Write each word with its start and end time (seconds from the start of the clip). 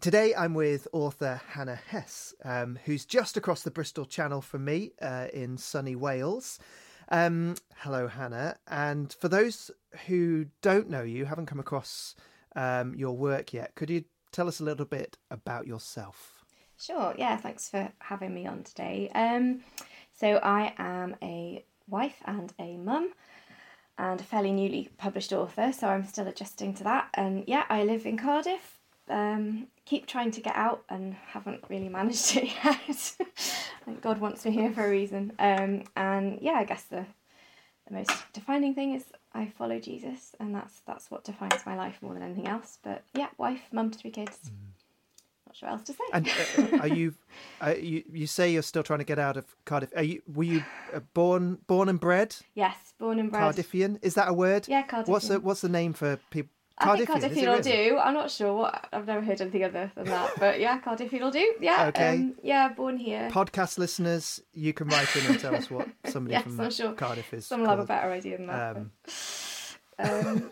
Today 0.00 0.34
I'm 0.34 0.52
with 0.52 0.86
author 0.92 1.40
Hannah 1.48 1.80
Hess, 1.88 2.34
um, 2.44 2.78
who's 2.84 3.06
just 3.06 3.38
across 3.38 3.62
the 3.62 3.70
Bristol 3.70 4.04
Channel 4.04 4.42
from 4.42 4.66
me 4.66 4.92
uh, 5.00 5.28
in 5.32 5.56
sunny 5.56 5.96
Wales. 5.96 6.58
Um, 7.08 7.54
hello, 7.74 8.06
Hannah. 8.06 8.56
And 8.66 9.10
for 9.18 9.30
those 9.30 9.70
who 10.06 10.44
don't 10.60 10.90
know 10.90 11.02
you, 11.02 11.24
haven't 11.24 11.46
come 11.46 11.58
across 11.58 12.14
um, 12.54 12.94
your 12.96 13.16
work 13.16 13.54
yet, 13.54 13.74
could 13.76 13.88
you 13.88 14.04
tell 14.30 14.46
us 14.46 14.60
a 14.60 14.62
little 14.62 14.84
bit 14.84 15.16
about 15.30 15.66
yourself? 15.66 16.44
Sure, 16.78 17.14
yeah, 17.16 17.38
thanks 17.38 17.70
for 17.70 17.90
having 18.00 18.34
me 18.34 18.46
on 18.46 18.64
today. 18.64 19.10
Um, 19.14 19.60
so, 20.12 20.36
I 20.42 20.74
am 20.76 21.16
a 21.22 21.64
wife 21.88 22.20
and 22.26 22.52
a 22.58 22.76
mum 22.76 23.14
and 23.96 24.20
a 24.20 24.24
fairly 24.24 24.52
newly 24.52 24.90
published 24.98 25.32
author, 25.32 25.72
so 25.72 25.88
I'm 25.88 26.04
still 26.04 26.28
adjusting 26.28 26.74
to 26.74 26.84
that. 26.84 27.08
And 27.14 27.44
yeah, 27.46 27.64
I 27.70 27.84
live 27.84 28.04
in 28.04 28.18
Cardiff. 28.18 28.77
Um, 29.10 29.68
keep 29.84 30.06
trying 30.06 30.30
to 30.32 30.40
get 30.40 30.54
out 30.56 30.84
and 30.88 31.14
haven't 31.14 31.64
really 31.68 31.88
managed 31.88 32.36
it 32.36 32.50
yet. 32.64 33.16
God 34.02 34.20
wants 34.20 34.44
me 34.44 34.50
here 34.50 34.72
for 34.72 34.84
a 34.86 34.90
reason. 34.90 35.32
Um, 35.38 35.84
and 35.96 36.38
yeah, 36.40 36.54
I 36.54 36.64
guess 36.64 36.84
the 36.84 37.06
the 37.88 37.94
most 37.94 38.12
defining 38.32 38.74
thing 38.74 38.94
is 38.94 39.04
I 39.32 39.46
follow 39.46 39.78
Jesus, 39.78 40.34
and 40.38 40.54
that's 40.54 40.80
that's 40.86 41.10
what 41.10 41.24
defines 41.24 41.64
my 41.64 41.76
life 41.76 41.98
more 42.02 42.14
than 42.14 42.22
anything 42.22 42.46
else. 42.46 42.78
But 42.82 43.02
yeah, 43.14 43.28
wife, 43.38 43.62
mum, 43.72 43.90
to 43.90 43.98
three 43.98 44.10
kids. 44.10 44.38
Mm. 44.44 44.68
Not 45.46 45.56
sure 45.56 45.68
else 45.70 45.82
to 45.84 45.92
say. 45.94 46.04
And 46.12 46.28
uh, 46.28 46.76
uh 46.76 46.78
are 46.80 46.88
you, 46.88 47.14
uh, 47.62 47.74
you? 47.80 48.04
You 48.12 48.26
say 48.26 48.52
you're 48.52 48.62
still 48.62 48.82
trying 48.82 48.98
to 48.98 49.06
get 49.06 49.18
out 49.18 49.38
of 49.38 49.46
Cardiff. 49.64 49.90
Are 49.96 50.02
you? 50.02 50.22
Were 50.34 50.44
you 50.44 50.64
uh, 50.92 51.00
born 51.14 51.58
born 51.66 51.88
and 51.88 51.98
bred? 51.98 52.36
Yes, 52.54 52.76
born 52.98 53.18
and 53.18 53.30
bred. 53.30 53.54
Cardiffian 53.54 53.98
is 54.02 54.14
that 54.14 54.28
a 54.28 54.34
word? 54.34 54.68
Yeah, 54.68 54.86
Cardiffian. 54.86 55.08
What's 55.08 55.28
the 55.28 55.40
What's 55.40 55.60
the 55.62 55.70
name 55.70 55.94
for 55.94 56.18
people? 56.30 56.50
I 56.80 56.96
think 56.96 57.08
Cardiffian 57.08 57.48
will 57.48 57.62
do. 57.62 57.98
I'm 57.98 58.14
not 58.14 58.30
sure 58.30 58.54
what. 58.54 58.88
I've 58.92 59.06
never 59.06 59.20
heard 59.20 59.40
anything 59.40 59.64
other 59.64 59.90
than 59.94 60.06
that. 60.06 60.30
But 60.38 60.60
yeah, 60.60 60.80
Cardiffian 60.80 61.20
will 61.20 61.30
do. 61.30 61.54
Yeah. 61.60 61.86
Okay. 61.88 62.14
Um, 62.14 62.34
yeah, 62.42 62.68
born 62.68 62.96
here. 62.96 63.28
Podcast 63.30 63.78
listeners, 63.78 64.40
you 64.52 64.72
can 64.72 64.88
write 64.88 65.14
in 65.16 65.26
and 65.26 65.40
tell 65.40 65.54
us 65.54 65.70
what 65.70 65.88
somebody 66.06 66.34
yes, 66.34 66.44
from 66.44 66.60
I'm 66.60 66.70
sure 66.70 66.92
Cardiff 66.92 67.34
is. 67.34 67.50
Will 67.50 67.66
have 67.66 67.80
a 67.80 67.84
better 67.84 68.10
idea 68.10 68.36
than 68.36 68.46
that. 68.46 68.76
Um, 68.76 68.90
um... 69.98 70.50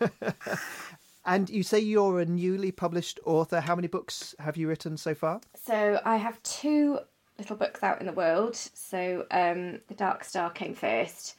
and 1.25 1.49
you 1.49 1.63
say 1.63 1.79
you're 1.79 2.19
a 2.19 2.25
newly 2.25 2.71
published 2.71 3.19
author. 3.25 3.61
How 3.61 3.75
many 3.75 3.87
books 3.87 4.35
have 4.39 4.57
you 4.57 4.67
written 4.67 4.97
so 4.97 5.15
far? 5.15 5.41
So 5.55 6.01
I 6.03 6.17
have 6.17 6.41
two 6.43 6.99
little 7.37 7.55
books 7.55 7.83
out 7.83 7.99
in 7.99 8.07
the 8.07 8.13
world. 8.13 8.55
So 8.55 9.25
um, 9.31 9.79
The 9.87 9.95
Dark 9.95 10.23
Star 10.23 10.49
came 10.49 10.73
first, 10.73 11.35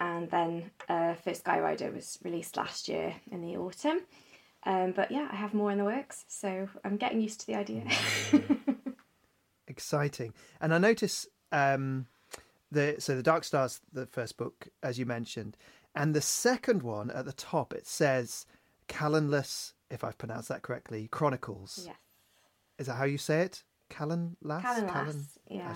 and 0.00 0.30
then 0.30 0.70
uh, 0.88 1.14
First 1.14 1.44
Skyrider 1.44 1.94
was 1.94 2.18
released 2.24 2.56
last 2.56 2.88
year 2.88 3.14
in 3.30 3.40
the 3.42 3.56
autumn. 3.56 4.00
Um, 4.66 4.92
but 4.92 5.10
yeah, 5.10 5.28
I 5.30 5.36
have 5.36 5.54
more 5.54 5.70
in 5.70 5.78
the 5.78 5.84
works, 5.84 6.24
so 6.28 6.68
I'm 6.84 6.96
getting 6.96 7.20
used 7.20 7.40
to 7.40 7.46
the 7.46 7.54
idea. 7.54 7.84
Exciting, 9.68 10.32
and 10.60 10.74
I 10.74 10.78
notice 10.78 11.26
um, 11.52 12.06
the 12.70 12.96
so 12.98 13.16
the 13.16 13.22
Dark 13.22 13.44
Stars, 13.44 13.80
the 13.92 14.06
first 14.06 14.36
book, 14.36 14.68
as 14.82 14.98
you 14.98 15.06
mentioned, 15.06 15.56
and 15.94 16.14
the 16.14 16.20
second 16.20 16.82
one 16.82 17.10
at 17.10 17.24
the 17.24 17.32
top 17.32 17.72
it 17.72 17.86
says 17.86 18.46
Callanless, 18.88 19.72
if 19.90 20.04
I've 20.04 20.18
pronounced 20.18 20.48
that 20.48 20.62
correctly, 20.62 21.08
Chronicles. 21.10 21.84
Yes. 21.86 21.96
Is 22.78 22.86
that 22.86 22.94
how 22.94 23.04
you 23.04 23.18
say 23.18 23.42
it? 23.42 23.62
Callanless. 23.90 24.62
Callanless. 24.62 24.92
Callan... 24.92 25.26
Yeah. 25.48 25.74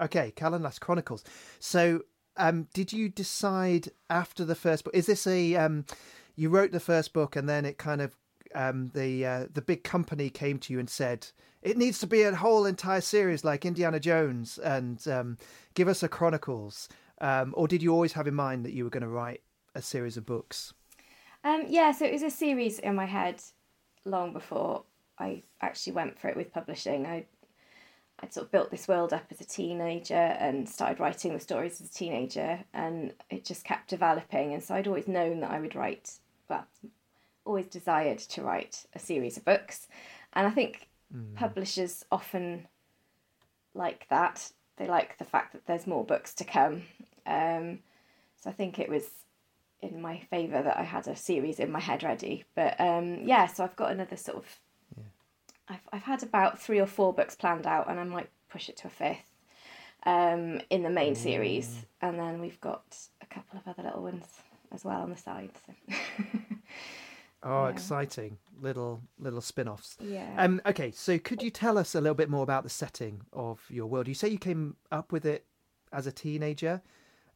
Okay, 0.00 0.32
Callanless 0.36 0.78
Chronicles. 0.78 1.24
So, 1.58 2.02
um, 2.36 2.68
did 2.72 2.92
you 2.92 3.08
decide 3.08 3.90
after 4.08 4.44
the 4.44 4.54
first 4.54 4.84
book? 4.84 4.94
Is 4.94 5.06
this 5.06 5.26
a 5.26 5.56
um, 5.56 5.84
you 6.36 6.48
wrote 6.48 6.72
the 6.72 6.80
first 6.80 7.12
book 7.12 7.36
and 7.36 7.48
then 7.48 7.64
it 7.64 7.78
kind 7.78 8.00
of 8.00 8.16
um, 8.54 8.90
the 8.94 9.24
uh, 9.24 9.46
the 9.52 9.62
big 9.62 9.84
company 9.84 10.30
came 10.30 10.58
to 10.58 10.72
you 10.72 10.78
and 10.78 10.90
said 10.90 11.28
it 11.62 11.76
needs 11.76 11.98
to 11.98 12.06
be 12.06 12.22
a 12.22 12.34
whole 12.34 12.64
entire 12.66 13.00
series 13.00 13.44
like 13.44 13.64
Indiana 13.64 14.00
Jones 14.00 14.58
and 14.58 15.06
um, 15.08 15.38
give 15.74 15.88
us 15.88 16.02
a 16.02 16.08
Chronicles. 16.08 16.88
Um, 17.20 17.52
or 17.56 17.68
did 17.68 17.82
you 17.82 17.92
always 17.92 18.14
have 18.14 18.26
in 18.26 18.34
mind 18.34 18.64
that 18.64 18.72
you 18.72 18.84
were 18.84 18.90
going 18.90 19.02
to 19.02 19.08
write 19.08 19.42
a 19.74 19.82
series 19.82 20.16
of 20.16 20.24
books? 20.24 20.72
Um, 21.44 21.64
yeah, 21.68 21.92
so 21.92 22.06
it 22.06 22.12
was 22.12 22.22
a 22.22 22.30
series 22.30 22.78
in 22.78 22.94
my 22.94 23.04
head 23.04 23.42
long 24.04 24.32
before 24.32 24.84
I 25.18 25.42
actually 25.60 25.92
went 25.92 26.18
for 26.18 26.28
it 26.28 26.36
with 26.36 26.52
publishing. 26.52 27.06
I 27.06 27.26
I'd 28.22 28.34
sort 28.34 28.46
of 28.46 28.52
built 28.52 28.70
this 28.70 28.86
world 28.86 29.12
up 29.12 29.24
as 29.30 29.40
a 29.40 29.46
teenager 29.46 30.14
and 30.14 30.68
started 30.68 31.00
writing 31.00 31.32
the 31.32 31.40
stories 31.40 31.80
as 31.80 31.88
a 31.88 31.92
teenager, 31.92 32.60
and 32.74 33.14
it 33.30 33.44
just 33.44 33.64
kept 33.64 33.88
developing. 33.88 34.52
And 34.52 34.62
so 34.62 34.74
I'd 34.74 34.86
always 34.86 35.08
known 35.08 35.40
that 35.40 35.50
I 35.50 35.58
would 35.58 35.74
write, 35.74 36.18
well, 36.50 36.66
always 37.44 37.66
desired 37.66 38.18
to 38.18 38.42
write 38.42 38.84
a 38.94 38.98
series 38.98 39.36
of 39.36 39.44
books. 39.44 39.88
And 40.34 40.46
I 40.46 40.50
think 40.50 40.88
mm. 41.14 41.34
publishers 41.34 42.04
often 42.12 42.66
like 43.74 44.06
that. 44.10 44.52
They 44.76 44.86
like 44.86 45.18
the 45.18 45.24
fact 45.24 45.52
that 45.52 45.66
there's 45.66 45.86
more 45.86 46.04
books 46.04 46.34
to 46.34 46.44
come. 46.44 46.82
Um, 47.26 47.80
so 48.36 48.50
I 48.50 48.52
think 48.52 48.78
it 48.78 48.88
was 48.88 49.04
in 49.82 50.00
my 50.00 50.20
favour 50.30 50.62
that 50.62 50.78
I 50.78 50.82
had 50.82 51.08
a 51.08 51.16
series 51.16 51.58
in 51.58 51.72
my 51.72 51.80
head 51.80 52.02
ready. 52.02 52.44
But 52.54 52.80
um, 52.80 53.20
yeah, 53.24 53.46
so 53.46 53.64
I've 53.64 53.76
got 53.76 53.92
another 53.92 54.16
sort 54.16 54.38
of 54.38 54.58
I've 55.68 55.88
I've 55.92 56.02
had 56.02 56.22
about 56.22 56.60
three 56.60 56.80
or 56.80 56.86
four 56.86 57.12
books 57.12 57.36
planned 57.36 57.66
out, 57.66 57.88
and 57.88 58.00
I 58.00 58.04
might 58.04 58.28
push 58.50 58.68
it 58.68 58.76
to 58.78 58.88
a 58.88 58.90
fifth 58.90 59.30
um, 60.04 60.60
in 60.68 60.82
the 60.82 60.90
main 60.90 61.14
series, 61.14 61.86
and 62.02 62.18
then 62.18 62.40
we've 62.40 62.60
got 62.60 62.96
a 63.22 63.26
couple 63.26 63.58
of 63.58 63.68
other 63.68 63.84
little 63.84 64.02
ones 64.02 64.24
as 64.72 64.84
well 64.84 65.00
on 65.00 65.10
the 65.10 65.16
side. 65.16 65.50
So. 65.66 65.94
oh, 67.42 67.64
yeah. 67.64 67.68
exciting! 67.68 68.38
Little 68.60 69.02
little 69.18 69.40
spin-offs. 69.40 69.96
Yeah. 70.00 70.28
Um. 70.36 70.60
Okay. 70.66 70.90
So, 70.90 71.18
could 71.18 71.42
you 71.42 71.50
tell 71.50 71.78
us 71.78 71.94
a 71.94 72.00
little 72.00 72.14
bit 72.14 72.30
more 72.30 72.42
about 72.42 72.64
the 72.64 72.70
setting 72.70 73.22
of 73.32 73.60
your 73.68 73.86
world? 73.86 74.08
You 74.08 74.14
say 74.14 74.28
you 74.28 74.38
came 74.38 74.76
up 74.90 75.12
with 75.12 75.24
it 75.24 75.44
as 75.92 76.06
a 76.06 76.12
teenager. 76.12 76.82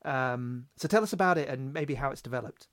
Um. 0.04 0.66
So, 0.76 0.88
tell 0.88 1.02
us 1.02 1.12
about 1.12 1.38
it 1.38 1.48
and 1.48 1.72
maybe 1.72 1.94
how 1.94 2.10
it's 2.10 2.22
developed. 2.22 2.68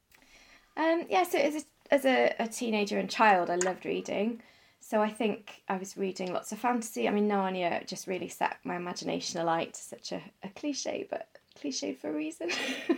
Um. 0.78 1.06
Yeah. 1.10 1.24
So, 1.24 1.38
as 1.38 1.56
a 1.56 1.62
as 1.92 2.06
a, 2.06 2.34
a 2.40 2.48
teenager 2.48 2.98
and 2.98 3.10
child, 3.10 3.50
I 3.50 3.56
loved 3.56 3.86
reading. 3.86 4.42
So 4.80 5.02
I 5.02 5.10
think 5.10 5.62
I 5.70 5.78
was 5.78 5.96
reading 5.96 6.34
lots 6.34 6.52
of 6.52 6.58
fantasy. 6.58 7.08
I 7.08 7.12
mean, 7.12 7.30
Narnia 7.30 7.86
just 7.86 8.08
really 8.08 8.28
set 8.28 8.58
my 8.64 8.76
imagination 8.76 9.40
alight. 9.40 9.76
Such 9.76 10.12
a, 10.12 10.22
a 10.44 10.50
cliche, 10.50 11.08
but 11.10 11.28
cliche 11.60 11.94
for 11.94 12.10
a 12.10 12.14
reason. 12.14 12.50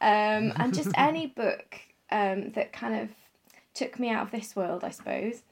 um, 0.00 0.52
and 0.56 0.74
just 0.74 0.90
any 0.96 1.26
book 1.26 1.80
um, 2.10 2.52
that 2.52 2.72
kind 2.72 3.00
of 3.00 3.08
took 3.74 3.98
me 3.98 4.10
out 4.10 4.26
of 4.26 4.30
this 4.30 4.54
world, 4.54 4.84
I 4.84 4.90
suppose. 4.90 5.42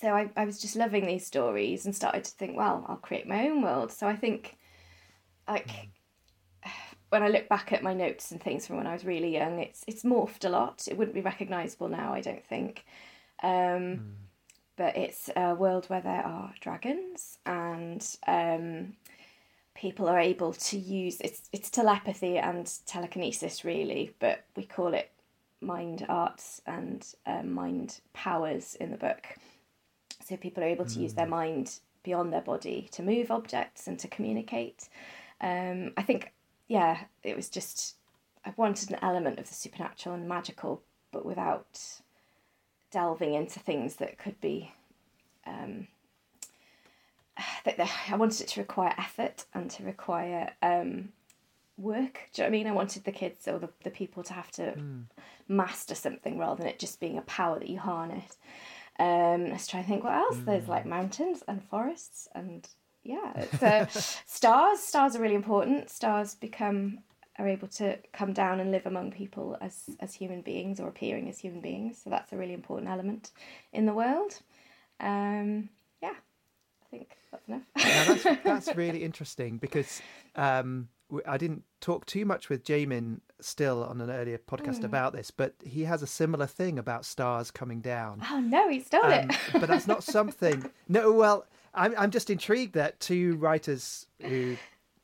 So 0.00 0.08
I, 0.08 0.30
I 0.36 0.44
was 0.44 0.60
just 0.60 0.76
loving 0.76 1.06
these 1.06 1.26
stories 1.26 1.84
and 1.84 1.94
started 1.94 2.24
to 2.24 2.30
think, 2.32 2.56
well, 2.56 2.84
I'll 2.88 2.96
create 2.96 3.26
my 3.26 3.48
own 3.48 3.62
world. 3.62 3.90
So 3.90 4.06
I 4.06 4.14
think, 4.14 4.56
like, 5.48 5.70
when 7.08 7.22
I 7.22 7.28
look 7.28 7.48
back 7.48 7.72
at 7.72 7.82
my 7.82 7.94
notes 7.94 8.30
and 8.30 8.40
things 8.40 8.66
from 8.66 8.76
when 8.76 8.86
I 8.86 8.92
was 8.92 9.04
really 9.04 9.32
young, 9.32 9.58
it's 9.58 9.84
it's 9.86 10.04
morphed 10.04 10.44
a 10.44 10.50
lot. 10.50 10.86
It 10.88 10.96
wouldn't 10.96 11.14
be 11.14 11.20
recognisable 11.20 11.88
now, 11.88 12.12
I 12.12 12.20
don't 12.20 12.44
think. 12.44 12.84
Um, 13.42 13.48
mm 13.50 14.00
but 14.78 14.96
it's 14.96 15.28
a 15.36 15.54
world 15.54 15.86
where 15.86 16.00
there 16.00 16.24
are 16.24 16.54
dragons 16.60 17.38
and 17.44 18.16
um, 18.28 18.94
people 19.78 20.08
are 20.08 20.18
able 20.18 20.52
to 20.52 20.76
use 20.76 21.20
it's 21.20 21.48
it's 21.52 21.70
telepathy 21.70 22.36
and 22.36 22.70
telekinesis 22.84 23.64
really, 23.64 24.14
but 24.18 24.44
we 24.56 24.64
call 24.64 24.92
it 24.92 25.10
mind 25.60 26.04
arts 26.08 26.60
and 26.66 27.06
um, 27.26 27.52
mind 27.52 28.00
powers 28.12 28.74
in 28.80 28.90
the 28.90 28.96
book. 28.96 29.26
So 30.24 30.36
people 30.36 30.62
are 30.62 30.68
able 30.68 30.84
to 30.84 30.98
mm. 30.98 31.02
use 31.02 31.14
their 31.14 31.24
hmm. 31.24 31.30
mind 31.30 31.78
beyond 32.02 32.32
their 32.32 32.42
body 32.42 32.88
to 32.92 33.02
move 33.02 33.30
objects 33.30 33.86
and 33.86 33.98
to 34.00 34.08
communicate. 34.08 34.88
Um, 35.40 35.92
I 35.96 36.02
think, 36.02 36.32
yeah, 36.66 37.04
it 37.22 37.34
was 37.34 37.48
just 37.48 37.96
I 38.44 38.52
wanted 38.56 38.90
an 38.90 38.98
element 39.00 39.38
of 39.38 39.48
the 39.48 39.54
supernatural 39.54 40.14
and 40.14 40.28
magical, 40.28 40.82
but 41.12 41.24
without 41.24 41.80
delving 42.90 43.34
into 43.34 43.58
things 43.60 43.96
that 43.96 44.18
could 44.18 44.40
be 44.40 44.72
um, 45.46 45.86
that 47.64 47.80
I 48.10 48.16
wanted 48.16 48.42
it 48.42 48.48
to 48.48 48.60
require 48.60 48.94
effort 48.98 49.44
and 49.54 49.70
to 49.72 49.84
require 49.84 50.52
um, 50.62 51.10
work. 51.76 52.20
Do 52.32 52.42
you 52.42 52.44
know 52.44 52.50
what 52.50 52.56
I 52.56 52.58
mean? 52.58 52.66
I 52.66 52.72
wanted 52.72 53.04
the 53.04 53.12
kids 53.12 53.46
or 53.48 53.58
the, 53.58 53.70
the 53.84 53.90
people 53.90 54.22
to 54.24 54.32
have 54.32 54.50
to 54.52 54.72
mm. 54.72 55.04
master 55.46 55.94
something 55.94 56.38
rather 56.38 56.56
than 56.56 56.66
it 56.66 56.78
just 56.78 57.00
being 57.00 57.18
a 57.18 57.22
power 57.22 57.58
that 57.58 57.68
you 57.68 57.78
harness. 57.78 58.36
Um, 58.98 59.46
I 59.46 59.52
was 59.52 59.68
trying 59.68 59.84
to 59.84 59.88
think 59.88 60.04
what 60.04 60.14
else. 60.14 60.36
Mm. 60.36 60.44
There's 60.44 60.68
like 60.68 60.82
hmm. 60.82 60.90
mountains 60.90 61.44
and 61.46 61.62
forests 61.62 62.26
and 62.34 62.68
yeah, 63.04 63.46
So 63.58 63.86
stars. 64.26 64.80
Stars 64.80 65.16
are 65.16 65.20
really 65.20 65.34
important. 65.36 65.88
Stars 65.88 66.34
become 66.34 66.98
are 67.38 67.46
able 67.46 67.68
to 67.68 67.96
come 68.12 68.32
down 68.32 68.58
and 68.58 68.72
live 68.72 68.86
among 68.86 69.12
people 69.12 69.56
as 69.60 69.90
as 70.00 70.14
human 70.14 70.42
beings 70.42 70.80
or 70.80 70.88
appearing 70.88 71.28
as 71.28 71.38
human 71.38 71.60
beings. 71.60 72.00
So 72.02 72.10
that's 72.10 72.32
a 72.32 72.36
really 72.36 72.54
important 72.54 72.90
element 72.90 73.30
in 73.72 73.86
the 73.86 73.94
world. 73.94 74.40
Um, 75.00 75.68
I 76.88 76.96
think 76.96 77.16
that's 77.30 77.48
enough. 77.48 77.62
that's, 77.74 78.42
that's 78.42 78.76
really 78.76 79.04
interesting 79.04 79.58
because 79.58 80.00
um, 80.36 80.88
I 81.26 81.36
didn't 81.36 81.64
talk 81.80 82.06
too 82.06 82.24
much 82.24 82.48
with 82.48 82.64
Jamin 82.64 83.20
Still 83.40 83.84
on 83.84 84.00
an 84.00 84.10
earlier 84.10 84.36
podcast 84.38 84.80
mm. 84.80 84.84
about 84.84 85.12
this, 85.12 85.30
but 85.30 85.54
he 85.62 85.84
has 85.84 86.02
a 86.02 86.08
similar 86.08 86.46
thing 86.46 86.76
about 86.76 87.04
stars 87.04 87.52
coming 87.52 87.80
down. 87.80 88.20
Oh 88.28 88.40
no, 88.40 88.68
he 88.68 88.80
stole 88.80 89.04
um, 89.04 89.12
it. 89.12 89.36
but 89.52 89.68
that's 89.68 89.86
not 89.86 90.02
something. 90.02 90.68
No, 90.88 91.12
well, 91.12 91.46
I'm 91.72 91.94
I'm 91.96 92.10
just 92.10 92.30
intrigued 92.30 92.74
that 92.74 92.98
two 92.98 93.36
writers 93.36 94.06
who, 94.22 94.56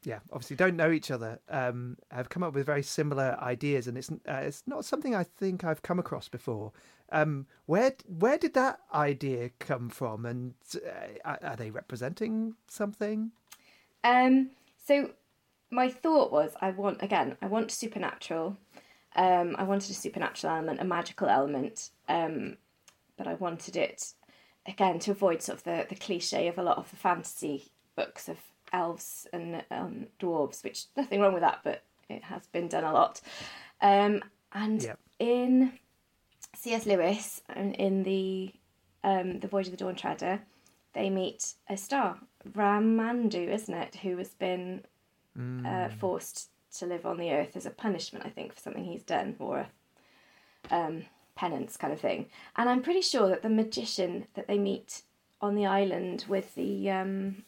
yeah, 0.03 0.19
obviously 0.33 0.57
don't 0.57 0.75
know 0.75 0.91
each 0.91 1.13
other, 1.13 1.39
um, 1.49 1.97
have 2.11 2.29
come 2.29 2.43
up 2.43 2.55
with 2.55 2.67
very 2.67 2.83
similar 2.83 3.39
ideas, 3.41 3.87
and 3.87 3.97
it's 3.97 4.11
uh, 4.11 4.43
it's 4.43 4.65
not 4.67 4.85
something 4.85 5.15
I 5.15 5.23
think 5.23 5.63
I've 5.63 5.83
come 5.83 6.01
across 6.01 6.29
before. 6.29 6.73
Um, 7.13 7.47
where 7.67 7.95
where 8.07 8.39
did 8.39 8.55
that 8.55 8.81
idea 8.93 9.51
come 9.59 9.89
from, 9.89 10.27
and 10.27 10.55
uh, 10.75 11.37
are 11.43 11.57
they 11.57 11.71
representing 11.71 12.55
something? 12.67 13.31
Um, 14.03 14.51
so 14.87 15.11
my 15.71 15.89
thought 15.89 16.33
was, 16.33 16.55
I 16.61 16.71
want 16.71 17.03
again, 17.03 17.37
I 17.43 17.47
want 17.47 17.71
supernatural. 17.71 18.57
Um, 19.17 19.55
I 19.59 19.65
wanted 19.65 19.91
a 19.91 19.95
supernatural 19.95 20.55
element, 20.55 20.81
a 20.81 20.85
magical 20.85 21.29
element, 21.29 21.91
um, 22.09 22.57
but 23.17 23.27
I 23.27 23.35
wanted 23.35 23.77
it 23.77 24.13
again 24.67 24.99
to 25.01 25.11
avoid 25.13 25.43
sort 25.43 25.59
of 25.59 25.65
the 25.65 25.87
the 25.89 25.95
cliche 25.95 26.49
of 26.49 26.59
a 26.59 26.63
lot 26.63 26.79
of 26.79 26.91
the 26.91 26.97
fantasy 26.97 27.71
books 27.97 28.29
of 28.29 28.39
elves 28.73 29.27
and 29.33 29.63
um, 29.71 30.07
dwarves, 30.21 30.65
which 30.65 30.87
nothing 30.97 31.21
wrong 31.21 31.33
with 31.33 31.43
that, 31.43 31.61
but 31.63 31.83
it 32.09 32.25
has 32.25 32.47
been 32.49 32.69
done 32.69 32.85
a 32.85 32.93
lot. 32.93 33.21
Um, 33.81 34.23
and 34.53 34.83
yep. 34.83 34.99
in 35.19 35.73
C.S. 36.55 36.87
Lewis, 36.87 37.43
in 37.57 38.03
the 38.03 38.53
um, 39.03 39.41
the 39.41 39.49
Voyage 39.49 39.67
of 39.67 39.73
the 39.73 39.77
Dawn 39.77 39.95
Treader, 39.95 40.41
they 40.95 41.11
meet 41.11 41.55
a 41.69 41.77
star, 41.77 42.19
Ramandu, 42.53 43.49
isn't 43.53 43.75
it, 43.75 43.97
who 43.97 44.17
has 44.17 44.33
been 44.35 44.83
mm. 45.39 45.67
uh, 45.67 45.91
forced 45.91 46.49
to 46.79 46.87
live 46.87 47.05
on 47.05 47.19
the 47.19 47.31
earth 47.33 47.57
as 47.57 47.67
a 47.67 47.71
punishment, 47.71 48.25
I 48.25 48.31
think, 48.31 48.55
for 48.55 48.61
something 48.61 48.85
he's 48.85 49.03
done 49.03 49.37
or 49.39 49.67
a 50.71 50.75
um, 50.75 51.05
penance 51.35 51.77
kind 51.77 51.93
of 51.93 52.01
thing. 52.01 52.27
And 52.57 52.69
I'm 52.69 52.83
pretty 52.83 53.03
sure 53.03 53.29
that 53.29 53.43
the 53.43 53.51
magician 53.51 54.27
that 54.35 54.47
they 54.47 54.59
meet 54.59 55.03
on 55.41 55.55
the 55.55 55.67
island 55.67 56.25
with 56.29 56.55
the 56.55 56.91
um, 56.91 57.45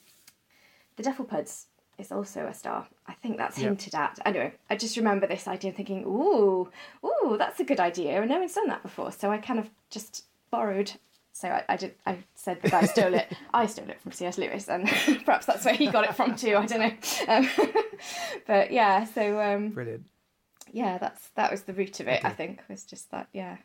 the 0.97 1.03
Dufflepuds 1.03 1.67
is 1.99 2.13
also 2.13 2.47
a 2.47 2.55
star. 2.55 2.87
I 3.07 3.15
think 3.15 3.37
that's 3.37 3.59
hinted 3.59 3.95
at. 3.95 4.19
Anyway, 4.25 4.53
I 4.69 4.77
just 4.77 4.97
remember 4.97 5.27
this 5.27 5.49
idea 5.49 5.73
thinking, 5.73 6.05
ooh, 6.05 6.69
ooh, 7.05 7.37
that's 7.39 7.61
a 7.61 7.65
good 7.65 7.81
idea, 7.81 8.21
and 8.21 8.31
no 8.31 8.39
one's 8.39 8.55
done 8.55 8.69
that 8.69 8.83
before. 8.83 9.13
So 9.13 9.31
I 9.31 9.39
kind 9.39 9.59
of 9.59 9.71
just 9.91 10.25
borrowed. 10.51 10.93
So 11.33 11.49
I, 11.49 11.65
I 11.69 11.77
did. 11.77 11.95
I 12.07 12.19
said 12.35 12.63
that 12.63 12.75
I 12.75 12.87
stole 12.87 13.15
it. 13.15 13.33
I 13.55 13.67
stole 13.67 13.89
it 13.91 14.01
from 14.01 14.13
C.S. 14.13 14.39
Lewis, 14.39 14.69
and 14.69 14.87
perhaps 15.25 15.47
that's 15.47 15.65
where 15.65 15.75
he 15.75 15.91
got 15.91 16.05
it 16.05 16.15
from 16.15 16.37
too. 16.37 16.57
I 16.57 16.67
don't 16.67 16.81
know. 16.81 16.93
Um, 17.29 17.49
but 18.47 18.71
yeah, 18.71 19.05
so 19.05 19.41
um, 19.41 19.71
brilliant. 19.71 20.07
Yeah, 20.73 20.99
that's 20.99 21.29
that 21.37 21.51
was 21.51 21.63
the 21.63 21.73
root 21.73 22.01
of 22.01 22.09
it. 22.09 22.21
Okay. 22.21 22.29
I 22.29 22.33
think 22.33 22.63
was 22.69 22.85
just 22.85 23.11
that. 23.11 23.29
Yeah, 23.33 23.57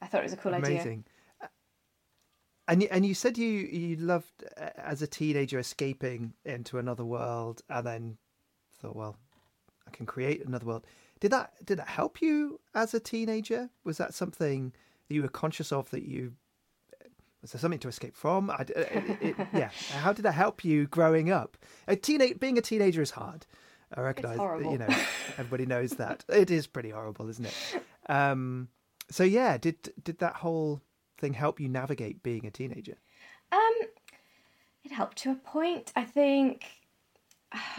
I 0.00 0.06
thought 0.06 0.20
it 0.20 0.24
was 0.24 0.32
a 0.34 0.38
cool 0.38 0.54
Amazing. 0.54 0.78
idea. 0.78 0.98
And 2.66 2.82
you, 2.82 2.88
and 2.90 3.04
you 3.04 3.14
said 3.14 3.36
you 3.36 3.48
you 3.48 3.96
loved 3.96 4.44
uh, 4.56 4.70
as 4.78 5.02
a 5.02 5.06
teenager 5.06 5.58
escaping 5.58 6.34
into 6.44 6.78
another 6.78 7.04
world, 7.04 7.62
and 7.68 7.86
then 7.86 8.16
thought, 8.80 8.96
well, 8.96 9.16
I 9.86 9.90
can 9.90 10.06
create 10.06 10.44
another 10.44 10.66
world. 10.66 10.86
Did 11.20 11.30
that 11.32 11.52
did 11.64 11.78
that 11.78 11.88
help 11.88 12.22
you 12.22 12.60
as 12.74 12.94
a 12.94 13.00
teenager? 13.00 13.70
Was 13.84 13.98
that 13.98 14.14
something 14.14 14.72
that 15.08 15.14
you 15.14 15.22
were 15.22 15.28
conscious 15.28 15.72
of 15.72 15.90
that 15.90 16.04
you 16.04 16.34
was 17.44 17.52
there 17.52 17.60
something 17.60 17.80
to 17.80 17.88
escape 17.88 18.16
from? 18.16 18.48
I, 18.48 18.62
it, 18.62 18.70
uh, 18.74 19.14
it, 19.20 19.36
yeah. 19.52 19.68
How 19.90 20.14
did 20.14 20.22
that 20.22 20.32
help 20.32 20.64
you 20.64 20.86
growing 20.86 21.30
up? 21.30 21.58
A 21.86 21.94
teenage 21.94 22.40
being 22.40 22.56
a 22.56 22.62
teenager 22.62 23.02
is 23.02 23.10
hard. 23.10 23.44
I 23.94 24.00
recognise. 24.00 24.38
You 24.38 24.78
know, 24.78 24.88
everybody 25.36 25.66
knows 25.66 25.90
that 25.92 26.24
it 26.30 26.50
is 26.50 26.66
pretty 26.66 26.88
horrible, 26.88 27.28
isn't 27.28 27.44
it? 27.44 27.54
Um, 28.08 28.68
so 29.10 29.24
yeah, 29.24 29.58
did 29.58 29.92
did 30.02 30.18
that 30.20 30.36
whole 30.36 30.80
thing 31.24 31.34
help 31.34 31.60
you 31.60 31.68
navigate 31.68 32.22
being 32.22 32.46
a 32.46 32.50
teenager? 32.50 32.96
Um, 33.50 33.74
it 34.84 34.92
helped 34.92 35.18
to 35.18 35.30
a 35.30 35.34
point. 35.34 35.92
I 35.96 36.04
think. 36.04 36.64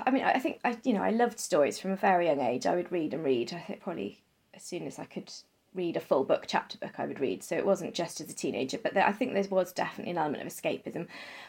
I 0.05 0.09
mean, 0.09 0.23
I 0.23 0.39
think 0.39 0.59
I, 0.63 0.77
you 0.83 0.93
know, 0.93 1.03
I 1.03 1.11
loved 1.11 1.39
stories 1.39 1.79
from 1.79 1.91
a 1.91 1.97
very 1.97 2.27
young 2.27 2.39
age. 2.39 2.65
I 2.65 2.75
would 2.75 2.91
read 2.91 3.13
and 3.13 3.23
read. 3.23 3.53
I 3.53 3.59
think 3.59 3.81
probably 3.81 4.21
as 4.53 4.63
soon 4.63 4.87
as 4.87 4.99
I 4.99 5.05
could 5.05 5.31
read 5.73 5.97
a 5.97 5.99
full 5.99 6.23
book, 6.23 6.45
chapter 6.47 6.77
book, 6.77 6.93
I 6.97 7.05
would 7.05 7.19
read. 7.19 7.43
So 7.43 7.55
it 7.57 7.65
wasn't 7.65 7.93
just 7.93 8.21
as 8.21 8.29
a 8.29 8.33
teenager, 8.33 8.77
but 8.81 8.93
there, 8.93 9.05
I 9.05 9.11
think 9.11 9.33
there 9.33 9.43
was 9.49 9.73
definitely 9.73 10.11
an 10.11 10.17
element 10.17 10.43
of 10.43 10.51
escapism, 10.51 11.07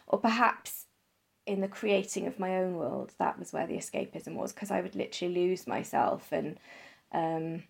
or 0.08 0.18
perhaps 0.18 0.86
in 1.46 1.60
the 1.60 1.68
creating 1.68 2.26
of 2.26 2.40
my 2.40 2.56
own 2.56 2.74
world, 2.74 3.12
that 3.18 3.38
was 3.38 3.52
where 3.52 3.68
the 3.68 3.76
escapism 3.76 4.34
was, 4.34 4.52
because 4.52 4.72
I 4.72 4.80
would 4.80 4.96
literally 4.96 5.32
lose 5.32 5.68
myself 5.68 6.32
and 6.32 6.58
um, 7.12 7.62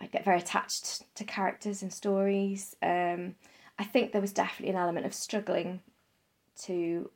I'd 0.00 0.10
get 0.10 0.24
very 0.24 0.38
attached 0.38 1.14
to 1.14 1.22
characters 1.22 1.82
and 1.82 1.92
stories. 1.92 2.74
Um, 2.82 3.36
I 3.78 3.84
think 3.84 4.12
there 4.12 4.20
was 4.20 4.32
definitely 4.32 4.74
an 4.74 4.80
element 4.80 5.06
of 5.06 5.14
struggling 5.14 5.80
to 6.62 7.10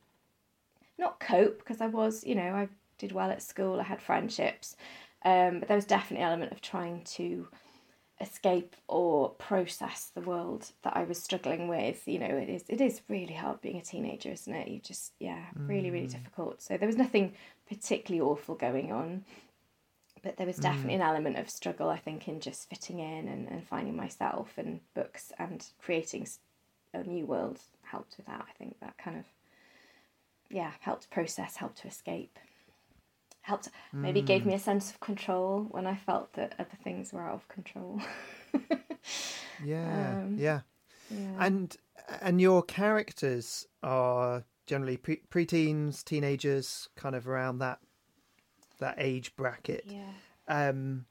not 0.97 1.19
cope 1.19 1.59
because 1.59 1.81
I 1.81 1.87
was, 1.87 2.23
you 2.23 2.35
know, 2.35 2.53
I 2.53 2.69
did 2.97 3.11
well 3.11 3.29
at 3.29 3.43
school, 3.43 3.79
I 3.79 3.83
had 3.83 4.01
friendships, 4.01 4.75
um, 5.23 5.59
but 5.59 5.67
there 5.67 5.77
was 5.77 5.85
definitely 5.85 6.23
an 6.23 6.29
element 6.29 6.51
of 6.51 6.61
trying 6.61 7.03
to 7.15 7.47
escape 8.19 8.75
or 8.87 9.29
process 9.29 10.11
the 10.15 10.21
world 10.21 10.71
that 10.83 10.97
I 10.97 11.03
was 11.03 11.21
struggling 11.21 11.67
with. 11.67 12.07
You 12.07 12.19
know, 12.19 12.25
it 12.25 12.49
is 12.49 12.63
it 12.67 12.81
is 12.81 13.01
really 13.07 13.33
hard 13.33 13.61
being 13.61 13.77
a 13.77 13.81
teenager, 13.81 14.31
isn't 14.31 14.53
it? 14.53 14.67
You 14.67 14.79
just 14.79 15.13
yeah, 15.19 15.45
really 15.55 15.91
really 15.91 16.07
mm. 16.07 16.11
difficult. 16.11 16.61
So 16.61 16.77
there 16.77 16.87
was 16.87 16.97
nothing 16.97 17.33
particularly 17.69 18.27
awful 18.27 18.55
going 18.55 18.91
on, 18.91 19.25
but 20.23 20.37
there 20.37 20.47
was 20.47 20.57
definitely 20.57 20.93
mm. 20.93 21.01
an 21.01 21.07
element 21.09 21.37
of 21.37 21.49
struggle. 21.49 21.89
I 21.89 21.97
think 21.97 22.27
in 22.27 22.39
just 22.39 22.69
fitting 22.69 22.99
in 22.99 23.27
and, 23.27 23.47
and 23.47 23.67
finding 23.67 23.95
myself 23.95 24.53
and 24.57 24.79
books 24.95 25.31
and 25.37 25.65
creating 25.79 26.27
a 26.93 27.03
new 27.03 27.25
world 27.25 27.59
helped 27.83 28.17
with 28.17 28.25
that. 28.27 28.45
I 28.49 28.51
think 28.57 28.79
that 28.79 28.97
kind 28.97 29.17
of 29.17 29.25
yeah 30.49 30.71
helped 30.79 31.09
process, 31.09 31.57
helped 31.57 31.79
to 31.79 31.87
escape, 31.87 32.37
helped 33.41 33.69
maybe 33.93 34.21
gave 34.21 34.45
me 34.45 34.53
a 34.53 34.59
sense 34.59 34.89
of 34.89 34.99
control 34.99 35.67
when 35.71 35.87
I 35.87 35.95
felt 35.95 36.33
that 36.33 36.53
other 36.59 36.77
things 36.83 37.13
were 37.13 37.21
out 37.21 37.35
of 37.35 37.47
control. 37.47 38.01
yeah, 39.65 40.19
um, 40.21 40.35
yeah, 40.37 40.61
yeah, 41.09 41.31
and 41.39 41.75
and 42.21 42.41
your 42.41 42.63
characters 42.63 43.65
are 43.83 44.43
generally 44.65 44.97
pre- 44.97 45.21
preteens, 45.31 46.03
teenagers, 46.03 46.89
kind 46.95 47.15
of 47.15 47.27
around 47.27 47.59
that 47.59 47.79
that 48.79 48.95
age 48.97 49.35
bracket. 49.35 49.85
Yeah. 49.87 50.13
Um, 50.47 51.05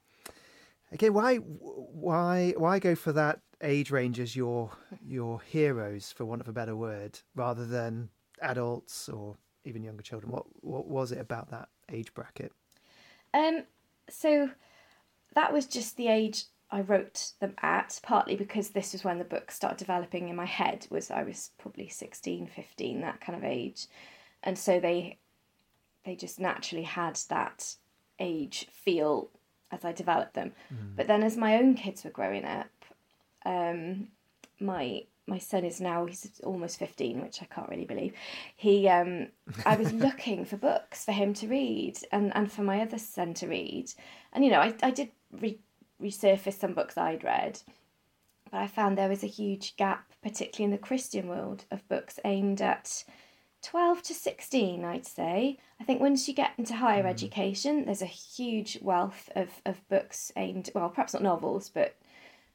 again, 0.91 1.13
why 1.13 1.37
why 1.37 2.53
why 2.57 2.79
go 2.79 2.95
for 2.95 3.11
that 3.13 3.41
age 3.61 3.91
range 3.91 4.19
as 4.19 4.35
your 4.35 4.71
your 5.05 5.41
heroes, 5.41 6.11
for 6.11 6.25
want 6.25 6.41
of 6.41 6.47
a 6.47 6.53
better 6.53 6.75
word, 6.75 7.19
rather 7.35 7.65
than 7.65 8.09
adults 8.41 9.09
or 9.09 9.37
even 9.65 9.83
younger 9.83 10.03
children? 10.03 10.31
What 10.31 10.45
what 10.61 10.87
was 10.87 11.11
it 11.11 11.19
about 11.19 11.49
that 11.51 11.69
age 11.91 12.13
bracket? 12.13 12.51
Um, 13.33 13.63
so 14.09 14.49
that 15.35 15.53
was 15.53 15.65
just 15.65 15.97
the 15.97 16.07
age 16.07 16.45
I 16.69 16.81
wrote 16.81 17.31
them 17.39 17.55
at, 17.61 17.99
partly 18.03 18.35
because 18.35 18.69
this 18.69 18.93
was 18.93 19.03
when 19.03 19.19
the 19.19 19.23
book 19.23 19.51
started 19.51 19.77
developing 19.77 20.29
in 20.29 20.35
my 20.35 20.45
head. 20.45 20.87
Was 20.89 21.11
I 21.11 21.23
was 21.23 21.51
probably 21.57 21.87
16, 21.87 22.47
15, 22.47 23.01
that 23.01 23.21
kind 23.21 23.37
of 23.37 23.43
age, 23.43 23.87
and 24.43 24.57
so 24.57 24.79
they 24.79 25.17
they 26.05 26.15
just 26.15 26.39
naturally 26.39 26.83
had 26.83 27.19
that 27.29 27.75
age 28.19 28.67
feel 28.71 29.29
as 29.71 29.83
I 29.83 29.91
developed 29.91 30.33
them. 30.33 30.53
Mm. 30.73 30.95
But 30.95 31.07
then 31.07 31.23
as 31.23 31.35
my 31.35 31.57
own 31.57 31.75
kids 31.75 32.03
were 32.03 32.09
growing 32.09 32.45
up, 32.45 32.67
um, 33.47 34.07
my 34.59 35.03
my 35.29 35.37
son 35.37 35.65
is 35.65 35.81
now 35.81 36.05
he's 36.05 36.39
almost 36.43 36.79
15 36.79 37.21
which 37.21 37.41
i 37.41 37.45
can't 37.45 37.69
really 37.69 37.85
believe. 37.85 38.13
He 38.55 38.87
um, 38.87 39.27
i 39.65 39.75
was 39.75 39.91
looking 40.05 40.45
for 40.45 40.57
books 40.57 41.05
for 41.05 41.11
him 41.11 41.33
to 41.35 41.47
read 41.47 41.97
and, 42.11 42.35
and 42.35 42.51
for 42.51 42.63
my 42.63 42.81
other 42.81 42.99
son 42.99 43.33
to 43.35 43.47
read. 43.47 43.91
And 44.33 44.43
you 44.43 44.51
know 44.51 44.59
i, 44.59 44.73
I 44.83 44.91
did 44.91 45.11
re- 45.31 45.59
resurface 46.01 46.59
some 46.59 46.73
books 46.73 46.97
i'd 46.97 47.23
read 47.23 47.59
but 48.51 48.57
i 48.57 48.67
found 48.67 48.97
there 48.97 49.09
was 49.09 49.23
a 49.23 49.27
huge 49.27 49.75
gap 49.77 50.11
particularly 50.21 50.65
in 50.65 50.79
the 50.79 50.85
christian 50.85 51.27
world 51.27 51.65
of 51.71 51.87
books 51.89 52.19
aimed 52.23 52.61
at 52.61 53.03
12 53.63 54.03
to 54.03 54.13
16 54.13 54.85
i'd 54.85 55.05
say. 55.05 55.57
I 55.79 55.83
think 55.83 55.99
once 55.99 56.27
you 56.27 56.33
get 56.33 56.51
into 56.57 56.75
higher 56.75 57.03
mm. 57.03 57.09
education 57.09 57.85
there's 57.85 58.03
a 58.03 58.05
huge 58.05 58.79
wealth 58.81 59.29
of, 59.35 59.49
of 59.65 59.87
books 59.89 60.31
aimed 60.35 60.69
well 60.75 60.89
perhaps 60.89 61.13
not 61.13 61.23
novels 61.23 61.69
but 61.69 61.95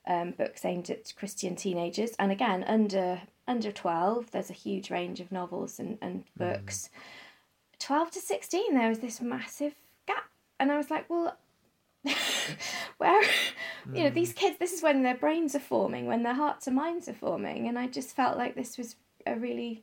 um, 0.07 0.33
books 0.33 0.65
aimed 0.65 0.91
at 0.91 1.13
Christian 1.17 1.57
teenagers. 1.57 2.13
And 2.19 2.33
again, 2.33 2.65
under 2.65 3.23
under 3.47 3.73
twelve, 3.73 4.31
there's 4.31 4.51
a 4.51 4.55
huge 4.55 4.91
range 4.91 5.21
of 5.21 5.33
novels 5.33 5.79
and, 5.79 5.99
and 6.01 6.25
mm. 6.25 6.25
books. 6.37 6.89
Mm. 6.89 7.79
Twelve 7.79 8.11
to 8.13 8.21
sixteen, 8.21 8.75
there 8.75 8.89
was 8.89 9.01
this 9.01 9.21
massive 9.21 9.75
gap, 10.07 10.31
and 10.59 10.71
I 10.73 10.77
was 10.77 10.91
like, 10.91 11.09
well. 11.09 11.37
where 12.99 13.23
you 13.95 14.03
know 14.03 14.11
these 14.11 14.33
mm. 14.33 14.37
kids 14.37 14.59
this 14.59 14.73
is 14.73 14.83
when 14.83 15.05
their 15.05 15.15
brains 15.15 15.55
are 15.55 15.61
forming 15.61 16.07
when 16.07 16.25
their 16.25 16.35
hearts 16.35 16.67
and 16.67 16.75
minds 16.75 17.09
are 17.09 17.15
forming 17.15 17.69
and 17.69 17.79
i 17.79 17.87
just 17.87 18.17
felt 18.17 18.37
like 18.37 18.57
this 18.57 18.77
was 18.77 18.97
a 19.25 19.37
really 19.37 19.81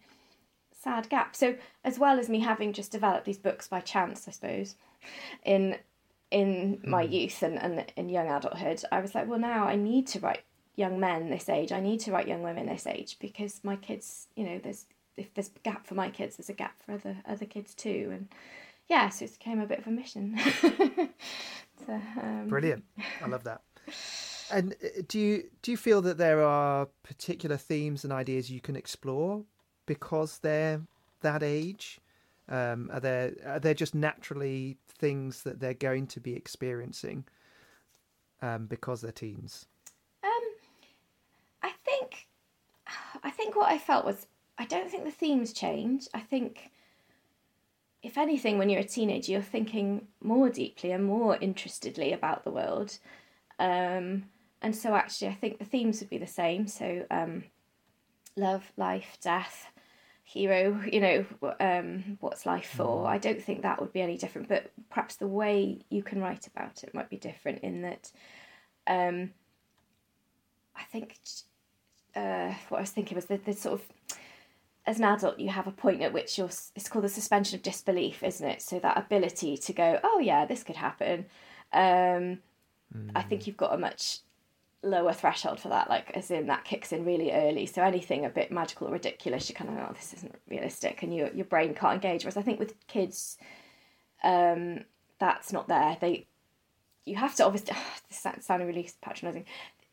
sad 0.84 1.08
gap 1.08 1.34
so 1.34 1.56
as 1.86 1.98
well 1.98 2.20
as 2.20 2.28
me 2.28 2.42
having 2.42 2.74
just 2.74 2.92
developed 2.92 3.24
these 3.24 3.38
books 3.38 3.70
by 3.70 3.80
chance 3.80 4.28
i 4.28 4.32
suppose 4.32 4.76
in 5.46 5.78
in 6.32 6.82
my 6.86 7.06
mm. 7.06 7.12
youth 7.12 7.42
and, 7.44 7.58
and 7.58 7.92
in 7.96 8.10
young 8.10 8.30
adulthood, 8.30 8.84
I 8.92 9.00
was 9.00 9.16
like, 9.16 9.28
well, 9.28 9.40
now 9.40 9.66
I 9.66 9.76
need 9.76 10.08
to 10.08 10.20
write 10.20 10.44
young 10.76 11.00
men 11.00 11.30
this 11.30 11.50
age. 11.50 11.72
I 11.72 11.80
need 11.80 12.00
to 12.02 12.12
write 12.12 12.28
young 12.28 12.44
women 12.44 12.68
this 12.68 12.88
age 12.88 13.18
because 13.20 13.62
my 13.64 13.76
kids, 13.76 14.28
you 14.36 14.46
know, 14.46 14.60
there's 14.64 14.86
if 15.18 15.34
there's 15.34 15.50
a 15.54 15.60
gap 15.60 15.86
for 15.86 15.96
my 15.96 16.10
kids, 16.10 16.38
there's 16.38 16.50
a 16.50 16.54
gap 16.54 16.82
for 16.82 16.94
other 16.94 17.18
other 17.28 17.46
kids 17.46 17.76
too, 17.76 18.10
and 18.12 18.28
yeah, 18.88 19.10
so 19.10 19.26
it 19.26 19.38
became 19.38 19.60
a 19.60 19.66
bit 19.66 19.80
of 19.80 19.88
a 19.88 19.92
mission. 19.92 20.40
so, 20.62 22.02
um... 22.22 22.48
Brilliant, 22.48 22.86
I 23.24 23.28
love 23.28 23.44
that. 23.44 23.62
And 24.52 24.74
uh, 24.84 25.04
do 25.08 25.20
you 25.20 25.44
do 25.62 25.70
you 25.70 25.78
feel 25.78 26.02
that 26.02 26.18
there 26.18 26.42
are 26.42 26.88
particular 27.04 27.56
themes 27.56 28.04
and 28.04 28.12
ideas 28.12 28.50
you 28.50 28.60
can 28.60 28.76
explore 28.76 29.44
because 29.86 30.40
they're 30.40 30.82
that 31.22 31.44
age? 31.44 32.00
Um, 32.50 32.90
are 32.92 33.00
there 33.00 33.34
are 33.46 33.60
there 33.60 33.74
just 33.74 33.94
naturally 33.94 34.78
things 34.88 35.44
that 35.44 35.60
they're 35.60 35.74
going 35.74 36.08
to 36.08 36.20
be 36.20 36.34
experiencing 36.34 37.26
um, 38.42 38.66
because 38.66 39.02
they're 39.02 39.12
teens? 39.12 39.68
Um, 40.24 40.32
I 41.62 41.72
think 41.86 42.28
I 43.24 43.30
think 43.30 43.56
what 43.56 43.72
I 43.72 43.78
felt 43.78 44.06
was 44.06 44.26
I 44.58 44.66
don't 44.66 44.90
think 44.90 45.06
the 45.06 45.12
themes 45.12 45.54
change. 45.54 46.08
I 46.14 46.20
think 46.20 46.72
if 48.02 48.18
anything, 48.18 48.58
when 48.58 48.70
you're 48.70 48.82
a 48.82 48.86
teenager, 48.86 49.34
you're 49.34 49.42
thinking 49.42 50.08
more 50.22 50.50
deeply 50.50 50.92
and 50.92 51.04
more 51.06 51.36
interestedly 51.36 52.14
about 52.14 52.44
the 52.44 52.52
world. 52.52 52.98
Um, 53.60 54.26
and 54.62 54.76
so, 54.76 54.96
actually, 54.96 55.30
I 55.30 55.34
think 55.34 55.60
the 55.60 55.66
themes 55.66 56.00
would 56.00 56.10
be 56.10 56.18
the 56.18 56.28
same. 56.28 56.68
So, 56.68 57.06
um, 57.12 57.44
love, 58.36 58.72
life, 58.78 59.18
death, 59.22 59.68
hero, 60.30 60.82
you 60.92 61.00
know, 61.00 61.26
um, 61.60 62.18
what's 62.20 62.46
life 62.46 62.70
for? 62.76 63.06
Mm. 63.06 63.08
I 63.08 63.18
don't 63.18 63.42
think 63.42 63.64
that 63.64 63.82
would 63.82 63.94
be 63.94 64.02
any 64.02 64.18
different, 64.18 64.48
but 64.48 64.72
perhaps 64.90 65.16
the 65.16 65.28
way 65.28 65.80
you 65.90 66.04
can 66.04 66.22
write 66.22 66.48
about 66.48 66.84
it 66.84 66.94
might 66.94 67.10
be 67.10 67.18
different 67.18 67.64
in 67.64 67.82
that 67.82 68.12
um, 68.88 69.32
I 70.76 70.84
think 70.84 71.18
uh, 72.16 72.54
what 72.70 72.78
I 72.78 72.82
was 72.82 72.92
thinking 72.92 73.16
was 73.16 73.26
that 73.26 73.46
the 73.46 73.54
sort 73.54 73.80
of 73.80 73.88
as 74.86 74.98
an 74.98 75.06
adult, 75.06 75.40
you 75.40 75.50
have 75.50 75.68
a 75.68 75.72
point 75.72 76.02
at 76.02 76.14
which 76.14 76.38
you're, 76.38 76.50
it's 76.76 76.90
called 76.90 77.06
the 77.06 77.10
suspension 77.10 77.56
of 77.56 77.62
disbelief, 77.62 78.24
isn't 78.24 78.48
it? 78.48 78.62
So 78.62 78.80
that 78.80 78.98
ability 78.98 79.58
to 79.58 79.74
go, 79.74 80.00
oh 80.04 80.20
yeah, 80.20 80.46
this 80.46 80.64
could 80.64 80.78
happen. 80.78 81.26
Um, 81.72 82.40
mm. 82.96 83.12
I 83.14 83.22
think 83.22 83.46
you've 83.46 83.58
got 83.58 83.74
a 83.74 83.78
much 83.78 84.20
lower 84.82 85.14
threshold 85.14 85.60
for 85.60 85.70
that, 85.70 85.90
like 85.90 86.12
as 86.12 86.32
in 86.32 86.48
that 86.48 86.66
kicks 86.66 86.92
in 86.92 87.06
really 87.06 87.32
early. 87.32 87.66
So 87.66 87.84
anything 87.84 88.26
a 88.26 88.30
bit 88.30 88.52
magical 88.52 88.88
or 88.88 88.92
ridiculous, 88.92 89.50
you 89.50 89.56
kind 89.56 89.70
of, 89.70 89.78
oh, 89.78 89.94
this 89.94 90.14
isn't 90.14 90.36
realistic, 90.50 91.04
and 91.04 91.16
your 91.16 91.30
your 91.34 91.46
brain 91.46 91.74
can't 91.74 91.96
engage. 91.96 92.24
Whereas 92.24 92.38
I 92.38 92.42
think 92.42 92.60
with 92.60 92.76
kids, 92.88 93.38
um, 94.24 94.86
that's 95.20 95.52
not 95.52 95.68
there. 95.68 95.98
They, 96.00 96.28
you 97.06 97.16
have 97.16 97.36
to 97.36 97.46
obviously. 97.46 97.76
this 98.10 98.26
sounding 98.42 98.68
really 98.68 98.90
patronising 99.02 99.46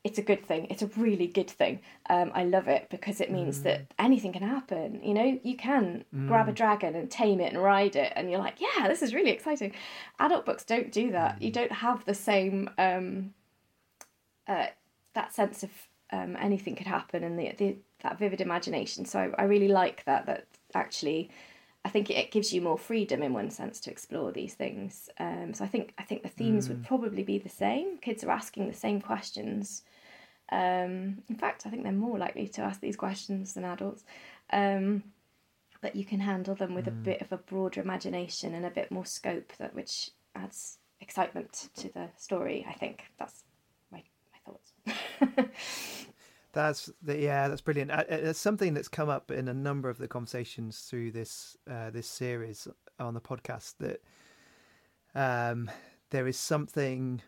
it's 0.06 0.18
a 0.18 0.22
good 0.22 0.46
thing. 0.46 0.68
It's 0.70 0.82
a 0.82 0.86
really 0.96 1.26
good 1.26 1.50
thing. 1.50 1.80
Um, 2.08 2.30
I 2.32 2.44
love 2.44 2.68
it 2.68 2.86
because 2.90 3.20
it 3.20 3.32
means 3.32 3.58
mm. 3.58 3.62
that 3.64 3.92
anything 3.98 4.32
can 4.32 4.42
happen. 4.42 5.00
You 5.02 5.14
know, 5.14 5.40
you 5.42 5.56
can 5.56 6.04
mm. 6.14 6.28
grab 6.28 6.48
a 6.48 6.52
dragon 6.52 6.94
and 6.94 7.10
tame 7.10 7.40
it 7.40 7.52
and 7.52 7.60
ride 7.60 7.96
it, 7.96 8.12
and 8.14 8.30
you're 8.30 8.38
like, 8.38 8.60
yeah, 8.60 8.86
this 8.86 9.02
is 9.02 9.12
really 9.12 9.30
exciting. 9.30 9.72
Adult 10.20 10.46
books 10.46 10.64
don't 10.64 10.92
do 10.92 11.10
that. 11.10 11.42
You 11.42 11.50
mm. 11.50 11.54
don't 11.54 11.72
have 11.72 12.04
the 12.04 12.14
same 12.14 12.70
um, 12.78 13.34
uh, 14.48 14.66
that 15.14 15.34
sense 15.34 15.62
of 15.62 15.70
um, 16.12 16.36
anything 16.40 16.76
could 16.76 16.86
happen 16.86 17.24
and 17.24 17.38
the, 17.38 17.52
the 17.58 17.76
that 18.02 18.18
vivid 18.18 18.40
imagination. 18.40 19.04
So 19.04 19.18
I, 19.18 19.42
I 19.42 19.44
really 19.46 19.68
like 19.68 20.04
that. 20.04 20.26
That 20.26 20.46
actually 20.74 21.30
I 21.86 21.88
think 21.88 22.10
it 22.10 22.32
gives 22.32 22.52
you 22.52 22.60
more 22.60 22.76
freedom 22.76 23.22
in 23.22 23.32
one 23.32 23.48
sense 23.48 23.78
to 23.82 23.92
explore 23.92 24.32
these 24.32 24.54
things. 24.54 25.08
Um, 25.20 25.54
so 25.54 25.64
I 25.64 25.68
think 25.68 25.94
I 25.98 26.02
think 26.02 26.24
the 26.24 26.28
themes 26.28 26.66
mm. 26.66 26.70
would 26.70 26.84
probably 26.84 27.22
be 27.22 27.38
the 27.38 27.48
same. 27.48 27.98
Kids 27.98 28.24
are 28.24 28.30
asking 28.32 28.66
the 28.66 28.74
same 28.74 29.00
questions. 29.00 29.84
Um, 30.50 31.22
in 31.28 31.36
fact, 31.38 31.64
I 31.64 31.70
think 31.70 31.84
they're 31.84 31.92
more 31.92 32.18
likely 32.18 32.48
to 32.48 32.62
ask 32.62 32.80
these 32.80 32.96
questions 32.96 33.54
than 33.54 33.64
adults. 33.64 34.02
Um, 34.52 35.04
but 35.80 35.94
you 35.94 36.04
can 36.04 36.18
handle 36.18 36.56
them 36.56 36.74
with 36.74 36.86
mm. 36.86 36.88
a 36.88 37.02
bit 37.10 37.20
of 37.20 37.30
a 37.30 37.38
broader 37.38 37.80
imagination 37.80 38.54
and 38.54 38.66
a 38.66 38.70
bit 38.70 38.90
more 38.90 39.06
scope, 39.06 39.52
that 39.58 39.72
which 39.72 40.10
adds 40.34 40.78
excitement 41.00 41.68
to 41.76 41.88
the 41.92 42.08
story. 42.16 42.66
I 42.68 42.72
think 42.72 43.04
that's 43.16 43.44
my 43.44 43.44
my 43.44 43.44
thoughts. 43.44 43.45
That's 46.56 46.90
the, 47.02 47.18
yeah, 47.18 47.48
that's 47.48 47.60
brilliant. 47.60 47.90
Uh, 47.90 48.04
it's 48.08 48.38
something 48.38 48.72
that's 48.72 48.88
come 48.88 49.10
up 49.10 49.30
in 49.30 49.46
a 49.46 49.52
number 49.52 49.90
of 49.90 49.98
the 49.98 50.08
conversations 50.08 50.78
through 50.88 51.10
this 51.10 51.54
uh, 51.70 51.90
this 51.90 52.06
series 52.06 52.66
on 52.98 53.12
the 53.12 53.20
podcast 53.20 53.74
that 53.80 54.00
um, 55.14 55.70
there 56.08 56.26
is 56.26 56.38
something, 56.38 57.20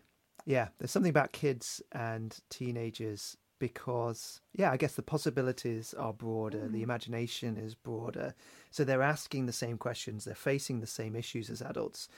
yeah, 0.45 0.69
there's 0.79 0.89
something 0.89 1.11
about 1.11 1.31
kids 1.31 1.79
and 1.91 2.39
teenagers 2.49 3.37
because 3.59 4.41
yeah, 4.55 4.71
I 4.71 4.77
guess 4.77 4.95
the 4.95 5.03
possibilities 5.03 5.93
are 5.93 6.11
broader, 6.11 6.61
mm. 6.61 6.71
the 6.71 6.81
imagination 6.81 7.55
is 7.55 7.75
broader, 7.75 8.33
so 8.71 8.83
they're 8.83 9.03
asking 9.03 9.45
the 9.45 9.53
same 9.53 9.77
questions, 9.77 10.25
they're 10.25 10.33
facing 10.33 10.79
the 10.79 10.87
same 10.87 11.15
issues 11.15 11.51
as 11.51 11.61
adults, 11.61 12.09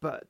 but 0.00 0.24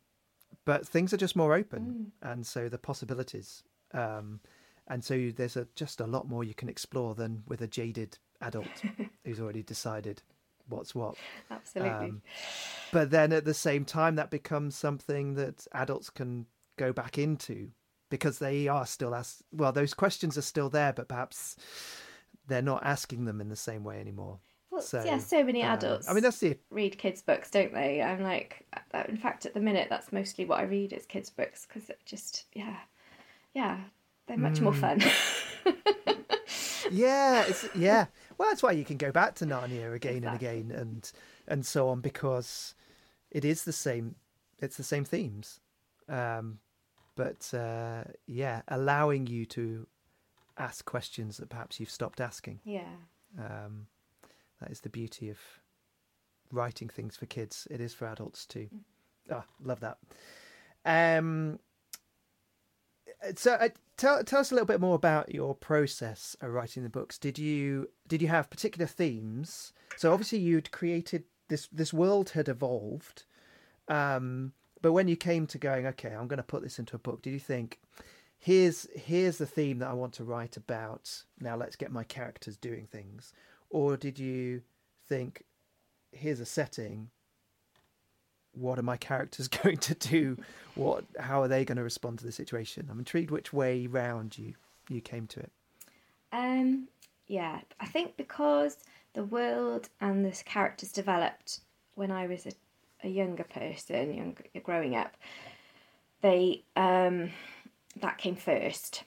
but 0.67 0.87
things 0.87 1.15
are 1.15 1.17
just 1.17 1.37
more 1.37 1.55
open, 1.55 2.13
mm. 2.23 2.31
and 2.31 2.47
so 2.47 2.69
the 2.69 2.77
possibilities. 2.77 3.63
Um, 3.93 4.41
and 4.89 5.05
so 5.05 5.31
there's 5.35 5.57
a, 5.57 5.67
just 5.75 6.01
a 6.01 6.07
lot 6.07 6.29
more 6.29 6.45
you 6.45 6.55
can 6.55 6.69
explore 6.69 7.15
than 7.15 7.43
with 7.47 7.61
a 7.63 7.67
jaded 7.67 8.19
adult 8.41 8.67
who's 9.25 9.41
already 9.41 9.63
decided 9.63 10.23
what's 10.69 10.95
what. 10.95 11.17
Absolutely. 11.51 12.09
Um, 12.09 12.23
but 12.93 13.11
then 13.11 13.33
at 13.33 13.45
the 13.45 13.55
same 13.55 13.85
time, 13.85 14.17
that 14.17 14.31
becomes 14.31 14.77
something 14.77 15.35
that 15.35 15.67
adults 15.73 16.11
can 16.11 16.47
go 16.77 16.93
back 16.93 17.19
into 17.19 17.71
because 18.11 18.39
they 18.39 18.69
are 18.69 18.87
still 18.87 19.15
asked. 19.15 19.43
Well, 19.53 19.73
those 19.73 19.95
questions 19.95 20.37
are 20.37 20.43
still 20.43 20.69
there, 20.69 20.93
but 20.93 21.09
perhaps 21.09 21.57
they're 22.47 22.63
not 22.63 22.85
asking 22.85 23.25
them 23.25 23.41
in 23.41 23.49
the 23.49 23.57
same 23.57 23.85
way 23.85 24.01
anymore. 24.01 24.41
Well, 24.71 24.81
so, 24.81 25.03
yeah, 25.05 25.19
so 25.19 25.45
many 25.45 25.63
uh, 25.63 25.75
adults. 25.75 26.09
I 26.09 26.15
mean, 26.15 26.23
that's 26.23 26.39
the 26.39 26.57
read 26.71 26.97
kids' 26.99 27.21
books, 27.21 27.51
don't 27.51 27.75
they? 27.75 28.01
I'm 28.01 28.23
like, 28.23 28.67
uh, 28.95 29.05
in 29.07 29.19
fact, 29.19 29.45
at 29.45 29.53
the 29.55 29.61
minute, 29.61 29.89
that's 29.91 30.13
mostly 30.13 30.47
what 30.47 30.61
I 30.61 30.63
read 30.63 30.95
is 30.95 31.05
kids' 31.05 31.29
books 31.29 31.67
because 31.67 31.91
it 31.91 31.99
just, 32.07 32.47
yeah, 32.55 32.77
yeah, 33.55 33.79
they're 34.27 34.37
much 34.37 34.59
mm. 34.59 34.63
more 34.63 34.75
fun. 34.75 35.03
yeah, 36.91 37.45
it's 37.47 37.69
yeah. 37.75 38.07
Well, 38.39 38.49
that's 38.49 38.63
why 38.63 38.73
you 38.73 38.85
can 38.85 38.97
go 38.97 39.13
back 39.13 39.35
to 39.37 39.47
Narnia 39.47 39.95
again 39.95 40.19
exactly. 40.19 40.49
and 40.49 40.71
again 40.71 40.81
and 40.81 41.13
and 41.49 41.67
so 41.67 41.89
on 41.89 42.01
because 42.01 42.75
it 43.31 43.45
is 43.45 43.65
the 43.65 43.73
same. 43.73 44.17
It's 44.61 44.77
the 44.77 44.85
same 44.85 45.05
themes, 45.05 45.61
um, 46.09 46.59
but 47.17 47.53
uh, 47.53 48.05
yeah, 48.27 48.63
allowing 48.69 49.27
you 49.27 49.45
to 49.47 49.87
ask 50.59 50.85
questions 50.85 51.39
that 51.39 51.49
perhaps 51.49 51.81
you've 51.81 51.91
stopped 51.91 52.21
asking. 52.21 52.61
Yeah. 52.65 52.95
Um, 53.39 53.87
that 54.61 54.71
is 54.71 54.81
the 54.81 54.89
beauty 54.89 55.31
of 55.31 55.39
writing 56.53 56.89
things 56.89 57.17
for 57.17 57.27
kids. 57.27 57.67
It 57.71 57.81
is 57.81 57.93
for 57.93 58.07
adults 58.07 58.47
too. 58.47 58.69
Mm. 58.73 58.81
Ah, 59.31 59.45
love 59.63 59.81
that. 59.81 59.99
Um, 60.85 61.59
so 63.37 63.53
uh, 63.53 63.69
tell 63.97 64.23
tell 64.25 64.41
us 64.41 64.51
a 64.51 64.55
little 64.55 64.67
bit 64.67 64.81
more 64.81 64.95
about 64.95 65.35
your 65.35 65.55
process 65.55 66.37
of 66.41 66.51
writing 66.51 66.83
the 66.83 66.89
books. 66.89 67.19
Did 67.19 67.39
you 67.39 67.89
did 68.09 68.23
you 68.23 68.29
have 68.29 68.51
particular 68.51 68.87
themes? 68.87 69.73
So 69.97 70.13
obviously 70.13 70.39
you'd 70.39 70.71
created 70.71 71.25
this 71.49 71.69
this 71.73 71.93
world 71.93 72.31
had 72.31 72.49
evolved, 72.49 73.25
um, 73.89 74.53
but 74.81 74.93
when 74.93 75.09
you 75.09 75.17
came 75.17 75.47
to 75.47 75.59
going, 75.59 75.87
okay, 75.87 76.11
I'm 76.11 76.29
going 76.29 76.39
to 76.39 76.43
put 76.43 76.63
this 76.63 76.79
into 76.79 76.97
a 76.97 76.99
book. 76.99 77.23
Did 77.23 77.33
you 77.33 77.39
think, 77.39 77.79
here's 78.39 78.89
here's 78.95 79.39
the 79.39 79.47
theme 79.47 79.79
that 79.79 79.91
I 79.91 79.95
want 79.95 80.15
to 80.15 80.25
write 80.25 80.57
about. 80.57 81.25
Now 81.41 81.57
let's 81.57 81.77
get 81.77 81.93
my 81.93 82.05
characters 82.05 82.57
doing 82.57 82.87
things, 82.87 83.33
or 83.71 83.97
did 83.97 84.19
you 84.19 84.63
think, 85.09 85.45
here's 86.13 86.41
a 86.41 86.47
setting 86.47 87.11
what 88.55 88.79
are 88.79 88.83
my 88.83 88.97
characters 88.97 89.49
going 89.63 89.79
to 89.79 89.95
do? 89.95 90.39
What 90.75 91.05
how 91.19 91.43
are 91.43 91.49
they 91.49 91.65
going 91.65 91.77
to 91.77 91.85
respond 91.85 92.19
to 92.21 92.25
the 92.25 92.33
situation? 92.33 92.89
I'm 92.91 92.99
intrigued 92.99 93.31
which 93.31 93.53
way 93.53 93.87
round 93.87 94.39
you 94.39 94.55
you 94.89 95.01
came 95.01 95.27
to 95.29 95.41
it. 95.41 95.53
Um 96.33 96.89
yeah, 97.27 97.61
I 97.81 97.87
think 97.87 98.17
because 98.17 98.77
the 99.15 99.25
world 99.25 99.89
and 100.01 100.25
the 100.25 100.43
characters 100.45 100.93
developed 100.93 101.61
when 101.95 102.11
I 102.11 102.27
was 102.27 102.47
a, 102.47 102.53
a 103.05 103.09
younger 103.09 103.45
person, 103.45 104.15
young, 104.15 104.37
growing 104.63 104.97
up, 104.97 105.17
they 106.21 106.65
um, 106.77 107.31
that 108.01 108.19
came 108.19 108.37
first, 108.37 109.05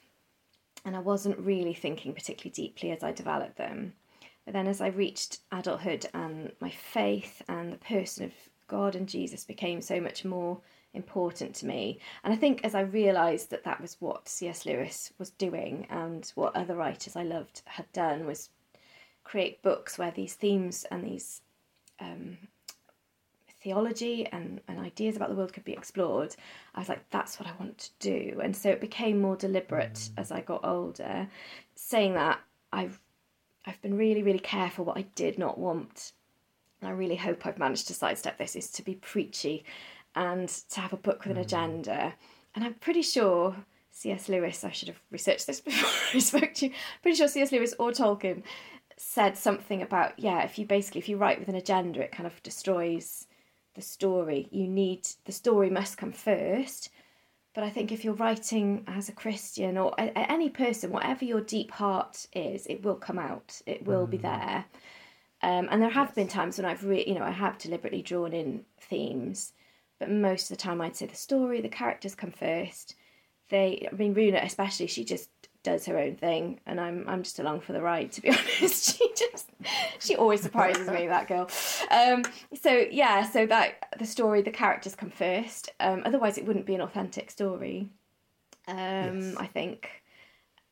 and 0.84 0.96
I 0.96 1.00
wasn't 1.00 1.38
really 1.38 1.74
thinking 1.74 2.12
particularly 2.14 2.50
deeply 2.50 2.90
as 2.90 3.02
I 3.02 3.12
developed 3.12 3.56
them. 3.56 3.94
But 4.44 4.54
then, 4.54 4.68
as 4.68 4.80
I 4.80 4.88
reached 4.88 5.38
adulthood 5.50 6.06
and 6.14 6.52
my 6.60 6.70
faith 6.70 7.42
and 7.48 7.72
the 7.72 7.78
person 7.78 8.26
of 8.26 8.32
God 8.66 8.94
and 8.94 9.08
Jesus 9.08 9.44
became 9.44 9.80
so 9.80 10.00
much 10.00 10.24
more 10.24 10.60
important 10.94 11.54
to 11.56 11.66
me. 11.66 11.98
And 12.24 12.32
I 12.32 12.36
think 12.36 12.64
as 12.64 12.74
I 12.74 12.80
realised 12.80 13.50
that 13.50 13.64
that 13.64 13.80
was 13.80 13.96
what 14.00 14.28
C.S. 14.28 14.66
Lewis 14.66 15.12
was 15.18 15.30
doing 15.30 15.86
and 15.90 16.30
what 16.34 16.56
other 16.56 16.74
writers 16.74 17.16
I 17.16 17.22
loved 17.22 17.62
had 17.66 17.90
done 17.92 18.26
was 18.26 18.50
create 19.24 19.62
books 19.62 19.98
where 19.98 20.10
these 20.10 20.34
themes 20.34 20.86
and 20.90 21.04
these 21.04 21.42
um, 22.00 22.38
theology 23.66 24.26
and, 24.26 24.60
and 24.68 24.78
ideas 24.78 25.16
about 25.16 25.28
the 25.28 25.34
world 25.34 25.52
could 25.52 25.64
be 25.64 25.72
explored, 25.72 26.36
I 26.74 26.78
was 26.78 26.88
like, 26.88 27.08
that's 27.10 27.40
what 27.40 27.48
I 27.48 27.52
want 27.58 27.78
to 27.78 27.90
do. 27.98 28.40
And 28.40 28.56
so 28.56 28.70
it 28.70 28.80
became 28.80 29.20
more 29.20 29.34
deliberate 29.34 29.94
mm. 29.94 30.10
as 30.16 30.30
I 30.30 30.40
got 30.40 30.64
older. 30.64 31.28
Saying 31.74 32.14
that, 32.14 32.40
I've 32.72 33.00
I've 33.66 33.82
been 33.82 33.96
really, 33.96 34.22
really 34.22 34.38
careful 34.38 34.84
what 34.84 34.96
I 34.96 35.02
did 35.16 35.38
not 35.38 35.58
want. 35.58 36.12
And 36.86 36.94
I 36.94 36.96
really 36.96 37.16
hope 37.16 37.44
I've 37.44 37.58
managed 37.58 37.88
to 37.88 37.94
sidestep 37.94 38.38
this 38.38 38.54
is 38.54 38.70
to 38.70 38.82
be 38.82 38.94
preachy 38.94 39.64
and 40.14 40.48
to 40.70 40.80
have 40.80 40.92
a 40.92 40.96
book 40.96 41.24
with 41.24 41.36
an 41.36 41.42
mm. 41.42 41.44
agenda. 41.44 42.14
And 42.54 42.64
I'm 42.64 42.74
pretty 42.74 43.02
sure 43.02 43.56
C.S. 43.90 44.28
Lewis, 44.28 44.62
I 44.62 44.70
should 44.70 44.86
have 44.86 45.00
researched 45.10 45.48
this 45.48 45.60
before 45.62 45.90
I 46.14 46.18
spoke 46.20 46.54
to 46.54 46.66
you, 46.66 46.72
pretty 47.02 47.16
sure 47.16 47.26
C.S. 47.26 47.50
Lewis 47.50 47.74
or 47.80 47.90
Tolkien 47.90 48.44
said 48.96 49.36
something 49.36 49.82
about, 49.82 50.16
yeah, 50.16 50.44
if 50.44 50.60
you 50.60 50.64
basically, 50.64 51.00
if 51.00 51.08
you 51.08 51.16
write 51.16 51.40
with 51.40 51.48
an 51.48 51.56
agenda, 51.56 52.04
it 52.04 52.12
kind 52.12 52.26
of 52.28 52.40
destroys 52.44 53.26
the 53.74 53.82
story. 53.82 54.46
You 54.52 54.68
need, 54.68 55.08
the 55.24 55.32
story 55.32 55.70
must 55.70 55.98
come 55.98 56.12
first. 56.12 56.90
But 57.52 57.64
I 57.64 57.70
think 57.70 57.90
if 57.90 58.04
you're 58.04 58.14
writing 58.14 58.84
as 58.86 59.08
a 59.08 59.12
Christian 59.12 59.76
or 59.76 59.92
a, 59.98 60.16
any 60.30 60.50
person, 60.50 60.92
whatever 60.92 61.24
your 61.24 61.40
deep 61.40 61.72
heart 61.72 62.28
is, 62.32 62.64
it 62.68 62.84
will 62.84 62.94
come 62.94 63.18
out. 63.18 63.60
It 63.66 63.84
will 63.84 64.06
mm. 64.06 64.10
be 64.10 64.18
there. 64.18 64.66
Um, 65.46 65.68
and 65.70 65.80
there 65.80 65.90
have 65.90 66.08
yes. 66.08 66.14
been 66.16 66.26
times 66.26 66.58
when 66.58 66.64
I've, 66.64 66.84
re- 66.84 67.04
you 67.06 67.14
know, 67.14 67.22
I 67.22 67.30
have 67.30 67.56
deliberately 67.56 68.02
drawn 68.02 68.32
in 68.32 68.64
themes, 68.80 69.52
but 70.00 70.10
most 70.10 70.50
of 70.50 70.56
the 70.56 70.60
time 70.60 70.80
I'd 70.80 70.96
say 70.96 71.06
the 71.06 71.14
story, 71.14 71.60
the 71.60 71.68
characters 71.68 72.16
come 72.16 72.32
first. 72.32 72.96
They, 73.48 73.88
I 73.90 73.94
mean, 73.94 74.12
Runa 74.12 74.40
especially, 74.42 74.88
she 74.88 75.04
just 75.04 75.30
does 75.62 75.86
her 75.86 75.98
own 75.98 76.16
thing, 76.16 76.58
and 76.66 76.80
I'm 76.80 77.04
I'm 77.08 77.22
just 77.22 77.38
along 77.38 77.60
for 77.60 77.72
the 77.72 77.80
ride. 77.80 78.10
To 78.12 78.22
be 78.22 78.30
honest, 78.60 78.98
she 78.98 79.08
just 79.16 79.50
she 80.00 80.16
always 80.16 80.40
surprises 80.42 80.88
me. 80.90 81.06
That 81.06 81.28
girl. 81.28 81.48
Um, 81.92 82.24
so 82.60 82.84
yeah, 82.90 83.22
so 83.22 83.46
that 83.46 83.88
the 84.00 84.06
story, 84.06 84.42
the 84.42 84.50
characters 84.50 84.96
come 84.96 85.10
first. 85.10 85.70
Um, 85.78 86.02
otherwise, 86.04 86.38
it 86.38 86.44
wouldn't 86.44 86.66
be 86.66 86.74
an 86.74 86.80
authentic 86.80 87.30
story. 87.30 87.88
Um, 88.66 89.20
yes. 89.20 89.36
I 89.38 89.46
think. 89.46 90.02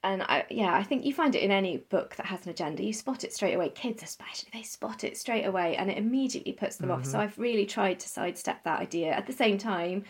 And 0.05 0.23
I, 0.23 0.45
yeah, 0.51 0.75
I 0.75 0.83
think 0.83 1.07
you 1.07 1.15
find 1.15 1.35
it 1.35 1.43
in 1.43 1.51
any 1.51 1.79
book 1.79 2.15
that 2.17 2.27
has 2.27 2.45
an 2.45 2.51
agenda. 2.51 2.85
You 2.85 2.93
spot 2.93 3.25
it 3.25 3.33
straight 3.33 3.55
away. 3.55 3.71
Kids, 3.71 4.03
especially, 4.03 4.51
they 4.53 4.63
spot 4.63 5.03
it 5.03 5.17
straight 5.17 5.47
away, 5.47 5.77
and 5.77 5.91
it 5.91 5.97
immediately 5.97 6.53
puts 6.53 6.77
them 6.77 6.91
mm-hmm. 6.91 7.01
off. 7.01 7.07
So 7.07 7.19
I've 7.19 7.39
really 7.39 7.65
tried 7.65 8.01
to 8.01 8.09
sidestep 8.09 8.63
that 8.65 8.81
idea. 8.81 9.13
At 9.13 9.27
the 9.27 9.33
same 9.33 9.57
time, 9.57 10.05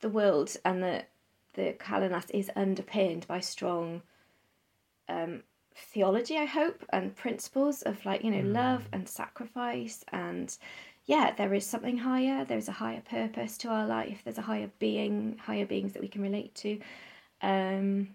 the 0.00 0.08
world 0.08 0.56
and 0.64 0.80
the 0.80 1.04
the 1.54 1.74
Calanlas 1.78 2.30
is 2.30 2.50
underpinned 2.56 3.26
by 3.26 3.40
strong 3.40 4.02
um, 5.08 5.42
theology, 5.74 6.38
I 6.38 6.44
hope, 6.44 6.84
and 6.90 7.14
principles 7.14 7.82
of 7.82 8.04
like, 8.06 8.24
you 8.24 8.30
know, 8.30 8.42
mm. 8.42 8.54
love 8.54 8.88
and 8.92 9.08
sacrifice. 9.08 10.04
And 10.12 10.56
yeah, 11.04 11.34
there 11.36 11.52
is 11.52 11.66
something 11.66 11.98
higher. 11.98 12.44
There's 12.44 12.68
a 12.68 12.72
higher 12.72 13.02
purpose 13.02 13.58
to 13.58 13.68
our 13.68 13.86
life. 13.86 14.20
There's 14.24 14.38
a 14.38 14.42
higher 14.42 14.70
being, 14.78 15.36
higher 15.44 15.66
beings 15.66 15.92
that 15.92 16.02
we 16.02 16.08
can 16.08 16.22
relate 16.22 16.54
to. 16.54 16.80
Um, 17.42 18.08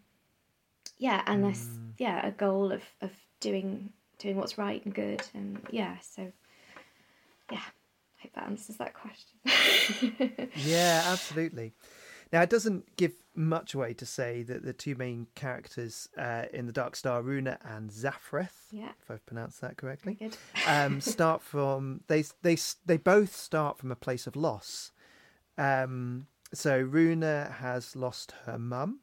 yeah, 0.97 1.21
and 1.25 1.43
mm. 1.43 1.49
this, 1.49 1.67
yeah, 1.97 2.25
a 2.25 2.31
goal 2.31 2.71
of, 2.71 2.83
of 3.01 3.11
doing 3.39 3.91
doing 4.19 4.37
what's 4.37 4.57
right 4.57 4.83
and 4.83 4.93
good. 4.93 5.21
And 5.33 5.59
yeah, 5.69 5.97
so 5.99 6.31
yeah, 7.51 7.59
I 7.59 8.21
hope 8.23 8.31
that 8.35 8.45
answers 8.45 8.77
that 8.77 8.93
question. 8.93 10.49
yeah, 10.65 11.03
absolutely. 11.05 11.73
Now, 12.33 12.41
it 12.41 12.49
doesn't 12.49 12.97
give 12.97 13.13
much 13.35 13.73
away 13.73 13.93
to 13.93 14.05
say 14.05 14.43
that 14.43 14.63
the 14.63 14.73
two 14.73 14.95
main 14.95 15.27
characters 15.35 16.09
uh, 16.17 16.43
in 16.51 16.65
the 16.65 16.73
Dark 16.73 16.95
Star, 16.95 17.21
Runa 17.21 17.57
and 17.63 17.89
Zaphreth, 17.89 18.67
yeah. 18.71 18.91
if 19.01 19.09
I've 19.09 19.25
pronounced 19.25 19.61
that 19.61 19.77
correctly, 19.77 20.19
um, 20.67 20.99
start 21.01 21.41
from 21.41 22.01
they 22.07 22.25
they 22.41 22.57
they 22.85 22.97
both 22.97 23.35
start 23.35 23.77
from 23.77 23.91
a 23.91 23.95
place 23.95 24.27
of 24.27 24.35
loss. 24.35 24.91
Um, 25.57 26.27
so 26.53 26.79
Runa 26.79 27.55
has 27.59 27.95
lost 27.95 28.33
her 28.45 28.57
mum, 28.57 28.99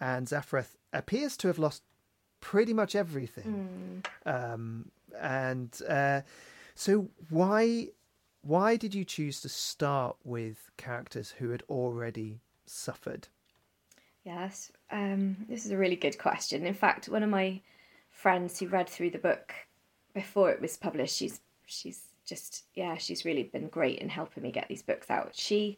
and 0.00 0.26
Zaphreth 0.28 0.76
appears 0.92 1.36
to 1.38 1.48
have 1.48 1.58
lost 1.58 1.82
pretty 2.40 2.72
much 2.72 2.94
everything. 2.94 4.02
Mm. 4.26 4.52
Um, 4.54 4.90
and 5.18 5.78
uh, 5.88 6.22
so 6.74 7.08
why 7.30 7.88
why 8.42 8.76
did 8.76 8.94
you 8.94 9.04
choose 9.04 9.40
to 9.40 9.48
start 9.48 10.16
with 10.24 10.70
characters 10.76 11.34
who 11.38 11.50
had 11.50 11.62
already 11.68 12.40
suffered? 12.66 13.28
Yes, 14.24 14.72
um, 14.90 15.36
this 15.48 15.64
is 15.64 15.72
a 15.72 15.76
really 15.76 15.96
good 15.96 16.18
question. 16.18 16.66
In 16.66 16.74
fact, 16.74 17.08
one 17.08 17.22
of 17.22 17.30
my 17.30 17.60
friends 18.10 18.58
who 18.58 18.66
read 18.66 18.88
through 18.88 19.10
the 19.10 19.18
book 19.18 19.54
before 20.12 20.50
it 20.50 20.60
was 20.60 20.76
published, 20.76 21.16
she's 21.16 21.40
she's 21.66 22.02
just 22.26 22.64
yeah, 22.74 22.96
she's 22.96 23.24
really 23.24 23.44
been 23.44 23.68
great 23.68 23.98
in 23.98 24.08
helping 24.08 24.42
me 24.42 24.50
get 24.50 24.68
these 24.68 24.82
books 24.82 25.10
out. 25.10 25.30
She 25.34 25.76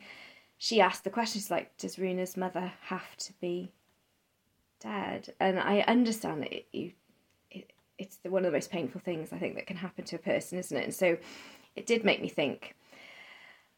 she 0.57 0.81
asked 0.81 1.05
the 1.05 1.11
question, 1.11 1.40
she's 1.40 1.50
like, 1.50 1.77
does 1.77 1.98
Runa's 1.98 2.37
mother 2.37 2.72
have 2.83 3.16
to 3.18 3.33
be 3.40 3.72
dead? 4.85 5.35
And 5.40 5.59
I 5.59 5.81
understand 5.81 6.42
that 6.42 6.53
it, 6.53 6.66
you, 6.73 6.92
it, 7.51 7.73
it's 7.99 8.16
the, 8.18 8.31
one 8.31 8.44
of 8.44 8.53
the 8.53 8.57
most 8.57 8.70
painful 8.70 9.01
things 9.01 9.33
I 9.33 9.38
think 9.38 9.57
that 9.57 9.66
can 9.66 9.77
happen 9.77 10.05
to 10.05 10.16
a 10.16 10.20
person, 10.20 10.59
isn't 10.59 10.77
it? 10.77 10.85
And 10.85 10.94
so 10.94 11.16
it 11.75 11.87
did 11.87 12.05
make 12.05 12.23
me 12.23 12.29
think. 12.29 12.77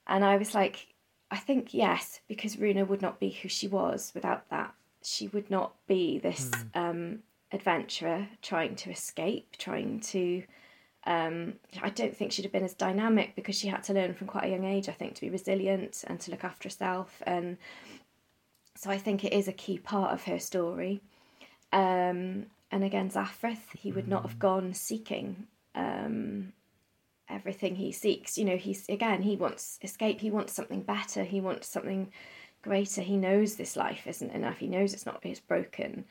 And 0.07 0.25
I 0.25 0.37
was 0.37 0.55
like, 0.55 0.89
I 1.31 1.37
think 1.37 1.75
yes, 1.75 2.21
because 2.29 2.59
Runa 2.59 2.85
would 2.85 3.03
not 3.03 3.19
be 3.19 3.31
who 3.31 3.49
she 3.49 3.69
was 3.69 4.13
without 4.15 4.49
that. 4.51 4.75
She 5.03 5.29
would 5.29 5.51
not 5.51 5.75
be 5.87 6.19
this 6.19 6.51
mm. 6.51 6.69
um, 6.75 7.19
adventurer 7.53 8.29
trying 8.43 8.77
to 8.77 8.91
escape, 8.91 9.57
trying 9.59 10.01
to. 10.01 10.45
Um, 11.05 11.55
I 11.83 11.91
don't 11.91 12.17
think 12.17 12.33
she'd 12.33 12.45
have 12.45 12.53
been 12.53 12.65
as 12.65 12.75
dynamic 12.75 13.37
because 13.37 13.57
she 13.57 13.69
had 13.69 13.85
to 13.85 13.93
learn 13.93 14.13
from 14.15 14.27
quite 14.27 14.45
a 14.45 14.49
young 14.49 14.65
age, 14.65 14.89
I 14.89 14.93
think, 14.93 15.15
to 15.15 15.21
be 15.21 15.31
resilient 15.31 16.03
and 16.09 16.19
to 16.21 16.33
look 16.33 16.43
after 16.43 16.67
herself. 16.67 17.23
And 17.25 17.59
so 18.77 18.91
I 18.91 18.99
think 18.99 19.25
it 19.25 19.33
is 19.33 19.49
a 19.49 19.53
key 19.53 19.79
part 19.79 20.13
of 20.13 20.25
her 20.25 20.39
story. 20.39 21.01
Um, 21.73 22.47
and 22.71 22.85
again, 22.85 23.11
Zaphreth, 23.11 23.77
he 23.77 23.93
would 23.93 24.09
not 24.09 24.23
have 24.23 24.33
hmm. 24.33 24.39
gone 24.39 24.75
seeking 24.75 25.47
um, 25.75 26.53
everything 27.29 27.77
he 27.77 27.93
seeks. 27.93 28.37
You 28.37 28.45
know, 28.45 28.57
he's 28.57 28.89
again, 28.89 29.23
he 29.23 29.37
wants 29.37 29.79
escape, 29.83 30.21
he 30.21 30.31
wants 30.31 30.53
something 30.53 30.83
better, 30.83 31.25
he 31.25 31.41
wants 31.41 31.69
something 31.69 32.13
greater. 32.63 33.01
He 33.01 33.17
knows 33.17 33.55
this 33.55 33.77
life 33.77 34.07
isn't 34.07 34.33
enough. 34.33 34.59
He 34.59 34.67
knows 34.67 34.93
it's 34.93 35.07
not 35.07 35.21
it's 35.23 35.41
broken. 35.41 36.05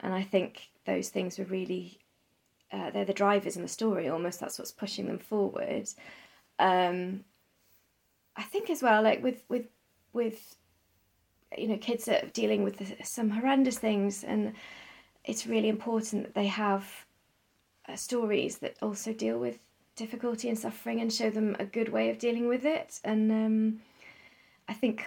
And 0.00 0.14
I 0.14 0.22
think 0.22 0.68
those 0.84 1.08
things 1.08 1.38
were 1.38 1.44
really 1.44 1.98
uh, 2.72 2.90
they're 2.90 3.04
the 3.04 3.12
drivers 3.12 3.56
in 3.56 3.62
the 3.62 3.68
story 3.68 4.08
almost 4.08 4.40
that's 4.40 4.58
what's 4.58 4.72
pushing 4.72 5.06
them 5.06 5.18
forward. 5.18 5.88
Um 6.58 7.24
I 8.36 8.42
think 8.42 8.70
as 8.70 8.82
well 8.82 9.02
like 9.02 9.22
with 9.22 9.42
with 9.48 9.66
with 10.12 10.56
you 11.56 11.68
know 11.68 11.76
kids 11.76 12.08
are 12.08 12.22
dealing 12.32 12.62
with 12.62 12.94
some 13.04 13.30
horrendous 13.30 13.78
things 13.78 14.24
and 14.24 14.54
it's 15.24 15.46
really 15.46 15.68
important 15.68 16.24
that 16.24 16.34
they 16.34 16.46
have 16.46 17.06
uh, 17.88 17.96
stories 17.96 18.58
that 18.58 18.76
also 18.80 19.12
deal 19.12 19.38
with 19.38 19.58
difficulty 19.96 20.48
and 20.48 20.58
suffering 20.58 21.00
and 21.00 21.12
show 21.12 21.30
them 21.30 21.56
a 21.58 21.64
good 21.64 21.88
way 21.88 22.10
of 22.10 22.18
dealing 22.18 22.46
with 22.48 22.64
it. 22.64 23.00
And 23.02 23.32
um, 23.32 23.80
I 24.68 24.74
think, 24.74 25.06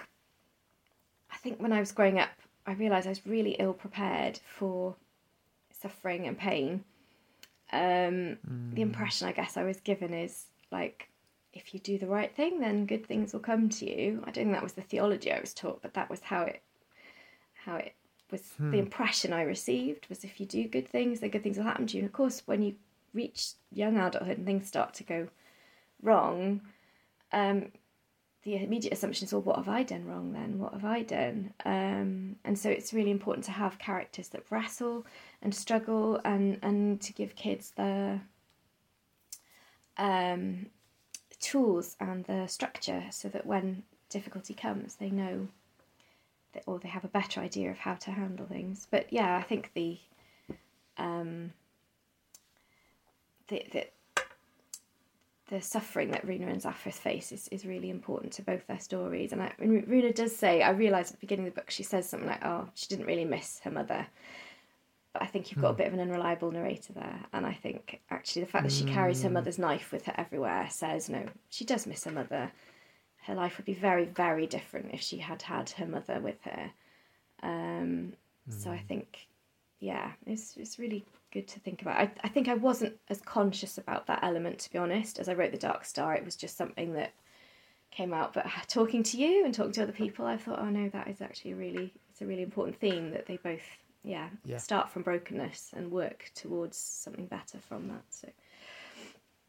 I 1.30 1.36
think 1.36 1.60
when 1.60 1.72
I 1.72 1.80
was 1.80 1.92
growing 1.92 2.18
up, 2.18 2.30
I 2.66 2.72
realised 2.72 3.06
I 3.06 3.10
was 3.10 3.26
really 3.26 3.52
ill 3.52 3.72
prepared 3.72 4.38
for 4.44 4.96
suffering 5.70 6.26
and 6.26 6.36
pain. 6.36 6.84
Um, 7.72 8.38
mm. 8.48 8.74
The 8.74 8.82
impression 8.82 9.28
I 9.28 9.32
guess 9.32 9.56
I 9.56 9.64
was 9.64 9.80
given 9.80 10.12
is 10.12 10.46
like, 10.70 11.09
if 11.52 11.74
you 11.74 11.80
do 11.80 11.98
the 11.98 12.06
right 12.06 12.34
thing, 12.34 12.60
then 12.60 12.86
good 12.86 13.06
things 13.06 13.32
will 13.32 13.40
come 13.40 13.68
to 13.68 13.90
you. 13.90 14.22
I 14.22 14.30
don't 14.30 14.44
think 14.44 14.52
that 14.52 14.62
was 14.62 14.74
the 14.74 14.82
theology 14.82 15.32
I 15.32 15.40
was 15.40 15.52
taught, 15.52 15.82
but 15.82 15.94
that 15.94 16.08
was 16.08 16.20
how 16.20 16.42
it, 16.42 16.62
how 17.64 17.76
it 17.76 17.94
was. 18.30 18.42
Hmm. 18.56 18.70
The 18.70 18.78
impression 18.78 19.32
I 19.32 19.42
received 19.42 20.06
was 20.08 20.24
if 20.24 20.40
you 20.40 20.46
do 20.46 20.68
good 20.68 20.88
things, 20.88 21.20
then 21.20 21.30
good 21.30 21.42
things 21.42 21.56
will 21.56 21.64
happen 21.64 21.86
to 21.88 21.96
you. 21.96 22.02
And 22.02 22.08
of 22.08 22.12
course, 22.12 22.42
when 22.46 22.62
you 22.62 22.74
reach 23.12 23.52
young 23.72 23.96
adulthood 23.96 24.38
and 24.38 24.46
things 24.46 24.68
start 24.68 24.94
to 24.94 25.04
go 25.04 25.28
wrong, 26.02 26.60
um, 27.32 27.72
the 28.42 28.56
immediate 28.56 28.92
assumption 28.92 29.26
is, 29.26 29.32
well, 29.32 29.42
what 29.42 29.56
have 29.56 29.68
I 29.68 29.82
done 29.82 30.06
wrong 30.06 30.32
then? 30.32 30.58
What 30.58 30.72
have 30.72 30.84
I 30.84 31.02
done? 31.02 31.52
Um, 31.64 32.36
and 32.44 32.58
so 32.58 32.70
it's 32.70 32.94
really 32.94 33.10
important 33.10 33.44
to 33.46 33.50
have 33.50 33.78
characters 33.78 34.28
that 34.28 34.44
wrestle 34.50 35.04
and 35.42 35.54
struggle 35.54 36.20
and, 36.24 36.58
and 36.62 37.00
to 37.02 37.12
give 37.12 37.36
kids 37.36 37.72
the 37.76 38.20
um, 39.98 40.66
tools 41.40 41.96
and 41.98 42.24
the 42.24 42.46
structure 42.46 43.04
so 43.10 43.28
that 43.28 43.46
when 43.46 43.82
difficulty 44.08 44.54
comes, 44.54 44.96
they 44.96 45.10
know 45.10 45.48
that, 46.52 46.62
or 46.66 46.78
they 46.78 46.88
have 46.88 47.04
a 47.04 47.08
better 47.08 47.40
idea 47.40 47.70
of 47.70 47.78
how 47.78 47.94
to 47.94 48.10
handle 48.10 48.46
things. 48.46 48.86
But 48.90 49.12
yeah, 49.12 49.36
I 49.36 49.42
think 49.42 49.70
the 49.74 49.98
um, 50.98 51.52
the, 53.48 53.64
the 53.72 53.86
the 55.48 55.60
suffering 55.60 56.12
that 56.12 56.26
Runa 56.26 56.46
and 56.46 56.62
Zaphreth 56.62 56.94
face 56.94 57.32
is, 57.32 57.48
is 57.48 57.66
really 57.66 57.90
important 57.90 58.32
to 58.34 58.42
both 58.42 58.66
their 58.68 58.78
stories. 58.78 59.32
And 59.32 59.42
I, 59.42 59.52
Runa 59.58 60.12
does 60.12 60.34
say, 60.34 60.62
I 60.62 60.70
realised 60.70 61.12
at 61.12 61.18
the 61.18 61.26
beginning 61.26 61.48
of 61.48 61.54
the 61.54 61.60
book, 61.60 61.70
she 61.70 61.82
says 61.82 62.08
something 62.08 62.28
like, 62.28 62.44
oh, 62.44 62.68
she 62.74 62.86
didn't 62.86 63.06
really 63.06 63.24
miss 63.24 63.60
her 63.64 63.70
mother. 63.70 64.06
But 65.12 65.22
I 65.22 65.26
think 65.26 65.50
you've 65.50 65.60
got 65.60 65.72
mm. 65.72 65.74
a 65.74 65.78
bit 65.78 65.86
of 65.88 65.94
an 65.94 66.00
unreliable 66.00 66.52
narrator 66.52 66.92
there. 66.92 67.20
And 67.32 67.44
I 67.44 67.52
think 67.52 68.00
actually 68.10 68.42
the 68.42 68.50
fact 68.50 68.64
that 68.64 68.72
she 68.72 68.84
carries 68.84 69.22
her 69.22 69.28
hmm. 69.28 69.34
mother's 69.34 69.58
knife 69.58 69.90
with 69.90 70.04
her 70.04 70.14
everywhere 70.16 70.68
says, 70.70 71.08
no, 71.08 71.24
she 71.48 71.64
does 71.64 71.86
miss 71.86 72.04
her 72.04 72.12
mother. 72.12 72.52
her 73.22 73.34
life 73.34 73.56
would 73.56 73.66
be 73.66 73.74
very, 73.74 74.04
very 74.04 74.46
different 74.46 74.90
if 74.92 75.00
she 75.00 75.18
had 75.18 75.42
had 75.42 75.70
her 75.70 75.86
mother 75.86 76.20
with 76.20 76.40
her. 76.42 76.70
Um, 77.42 78.12
mm. 78.48 78.62
So 78.62 78.70
I 78.70 78.78
hmm. 78.78 78.86
think, 78.86 79.26
yeah, 79.80 80.12
it's 80.26 80.56
it's 80.56 80.78
really 80.78 81.04
good 81.32 81.48
to 81.48 81.60
think 81.60 81.82
about. 81.82 81.96
I, 81.96 82.10
I 82.22 82.28
think 82.28 82.48
I 82.48 82.54
wasn't 82.54 82.98
as 83.08 83.20
conscious 83.20 83.78
about 83.78 84.06
that 84.06 84.20
element, 84.22 84.58
to 84.60 84.72
be 84.72 84.78
honest. 84.78 85.18
As 85.18 85.28
I 85.28 85.34
wrote 85.34 85.52
The 85.52 85.58
Dark 85.58 85.84
Star, 85.84 86.14
it 86.14 86.24
was 86.24 86.36
just 86.36 86.56
something 86.56 86.92
that 86.94 87.12
came 87.90 88.12
out. 88.12 88.32
But 88.32 88.46
talking 88.68 89.02
to 89.04 89.16
you 89.16 89.44
and 89.44 89.54
talking 89.54 89.72
to 89.72 89.82
other 89.82 89.92
people, 89.92 90.26
I 90.26 90.36
thought, 90.36 90.58
oh 90.60 90.70
no, 90.70 90.88
that 90.90 91.08
is 91.08 91.20
actually 91.20 91.52
a 91.52 91.56
really, 91.56 91.92
it's 92.10 92.22
a 92.22 92.26
really 92.26 92.42
important 92.42 92.78
theme 92.78 93.10
that 93.12 93.26
they 93.26 93.36
both, 93.36 93.62
yeah, 94.02 94.28
yeah. 94.44 94.58
start 94.58 94.90
from 94.90 95.02
brokenness 95.02 95.72
and 95.76 95.90
work 95.90 96.30
towards 96.34 96.76
something 96.76 97.26
better 97.26 97.58
from 97.58 97.88
that. 97.88 98.04
So, 98.10 98.28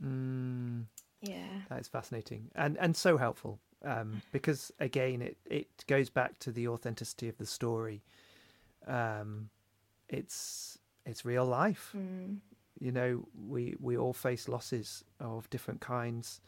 mm, 0.03 0.83
yeah, 1.21 1.61
that 1.69 1.79
is 1.79 1.87
fascinating 1.87 2.49
and 2.55 2.77
and 2.77 2.95
so 2.95 3.17
helpful 3.17 3.59
um, 3.83 4.21
because 4.31 4.71
again, 4.79 5.21
it 5.21 5.37
it 5.45 5.85
goes 5.87 6.09
back 6.09 6.39
to 6.39 6.51
the 6.51 6.67
authenticity 6.67 7.27
of 7.27 7.37
the 7.37 7.45
story. 7.45 8.03
Um, 8.87 9.49
it's 10.09 10.77
it's 11.05 11.25
real 11.25 11.45
life. 11.45 11.93
Mm. 11.95 12.37
You 12.79 12.91
know, 12.91 13.27
we 13.47 13.75
we 13.79 13.97
all 13.97 14.13
face 14.13 14.47
losses 14.47 15.03
of 15.19 15.49
different 15.49 15.81
kinds, 15.81 16.41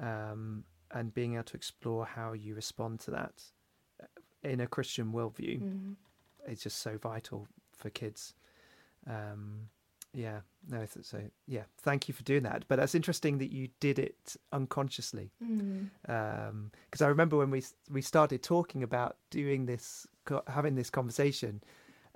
um, 0.00 0.64
and 0.90 1.12
being 1.14 1.34
able 1.34 1.44
to 1.44 1.56
explore 1.56 2.06
how 2.06 2.32
you 2.32 2.54
respond 2.54 3.00
to 3.00 3.10
that 3.12 3.42
uh, 4.02 4.06
in 4.42 4.60
a 4.60 4.66
Christian 4.66 5.12
worldview 5.12 5.62
mm. 5.62 5.94
Is 6.48 6.62
just 6.62 6.78
so 6.78 6.98
vital 6.98 7.48
for 7.76 7.90
kids. 7.90 8.34
Um, 9.06 9.68
yeah, 10.14 10.40
no, 10.70 10.86
so 11.02 11.20
yeah, 11.46 11.64
thank 11.82 12.06
you 12.06 12.14
for 12.14 12.22
doing 12.22 12.44
that. 12.44 12.64
But 12.68 12.76
that's 12.76 12.94
interesting 12.94 13.38
that 13.38 13.50
you 13.50 13.68
did 13.80 13.98
it 13.98 14.36
unconsciously, 14.52 15.32
because 15.40 15.60
mm. 16.08 16.48
um, 16.48 16.70
I 17.00 17.06
remember 17.06 17.36
when 17.36 17.50
we 17.50 17.64
we 17.90 18.00
started 18.00 18.42
talking 18.42 18.82
about 18.82 19.16
doing 19.30 19.66
this, 19.66 20.06
having 20.46 20.76
this 20.76 20.88
conversation, 20.88 21.62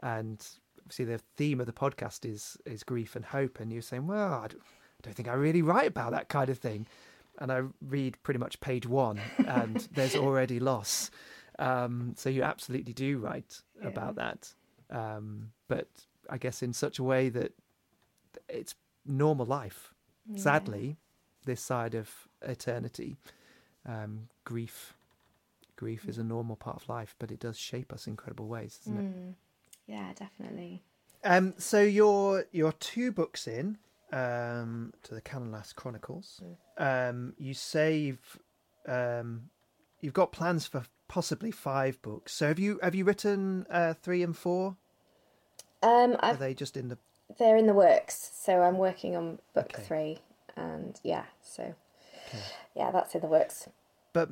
and 0.03 0.47
obviously 0.79 1.07
the 1.07 1.19
theme 1.37 1.61
of 1.61 1.67
the 1.67 1.73
podcast 1.73 2.25
is 2.25 2.57
is 2.65 2.85
grief 2.85 3.17
and 3.17 3.25
hope, 3.25 3.59
and 3.59 3.73
you're 3.73 3.83
saying, 3.83 4.07
well, 4.07 4.35
I 4.35 4.47
don't, 4.47 4.63
I 4.63 5.01
don't 5.03 5.15
think 5.15 5.29
I 5.29 5.35
really 5.35 5.63
write 5.63 5.89
about 5.89 6.13
that 6.13 6.29
kind 6.29 6.51
of 6.51 6.59
thing, 6.59 6.87
and 7.39 7.51
I 7.51 7.63
read 7.85 8.17
pretty 8.23 8.39
much 8.39 8.61
page 8.61 8.87
one, 8.87 9.21
and 9.45 9.89
there's 9.93 10.15
already 10.15 10.61
loss. 10.61 11.11
Um, 11.59 12.15
so 12.17 12.31
you 12.31 12.43
absolutely 12.43 12.93
do 12.93 13.19
write 13.19 13.63
yeah. 13.81 13.89
about 13.89 14.15
that, 14.17 14.53
um, 14.91 15.51
but 15.67 15.89
I 16.31 16.39
guess 16.39 16.63
in 16.63 16.73
such 16.73 16.99
a 16.99 17.03
way 17.03 17.29
that 17.31 17.53
it's 18.49 18.75
normal 19.05 19.47
life. 19.47 19.93
Yeah. 20.31 20.41
Sadly, 20.41 20.97
this 21.47 21.61
side 21.61 21.95
of 21.95 22.11
eternity, 22.43 23.17
um, 23.87 24.29
grief, 24.45 24.95
grief 25.77 26.05
mm. 26.07 26.11
is 26.11 26.19
a 26.19 26.25
normal 26.25 26.57
part 26.57 26.77
of 26.77 26.89
life, 26.89 27.17
but 27.19 27.31
it 27.31 27.41
does 27.41 27.59
shape 27.59 27.93
us 27.93 28.07
in 28.07 28.13
incredible 28.13 28.47
ways, 28.47 28.79
doesn't 28.85 29.01
mm. 29.01 29.31
it? 29.31 29.35
Yeah, 29.87 30.13
definitely. 30.15 30.83
Um, 31.25 31.55
so 31.59 31.81
you're 31.81 32.45
you're 32.53 32.73
two 32.73 33.11
books 33.11 33.49
in 33.49 33.79
um, 34.13 34.93
to 35.03 35.15
the 35.15 35.23
Calanlas 35.23 35.75
Chronicles. 35.75 36.41
Mm. 36.79 37.11
Um, 37.11 37.35
you 37.39 37.55
save. 37.55 38.39
Um, 38.87 39.51
you've 40.01 40.13
got 40.13 40.31
plans 40.33 40.67
for 40.67 40.85
possibly 41.09 41.51
five 41.51 42.01
books. 42.03 42.33
So 42.33 42.49
have 42.49 42.59
you 42.59 42.79
have 42.83 42.95
you 42.95 43.05
written 43.05 43.67
uh, 43.71 43.95
three 43.95 44.23
and 44.23 44.37
four? 44.37 44.77
Um, 45.83 46.17
Are 46.21 46.35
they 46.35 46.55
just 46.55 46.77
in 46.77 46.89
the? 46.89 46.99
They're 47.39 47.57
in 47.57 47.67
the 47.67 47.75
works. 47.75 48.31
So 48.35 48.63
I'm 48.63 48.79
working 48.79 49.17
on 49.17 49.39
book 49.55 49.73
okay. 49.75 49.83
three, 49.83 50.19
and 50.57 50.99
yeah, 51.03 51.25
so 51.43 51.75
okay. 52.29 52.43
yeah, 52.75 52.91
that's 52.91 53.15
in 53.15 53.21
the 53.21 53.27
works. 53.27 53.69
But 54.13 54.29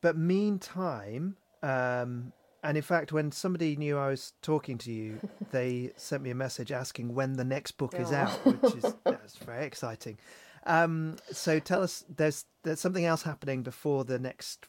but 0.00 0.16
meantime, 0.16 1.36
um, 1.62 2.32
and 2.62 2.76
in 2.76 2.82
fact, 2.82 3.12
when 3.12 3.32
somebody 3.32 3.76
knew 3.76 3.98
I 3.98 4.08
was 4.08 4.32
talking 4.42 4.78
to 4.78 4.92
you, 4.92 5.20
they 5.50 5.92
sent 5.96 6.22
me 6.22 6.30
a 6.30 6.34
message 6.34 6.72
asking 6.72 7.14
when 7.14 7.34
the 7.34 7.44
next 7.44 7.72
book 7.72 7.94
is 7.94 8.12
out, 8.12 8.30
which 8.44 8.74
is 8.76 8.94
that's 9.04 9.36
very 9.36 9.64
exciting. 9.64 10.18
Um, 10.66 11.16
so 11.30 11.60
tell 11.60 11.82
us, 11.82 12.04
there's 12.14 12.44
there's 12.64 12.80
something 12.80 13.04
else 13.04 13.22
happening 13.22 13.62
before 13.62 14.04
the 14.04 14.18
next 14.18 14.66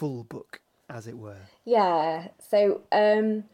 full 0.00 0.24
book, 0.24 0.60
as 0.88 1.06
it 1.06 1.18
were. 1.18 1.42
Yeah. 1.66 2.28
So, 2.38 2.80
um, 2.90 3.44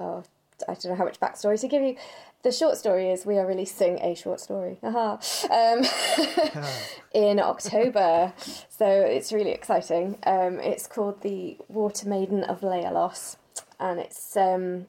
oh, 0.00 0.24
I 0.68 0.74
don't 0.74 0.86
know 0.86 0.96
how 0.96 1.04
much 1.04 1.20
backstory 1.20 1.60
to 1.60 1.68
give 1.68 1.80
you 1.80 1.96
the 2.42 2.50
short 2.50 2.76
story 2.76 3.10
is 3.10 3.24
we 3.24 3.38
are 3.38 3.46
releasing 3.46 4.00
a 4.00 4.16
short 4.16 4.40
story 4.40 4.78
um, 4.82 5.82
in 7.14 7.38
October. 7.38 8.32
So 8.68 8.86
it's 8.86 9.32
really 9.32 9.52
exciting. 9.52 10.18
Um, 10.24 10.58
it's 10.58 10.88
called 10.88 11.22
The 11.22 11.56
Water 11.68 12.08
Maiden 12.08 12.42
of 12.42 12.60
Lealos. 12.60 13.36
And 13.78 14.00
it's, 14.00 14.36
um, 14.36 14.86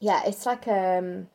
yeah, 0.00 0.22
it's 0.26 0.44
like 0.44 0.66
a, 0.66 0.98
um, 0.98 1.28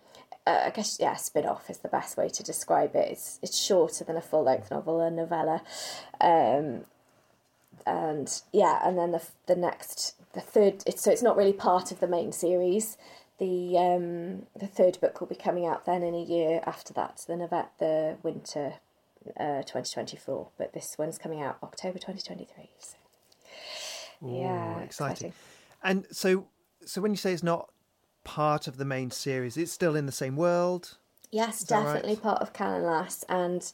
I 0.46 0.72
guess, 0.76 0.98
yeah, 1.00 1.16
spin 1.16 1.46
off 1.46 1.70
is 1.70 1.78
the 1.78 1.88
best 1.88 2.18
way 2.18 2.28
to 2.28 2.44
describe 2.44 2.94
it. 2.94 3.10
It's, 3.10 3.40
it's 3.42 3.58
shorter 3.58 4.04
than 4.04 4.18
a 4.18 4.22
full 4.22 4.44
length 4.44 4.70
novel, 4.70 5.00
a 5.00 5.10
novella. 5.10 5.64
And 7.86 8.42
yeah, 8.52 8.80
and 8.84 8.98
then 8.98 9.12
the, 9.12 9.22
the 9.46 9.56
next, 9.56 10.16
the 10.34 10.42
third, 10.42 10.84
it's, 10.86 11.04
so 11.04 11.12
it's 11.12 11.22
not 11.22 11.38
really 11.38 11.54
part 11.54 11.92
of 11.92 12.00
the 12.00 12.08
main 12.08 12.32
series 12.32 12.98
the 13.38 13.78
um, 13.78 14.46
the 14.58 14.68
third 14.68 15.00
book 15.02 15.20
will 15.20 15.28
be 15.28 15.36
coming 15.36 15.66
out 15.66 15.86
then 15.86 16.04
in 16.04 16.14
a 16.14 16.24
year 16.24 16.62
after 16.66 16.94
that, 16.94 17.24
the 17.28 17.34
Novet, 17.34 17.68
the 17.80 18.18
winter 18.24 18.76
uh, 19.40 19.62
2024. 19.64 20.50
But 20.58 20.74
this 20.74 20.96
one's 20.98 21.18
coming 21.18 21.42
out 21.42 21.58
October 21.62 22.00
2023. 22.00 22.70
So. 22.80 22.96
Ooh, 24.24 24.40
yeah, 24.40 24.80
exciting. 24.80 25.12
exciting. 25.12 25.34
And 25.84 26.06
so, 26.12 26.48
so 26.86 27.02
when 27.02 27.12
you 27.12 27.18
say 27.18 27.34
it's 27.34 27.44
not 27.44 27.70
part 28.24 28.68
of 28.68 28.78
the 28.78 28.86
main 28.86 29.12
series, 29.12 29.58
it's 29.58 29.72
still 29.72 29.96
in 29.96 30.06
the 30.06 30.12
same 30.12 30.36
world. 30.36 30.98
Yes, 31.32 31.64
definitely 31.64 32.14
right? 32.14 32.22
part 32.22 32.42
of 32.42 32.54
Calanlas, 32.54 33.26
and 33.28 33.72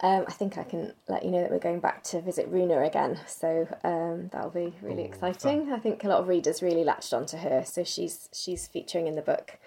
um, 0.00 0.24
I 0.28 0.32
think 0.32 0.58
I 0.58 0.64
can 0.64 0.92
let 1.08 1.24
you 1.24 1.30
know 1.30 1.40
that 1.40 1.50
we're 1.50 1.58
going 1.58 1.80
back 1.80 2.02
to 2.04 2.20
visit 2.20 2.48
Runa 2.48 2.82
again, 2.82 3.18
so 3.26 3.66
um, 3.82 4.28
that'll 4.30 4.50
be 4.50 4.74
really 4.82 5.04
Ooh, 5.04 5.06
exciting. 5.06 5.72
I 5.72 5.78
think 5.78 6.04
a 6.04 6.08
lot 6.08 6.20
of 6.20 6.28
readers 6.28 6.62
really 6.62 6.84
latched 6.84 7.14
onto 7.14 7.38
her, 7.38 7.64
so 7.64 7.82
she's 7.82 8.28
she's 8.32 8.66
featuring 8.66 9.06
in 9.06 9.14
the 9.14 9.22
book. 9.22 9.58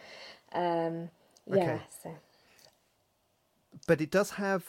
Um, 0.54 1.10
yeah, 1.48 1.56
okay. 1.56 1.82
so. 2.04 2.16
But 3.88 4.02
it 4.02 4.12
does 4.12 4.32
have 4.32 4.66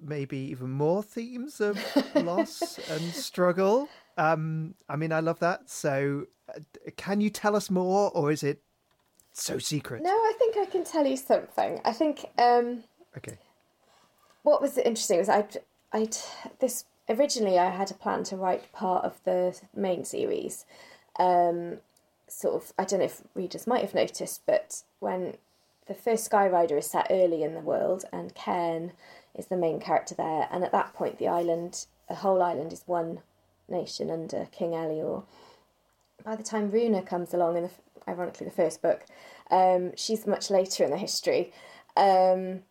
maybe 0.00 0.38
even 0.38 0.70
more 0.70 1.02
themes 1.02 1.60
of 1.60 1.78
loss 2.14 2.78
and 2.88 3.02
struggle. 3.12 3.86
Um, 4.16 4.74
I 4.88 4.96
mean, 4.96 5.12
I 5.12 5.20
love 5.20 5.40
that. 5.40 5.68
So, 5.68 6.24
uh, 6.48 6.60
can 6.96 7.20
you 7.20 7.28
tell 7.28 7.54
us 7.54 7.68
more, 7.68 8.10
or 8.14 8.32
is 8.32 8.42
it 8.42 8.62
so 9.32 9.58
secret? 9.58 10.02
No, 10.02 10.10
I 10.10 10.32
think 10.38 10.56
I 10.56 10.64
can 10.64 10.84
tell 10.84 11.06
you 11.06 11.18
something. 11.18 11.82
I 11.84 11.92
think. 11.92 12.24
Um, 12.38 12.84
okay 13.18 13.36
what 14.42 14.62
was 14.62 14.78
interesting 14.78 15.18
was 15.18 15.28
I'd, 15.28 15.58
I'd 15.92 16.16
this 16.58 16.84
originally 17.08 17.58
I 17.58 17.70
had 17.70 17.90
a 17.90 17.94
plan 17.94 18.22
to 18.24 18.36
write 18.36 18.72
part 18.72 19.04
of 19.04 19.20
the 19.24 19.60
main 19.74 20.04
series. 20.04 20.64
Um, 21.18 21.78
sort 22.28 22.54
of, 22.54 22.72
I 22.78 22.84
don't 22.84 23.00
know 23.00 23.06
if 23.06 23.22
readers 23.34 23.66
might 23.66 23.82
have 23.82 23.94
noticed, 23.94 24.42
but 24.46 24.82
when 25.00 25.34
the 25.86 25.94
first 25.94 26.30
Skyrider 26.30 26.78
is 26.78 26.86
set 26.86 27.08
early 27.10 27.42
in 27.42 27.54
the 27.54 27.60
world, 27.60 28.04
and 28.12 28.34
Cairn 28.34 28.92
is 29.34 29.46
the 29.46 29.56
main 29.56 29.80
character 29.80 30.14
there, 30.14 30.48
and 30.50 30.64
at 30.64 30.72
that 30.72 30.94
point 30.94 31.18
the 31.18 31.28
island, 31.28 31.86
the 32.08 32.14
whole 32.16 32.40
island, 32.42 32.72
is 32.72 32.84
one 32.86 33.20
nation 33.68 34.10
under 34.10 34.46
King 34.52 34.70
Elior. 34.70 35.24
By 36.24 36.36
the 36.36 36.42
time 36.42 36.70
Runa 36.70 37.02
comes 37.02 37.34
along 37.34 37.56
in 37.56 37.64
the, 37.64 37.70
ironically 38.06 38.46
the 38.46 38.52
first 38.52 38.82
book, 38.82 39.04
um, 39.50 39.92
she's 39.96 40.26
much 40.26 40.50
later 40.50 40.84
in 40.84 40.90
the 40.90 40.96
history. 40.96 41.52
Um, 41.96 42.62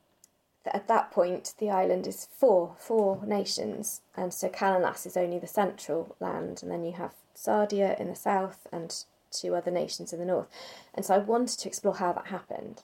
at 0.73 0.88
that 0.88 1.12
point 1.12 1.53
the 1.58 1.69
island 1.69 2.08
is 2.08 2.27
four 2.32 2.75
four 2.79 3.21
nations, 3.25 4.01
and 4.15 4.34
so 4.34 4.49
Calanlas 4.49 5.05
is 5.05 5.17
only 5.17 5.39
the 5.39 5.47
central 5.47 6.15
land, 6.19 6.62
and 6.62 6.71
then 6.71 6.84
you 6.84 6.93
have 6.93 7.13
Sardia 7.36 7.99
in 7.99 8.08
the 8.08 8.15
south 8.15 8.67
and 8.71 9.03
two 9.32 9.55
other 9.55 9.71
nations 9.71 10.12
in 10.12 10.19
the 10.19 10.25
north. 10.25 10.47
And 10.93 11.05
so 11.05 11.15
I 11.15 11.19
wanted 11.19 11.60
to 11.60 11.67
explore 11.67 11.95
how 11.95 12.12
that 12.13 12.27
happened. 12.27 12.82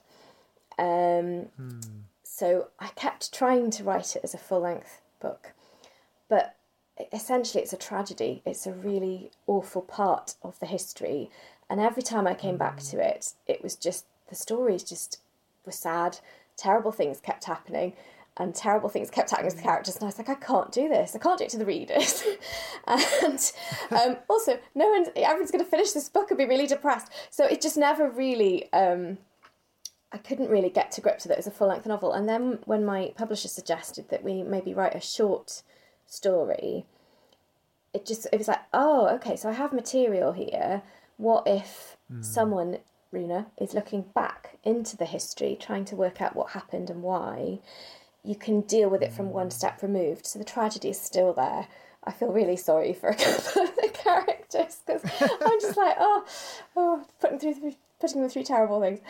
Um, 0.78 1.48
hmm. 1.56 1.80
So 2.22 2.68
I 2.78 2.88
kept 2.88 3.32
trying 3.32 3.70
to 3.72 3.84
write 3.84 4.14
it 4.14 4.22
as 4.22 4.34
a 4.34 4.38
full 4.38 4.60
length 4.60 5.00
book, 5.20 5.52
but 6.28 6.56
essentially 7.12 7.62
it's 7.62 7.72
a 7.72 7.78
tragedy. 7.78 8.42
It's 8.44 8.66
a 8.66 8.72
really 8.72 9.30
awful 9.46 9.82
part 9.82 10.34
of 10.42 10.58
the 10.60 10.66
history, 10.66 11.30
and 11.68 11.80
every 11.80 12.02
time 12.02 12.26
I 12.26 12.34
came 12.34 12.56
back 12.56 12.80
hmm. 12.80 12.86
to 12.90 13.08
it, 13.08 13.32
it 13.46 13.62
was 13.62 13.76
just 13.76 14.06
the 14.28 14.34
stories 14.34 14.82
just 14.82 15.20
were 15.64 15.72
sad 15.72 16.18
terrible 16.56 16.92
things 16.92 17.20
kept 17.20 17.44
happening 17.44 17.92
and 18.38 18.54
terrible 18.54 18.88
things 18.88 19.10
kept 19.10 19.30
happening 19.30 19.50
to 19.50 19.56
the 19.56 19.62
characters 19.62 19.94
and 19.96 20.04
I 20.04 20.06
was 20.06 20.18
like 20.18 20.28
I 20.28 20.34
can't 20.34 20.70
do 20.72 20.88
this. 20.88 21.14
I 21.14 21.18
can't 21.18 21.38
do 21.38 21.44
it 21.44 21.50
to 21.50 21.58
the 21.58 21.66
readers. 21.66 22.22
And 22.86 23.52
um, 23.90 24.16
also 24.28 24.58
no 24.74 24.88
one 24.88 25.06
everyone's 25.16 25.50
going 25.50 25.64
to 25.64 25.70
finish 25.70 25.92
this 25.92 26.08
book 26.08 26.30
and 26.30 26.38
be 26.38 26.44
really 26.44 26.66
depressed. 26.66 27.12
So 27.30 27.44
it 27.44 27.60
just 27.60 27.76
never 27.76 28.08
really 28.10 28.70
um, 28.72 29.18
I 30.12 30.18
couldn't 30.18 30.50
really 30.50 30.70
get 30.70 30.92
to 30.92 31.00
grips 31.00 31.24
with 31.24 31.32
it. 31.32 31.38
As 31.38 31.46
a 31.46 31.50
full 31.50 31.68
length 31.68 31.86
novel. 31.86 32.12
And 32.12 32.28
then 32.28 32.60
when 32.64 32.84
my 32.84 33.12
publisher 33.16 33.48
suggested 33.48 34.08
that 34.10 34.22
we 34.22 34.42
maybe 34.42 34.72
write 34.74 34.94
a 34.94 35.00
short 35.00 35.62
story 36.06 36.86
it 37.96 38.04
just 38.04 38.26
it 38.32 38.36
was 38.38 38.48
like, 38.48 38.60
oh, 38.74 39.08
okay, 39.14 39.36
so 39.36 39.48
I 39.48 39.52
have 39.52 39.72
material 39.72 40.32
here. 40.32 40.82
What 41.16 41.44
if 41.46 41.96
Hmm. 42.08 42.22
someone, 42.22 42.78
Runa, 43.12 43.46
is 43.58 43.74
looking 43.74 44.02
back 44.14 44.58
into 44.64 44.96
the 44.96 45.04
history, 45.04 45.56
trying 45.58 45.84
to 45.86 45.96
work 45.96 46.20
out 46.20 46.36
what 46.36 46.50
happened 46.50 46.90
and 46.90 47.02
why? 47.02 47.60
You 48.24 48.34
can 48.34 48.62
deal 48.62 48.88
with 48.88 49.02
it 49.02 49.12
from 49.12 49.30
one 49.30 49.50
step 49.50 49.82
removed. 49.82 50.26
So 50.26 50.38
the 50.38 50.44
tragedy 50.44 50.90
is 50.90 51.00
still 51.00 51.32
there. 51.32 51.68
I 52.04 52.12
feel 52.12 52.32
really 52.32 52.56
sorry 52.56 52.92
for 52.92 53.08
a 53.08 53.14
couple 53.14 53.62
of 53.62 53.76
the 53.76 53.90
characters 53.92 54.80
because 54.86 55.02
I'm 55.20 55.60
just 55.60 55.76
like, 55.76 55.96
oh, 55.98 56.24
oh, 56.76 57.04
putting 57.20 57.38
through 57.38 57.74
putting 58.00 58.20
them 58.20 58.30
through 58.30 58.44
terrible 58.44 58.80
things. 58.80 59.00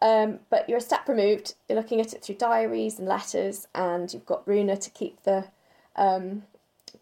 Um, 0.00 0.40
but 0.50 0.68
you're 0.68 0.78
a 0.78 0.82
step 0.82 1.08
removed. 1.08 1.54
You're 1.68 1.78
looking 1.78 2.00
at 2.00 2.12
it 2.12 2.22
through 2.24 2.34
diaries 2.34 2.98
and 2.98 3.06
letters, 3.06 3.68
and 3.74 4.12
you've 4.12 4.26
got 4.26 4.46
Runa 4.46 4.76
to 4.76 4.90
keep 4.90 5.22
the 5.22 5.44
um, 5.96 6.42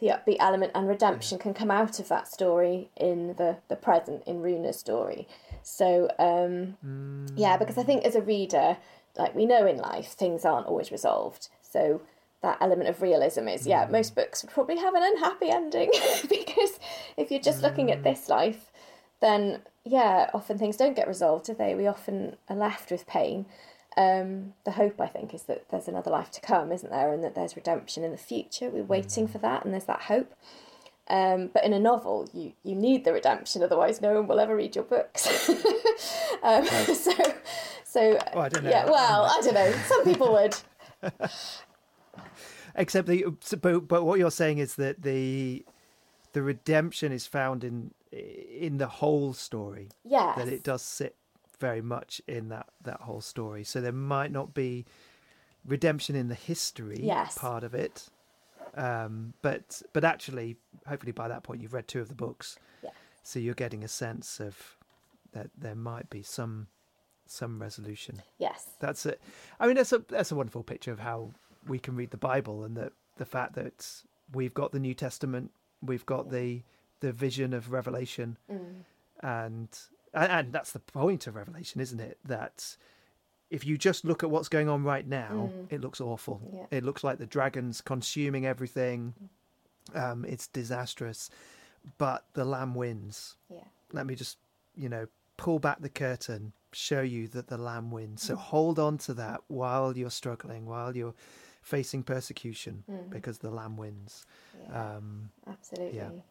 the 0.00 0.08
upbeat 0.08 0.36
element, 0.38 0.72
and 0.74 0.86
redemption 0.86 1.38
can 1.38 1.54
come 1.54 1.70
out 1.70 1.98
of 1.98 2.08
that 2.08 2.28
story 2.28 2.90
in 2.96 3.34
the 3.38 3.56
the 3.68 3.76
present 3.76 4.22
in 4.26 4.42
Runa's 4.42 4.78
story. 4.78 5.26
So 5.62 6.10
um, 6.18 7.26
yeah, 7.36 7.56
because 7.56 7.78
I 7.78 7.82
think 7.82 8.04
as 8.04 8.14
a 8.14 8.22
reader, 8.22 8.76
like 9.16 9.34
we 9.34 9.46
know 9.46 9.66
in 9.66 9.76
life, 9.76 10.08
things 10.08 10.44
aren't 10.44 10.66
always 10.66 10.90
resolved. 10.90 11.48
So 11.62 12.00
that 12.42 12.58
element 12.60 12.88
of 12.88 13.02
realism 13.02 13.48
is 13.48 13.66
yeah, 13.66 13.86
most 13.90 14.14
books 14.14 14.42
would 14.42 14.52
probably 14.52 14.78
have 14.78 14.94
an 14.94 15.02
unhappy 15.02 15.50
ending 15.50 15.90
because 16.28 16.78
if 17.16 17.30
you're 17.30 17.40
just 17.40 17.62
looking 17.62 17.90
at 17.90 18.02
this 18.02 18.28
life, 18.28 18.70
then 19.20 19.62
yeah, 19.84 20.30
often 20.34 20.58
things 20.58 20.76
don't 20.76 20.96
get 20.96 21.08
resolved, 21.08 21.46
do 21.46 21.54
they? 21.54 21.74
We 21.74 21.86
often 21.86 22.36
are 22.48 22.56
left 22.56 22.90
with 22.90 23.06
pain. 23.06 23.46
Um, 23.96 24.54
the 24.64 24.72
hope, 24.72 25.00
I 25.00 25.08
think, 25.08 25.34
is 25.34 25.42
that 25.44 25.68
there's 25.70 25.88
another 25.88 26.10
life 26.10 26.30
to 26.32 26.40
come, 26.40 26.70
isn't 26.70 26.90
there? 26.90 27.12
And 27.12 27.24
that 27.24 27.34
there's 27.34 27.56
redemption 27.56 28.04
in 28.04 28.12
the 28.12 28.18
future. 28.18 28.70
We're 28.70 28.84
waiting 28.84 29.26
for 29.26 29.38
that, 29.38 29.64
and 29.64 29.72
there's 29.74 29.84
that 29.84 30.02
hope. 30.02 30.32
Um, 31.10 31.50
but 31.52 31.64
in 31.64 31.72
a 31.72 31.80
novel, 31.80 32.28
you, 32.32 32.52
you 32.62 32.76
need 32.76 33.04
the 33.04 33.12
redemption, 33.12 33.64
otherwise, 33.64 34.00
no 34.00 34.14
one 34.14 34.28
will 34.28 34.38
ever 34.38 34.54
read 34.54 34.76
your 34.76 34.84
books. 34.84 35.48
um, 36.44 36.64
so, 36.94 37.12
so 37.84 38.18
I 38.34 38.48
don't 38.48 38.62
know. 38.62 38.70
yeah, 38.70 38.84
well, 38.84 39.24
I 39.24 39.40
don't 39.42 39.54
know. 39.54 39.72
Some 39.88 40.04
people 40.04 40.32
would. 40.32 40.56
Except 42.76 43.08
the 43.08 43.24
but, 43.60 43.88
but 43.88 44.04
what 44.04 44.20
you're 44.20 44.30
saying 44.30 44.58
is 44.58 44.76
that 44.76 45.02
the 45.02 45.64
the 46.32 46.42
redemption 46.42 47.10
is 47.10 47.26
found 47.26 47.64
in 47.64 47.90
in 48.12 48.78
the 48.78 48.86
whole 48.86 49.32
story. 49.32 49.88
Yes. 50.04 50.38
That 50.38 50.48
it 50.48 50.62
does 50.62 50.82
sit 50.82 51.16
very 51.58 51.82
much 51.82 52.22
in 52.28 52.48
that 52.50 52.68
that 52.84 53.00
whole 53.00 53.20
story. 53.20 53.64
So 53.64 53.80
there 53.80 53.90
might 53.92 54.30
not 54.30 54.54
be 54.54 54.86
redemption 55.66 56.14
in 56.14 56.28
the 56.28 56.36
history 56.36 57.00
Yes. 57.02 57.36
part 57.36 57.64
of 57.64 57.74
it. 57.74 58.08
Um, 58.74 59.35
but 59.42 59.83
but 59.92 60.04
actually, 60.04 60.56
hopefully 60.87 61.12
by 61.12 61.28
that 61.28 61.42
point 61.42 61.61
you've 61.61 61.74
read 61.74 61.88
two 61.88 62.00
of 62.00 62.09
the 62.09 62.14
books, 62.14 62.59
Yeah. 62.83 62.90
so 63.22 63.38
you're 63.38 63.54
getting 63.54 63.83
a 63.85 63.88
sense 63.88 64.40
of 64.40 64.76
that 65.33 65.50
there 65.56 65.74
might 65.74 66.09
be 66.11 66.22
some 66.22 66.68
some 67.26 67.61
resolution. 67.61 68.22
Yes. 68.38 68.66
That's 68.80 69.06
it. 69.06 69.20
I 69.59 69.66
mean, 69.66 69.76
that's 69.76 69.92
a 69.92 69.98
that's 70.09 70.33
a 70.33 70.37
wonderful 70.37 70.62
picture 70.62 70.92
of 70.92 71.00
how 71.00 71.30
we 71.66 71.78
can 71.78 71.94
read 71.96 72.11
the 72.11 72.16
Bible 72.16 72.64
and 72.64 72.76
the 72.76 72.92
the 73.16 73.24
fact 73.26 73.54
that 73.54 74.02
we've 74.33 74.54
got 74.54 74.72
the 74.72 74.78
New 74.80 74.94
Testament, 74.94 75.50
we've 75.83 76.06
got 76.06 76.30
the 76.30 76.62
the 77.00 77.12
vision 77.12 77.52
of 77.52 77.72
Revelation, 77.72 78.37
Mm. 78.50 78.85
and 79.20 79.68
and 80.14 80.33
and 80.33 80.52
that's 80.52 80.72
the 80.72 80.78
point 80.80 81.26
of 81.26 81.35
Revelation, 81.35 81.80
isn't 81.80 82.00
it? 82.00 82.18
That 82.24 82.76
if 83.50 83.66
you 83.66 83.76
just 83.76 84.04
look 84.04 84.22
at 84.22 84.30
what's 84.30 84.48
going 84.48 84.68
on 84.68 84.84
right 84.84 85.06
now, 85.06 85.50
it 85.70 85.80
looks 85.80 86.00
awful. 86.00 86.40
Yeah. 86.54 86.66
It 86.78 86.84
looks 86.84 87.02
like 87.02 87.18
the 87.18 87.26
dragons 87.26 87.80
consuming 87.80 88.46
everything. 88.46 89.14
Um, 89.94 90.24
it's 90.24 90.46
disastrous, 90.46 91.30
but 91.98 92.24
the 92.34 92.44
Lamb 92.44 92.74
wins 92.74 93.36
Yeah. 93.48 93.64
let 93.92 94.06
me 94.06 94.14
just 94.14 94.38
you 94.76 94.88
know 94.88 95.08
pull 95.36 95.58
back 95.58 95.80
the 95.80 95.88
curtain 95.88 96.52
show 96.72 97.00
you 97.00 97.26
that 97.28 97.48
the 97.48 97.58
lamb 97.58 97.90
wins 97.90 98.22
so 98.22 98.36
hold 98.36 98.78
on 98.78 98.96
to 98.98 99.12
that 99.14 99.40
while 99.48 99.96
you're 99.98 100.10
struggling 100.10 100.64
while 100.66 100.94
you're 100.96 101.14
facing 101.62 102.02
persecution 102.04 102.84
because 103.08 103.38
the 103.38 103.50
lamb 103.50 103.76
wins 103.76 104.24
Yeah. 104.68 104.96
um 104.96 105.30
Absolutely. 105.48 106.22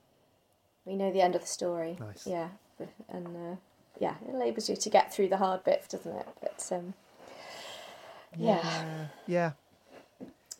We 0.86 0.96
know 0.96 1.12
the 1.12 1.22
end 1.22 1.36
of 1.36 1.42
the 1.42 1.48
story. 1.48 1.98
Nice. 2.00 2.26
Yeah. 2.26 2.50
And 3.10 3.28
uh, 3.36 3.56
yeah, 4.00 4.16
it 4.26 4.34
enables 4.34 4.70
you 4.70 4.78
to 4.78 4.90
get 4.90 5.14
through 5.14 5.28
the 5.28 5.38
hard 5.38 5.64
bits, 5.66 5.88
doesn't 5.90 6.16
it? 6.16 6.28
But 6.42 6.70
um, 6.72 6.94
yeah. 8.38 9.08
yeah 9.28 9.52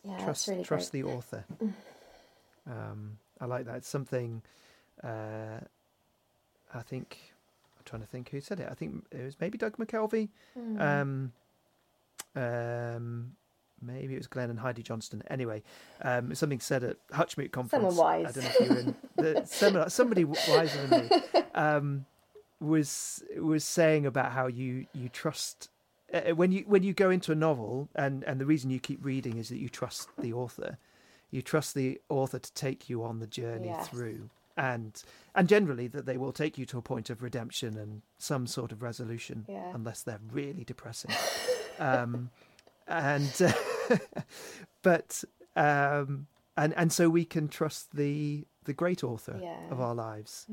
Yeah, 0.04 0.12
that's 0.12 0.24
trust 0.24 0.48
really 0.48 0.64
trust 0.64 0.90
great. 0.92 1.02
the 1.02 1.08
author 1.10 1.44
um 2.66 3.18
i 3.40 3.44
like 3.46 3.64
that 3.66 3.76
it's 3.76 3.88
something 3.88 4.42
uh 5.04 5.60
i 6.74 6.80
think 6.82 7.18
i'm 7.78 7.84
trying 7.84 8.02
to 8.02 8.08
think 8.08 8.28
who 8.30 8.40
said 8.40 8.60
it 8.60 8.68
i 8.70 8.74
think 8.74 9.04
it 9.10 9.22
was 9.24 9.36
maybe 9.40 9.56
Doug 9.58 9.76
McKelvey 9.76 10.28
Hmm. 10.54 10.80
um, 10.80 11.32
um, 12.36 13.32
maybe 13.82 14.14
it 14.14 14.18
was 14.18 14.26
Glenn 14.28 14.50
and 14.50 14.58
Heidi 14.60 14.82
Johnston. 14.84 15.22
Anyway, 15.28 15.62
um, 16.02 16.32
something 16.34 16.60
said 16.60 16.84
at 16.84 16.96
Hutchmoot 17.08 17.50
conference. 17.50 17.96
Someone 17.96 18.22
wise. 18.24 18.38
I 18.38 18.40
don't 18.40 18.44
know 18.44 18.50
if 18.60 18.60
you 18.68 18.74
were 18.74 18.80
in. 18.80 18.96
The, 19.34 19.44
somebody, 19.46 19.90
somebody 19.90 20.24
wiser 20.24 20.86
than 20.86 21.08
me 21.08 21.42
um, 21.56 22.06
was 22.60 23.24
was 23.38 23.64
saying 23.64 24.06
about 24.06 24.30
how 24.32 24.46
you 24.46 24.86
you 24.92 25.08
trust 25.08 25.70
uh, 26.12 26.34
when 26.34 26.52
you 26.52 26.64
when 26.66 26.82
you 26.82 26.92
go 26.92 27.10
into 27.10 27.32
a 27.32 27.34
novel, 27.36 27.88
and 27.94 28.22
and 28.24 28.40
the 28.40 28.46
reason 28.46 28.70
you 28.70 28.80
keep 28.80 29.04
reading 29.04 29.38
is 29.38 29.48
that 29.48 29.58
you 29.58 29.68
trust 29.68 30.08
the 30.18 30.32
author. 30.32 30.78
You 31.30 31.42
trust 31.42 31.74
the 31.74 32.00
author 32.08 32.38
to 32.40 32.52
take 32.54 32.90
you 32.90 33.04
on 33.04 33.20
the 33.20 33.26
journey 33.26 33.68
Yes. 33.68 33.88
through, 33.88 34.30
and 34.56 35.00
and 35.34 35.48
generally 35.48 35.86
that 35.88 36.06
they 36.06 36.16
will 36.16 36.32
take 36.32 36.58
you 36.58 36.66
to 36.66 36.78
a 36.78 36.82
point 36.82 37.08
of 37.10 37.22
redemption 37.22 37.76
and 37.78 38.02
some 38.18 38.46
sort 38.46 38.72
of 38.72 38.82
resolution, 38.82 39.46
Yeah. 39.48 39.72
unless 39.74 40.02
they're 40.02 40.20
really 40.32 40.64
depressing. 40.64 41.12
um, 41.78 42.30
and 42.88 43.30
uh, 43.40 43.52
but 44.82 45.22
um, 45.56 46.26
and 46.56 46.74
and 46.76 46.92
so 46.92 47.08
we 47.08 47.24
can 47.24 47.48
trust 47.48 47.92
the 47.94 48.44
the 48.64 48.72
great 48.72 49.02
author 49.04 49.38
Yeah. 49.40 49.70
of 49.70 49.80
our 49.80 49.94
lives 49.94 50.46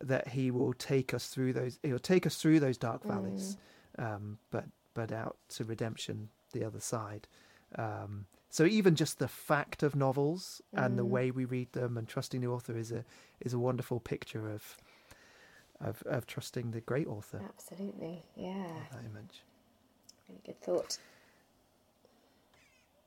that 0.00 0.28
he 0.28 0.50
will 0.50 0.72
take 0.72 1.12
us 1.12 1.26
through 1.28 1.52
those 1.52 1.78
he'll 1.82 1.98
take 1.98 2.26
us 2.26 2.36
through 2.36 2.58
those 2.60 2.78
dark 2.78 3.04
valleys 3.06 3.56
um, 3.98 4.38
but 4.50 4.64
but 4.94 5.12
out 5.12 5.36
to 5.48 5.64
redemption 5.64 6.28
the 6.52 6.64
other 6.64 6.80
side 6.80 7.28
um, 7.76 8.26
so 8.48 8.64
even 8.64 8.96
just 8.96 9.18
the 9.18 9.28
fact 9.28 9.82
of 9.82 9.94
novels 9.94 10.60
and 10.72 10.98
the 10.98 11.04
way 11.04 11.30
we 11.30 11.44
read 11.44 11.72
them 11.72 11.96
and 11.96 12.08
trusting 12.08 12.40
the 12.40 12.48
author 12.48 12.76
is 12.76 12.90
a 12.90 13.04
is 13.40 13.52
a 13.52 13.58
wonderful 13.58 14.00
picture 14.00 14.50
of 14.50 14.76
of, 15.80 16.02
of 16.04 16.26
trusting 16.26 16.72
the 16.72 16.80
great 16.80 17.06
author 17.06 17.42
Absolutely. 17.56 18.24
Yeah. 18.36 18.66
that 18.92 19.04
image 19.04 19.42
Really 20.30 20.42
good 20.44 20.60
thought. 20.60 20.98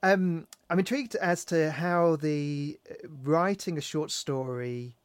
Um, 0.02 0.48
I'm 0.70 0.80
intrigued 0.80 1.16
as 1.16 1.46
to 1.46 1.72
how 1.72 2.18
the 2.18 2.78
uh, 2.90 3.08
writing 3.24 3.78
a 3.78 3.82
short 3.82 4.12
story. 4.12 4.96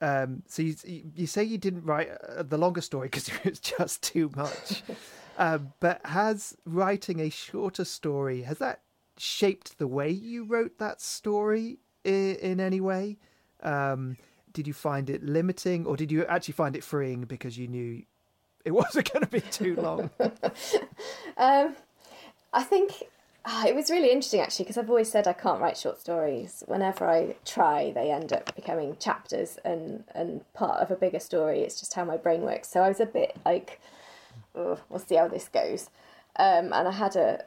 Um, 0.00 0.42
so 0.46 0.62
you 0.62 0.76
you 0.84 1.26
say 1.26 1.42
you 1.42 1.58
didn't 1.58 1.84
write 1.84 2.10
uh, 2.10 2.44
the 2.44 2.56
longer 2.56 2.80
story 2.80 3.08
because 3.08 3.28
it 3.44 3.44
was 3.44 3.58
just 3.58 4.02
too 4.02 4.30
much, 4.36 4.84
um, 5.36 5.72
but 5.80 6.00
has 6.04 6.56
writing 6.64 7.20
a 7.20 7.30
shorter 7.30 7.84
story 7.84 8.42
has 8.42 8.58
that 8.58 8.80
shaped 9.18 9.78
the 9.78 9.86
way 9.86 10.10
you 10.10 10.44
wrote 10.44 10.78
that 10.78 11.00
story 11.00 11.78
in, 12.04 12.36
in 12.36 12.60
any 12.60 12.80
way? 12.80 13.18
Um, 13.62 14.16
did 14.52 14.66
you 14.66 14.72
find 14.72 15.10
it 15.10 15.22
limiting, 15.22 15.86
or 15.86 15.96
did 15.96 16.10
you 16.10 16.24
actually 16.24 16.54
find 16.54 16.76
it 16.76 16.84
freeing 16.84 17.24
because 17.24 17.58
you 17.58 17.68
knew 17.68 18.02
it 18.64 18.70
wasn't 18.82 19.12
going 19.12 19.24
to 19.24 19.30
be 19.30 19.40
too 19.40 19.76
long? 19.76 20.10
Um, 21.38 21.76
I 22.54 22.62
think 22.62 22.92
ah, 23.44 23.66
it 23.66 23.74
was 23.74 23.90
really 23.90 24.10
interesting 24.10 24.40
actually 24.40 24.64
because 24.64 24.78
I've 24.78 24.88
always 24.88 25.10
said 25.10 25.28
I 25.28 25.34
can't 25.34 25.60
write 25.60 25.76
short 25.76 26.00
stories. 26.00 26.64
Whenever 26.66 27.06
I 27.06 27.36
try, 27.44 27.92
they 27.92 28.10
end 28.10 28.32
up 28.32 28.54
becoming 28.56 28.96
chapters 28.98 29.58
and 29.66 30.04
and 30.14 30.50
part 30.54 30.80
of 30.80 30.90
a 30.90 30.96
bigger 30.96 31.20
story. 31.20 31.60
It's 31.60 31.78
just 31.78 31.92
how 31.92 32.06
my 32.06 32.16
brain 32.16 32.40
works. 32.40 32.68
So 32.70 32.80
I 32.80 32.88
was 32.88 33.00
a 33.00 33.06
bit 33.06 33.36
like, 33.44 33.80
we'll 34.56 34.98
see 34.98 35.16
how 35.16 35.28
this 35.28 35.48
goes. 35.48 35.90
Um, 36.38 36.72
and 36.72 36.88
I 36.88 36.92
had 36.92 37.16
a, 37.16 37.44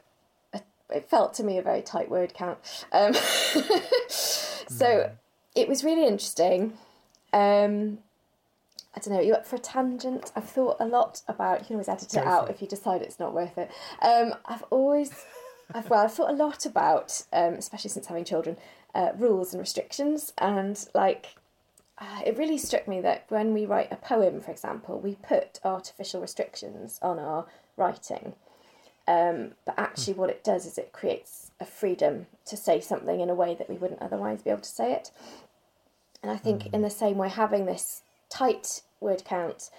a, 0.52 0.60
it 0.90 1.08
felt 1.08 1.34
to 1.34 1.44
me 1.44 1.58
a 1.58 1.62
very 1.62 1.82
tight 1.82 2.10
word 2.10 2.34
count. 2.34 2.58
Um, 2.92 3.14
so 4.08 5.12
it 5.54 5.68
was 5.68 5.84
really 5.84 6.06
interesting. 6.06 6.74
Um, 7.32 7.98
I 8.94 9.00
don't 9.00 9.14
know, 9.14 9.20
you 9.20 9.34
up 9.34 9.46
for 9.46 9.56
a 9.56 9.60
tangent? 9.60 10.32
I've 10.34 10.48
thought 10.48 10.76
a 10.80 10.86
lot 10.86 11.22
about, 11.28 11.60
you 11.60 11.66
can 11.66 11.76
always 11.76 11.88
edit 11.88 12.12
it 12.12 12.26
out 12.26 12.50
if 12.50 12.60
you 12.60 12.66
decide 12.66 13.02
it's 13.02 13.20
not 13.20 13.32
worth 13.32 13.56
it. 13.56 13.70
Um, 14.02 14.34
I've 14.46 14.64
always, 14.70 15.12
I've, 15.72 15.88
well, 15.88 16.04
I've 16.04 16.12
thought 16.12 16.30
a 16.30 16.34
lot 16.34 16.66
about, 16.66 17.22
um, 17.32 17.54
especially 17.54 17.90
since 17.90 18.06
having 18.06 18.24
children, 18.24 18.56
uh, 18.92 19.10
rules 19.16 19.52
and 19.52 19.60
restrictions. 19.60 20.32
And 20.38 20.84
like, 20.92 21.36
uh, 22.00 22.20
it 22.24 22.38
really 22.38 22.56
struck 22.56 22.88
me 22.88 23.00
that 23.02 23.26
when 23.28 23.52
we 23.52 23.66
write 23.66 23.92
a 23.92 23.96
poem, 23.96 24.40
for 24.40 24.50
example, 24.50 24.98
we 24.98 25.16
put 25.16 25.60
artificial 25.64 26.20
restrictions 26.20 26.98
on 27.02 27.18
our 27.18 27.46
writing. 27.76 28.32
Um, 29.06 29.52
but 29.66 29.78
actually, 29.78 30.14
what 30.14 30.30
it 30.30 30.42
does 30.42 30.66
is 30.66 30.78
it 30.78 30.92
creates 30.92 31.50
a 31.60 31.66
freedom 31.66 32.26
to 32.46 32.56
say 32.56 32.80
something 32.80 33.20
in 33.20 33.28
a 33.28 33.34
way 33.34 33.54
that 33.54 33.68
we 33.68 33.76
wouldn't 33.76 34.00
otherwise 34.00 34.42
be 34.42 34.50
able 34.50 34.62
to 34.62 34.68
say 34.68 34.92
it. 34.92 35.10
And 36.22 36.30
I 36.30 36.36
think 36.36 36.72
in 36.72 36.82
the 36.82 36.90
same 36.90 37.16
way, 37.16 37.28
having 37.28 37.66
this 37.66 38.02
tight 38.28 38.82
word 39.00 39.24
count, 39.24 39.70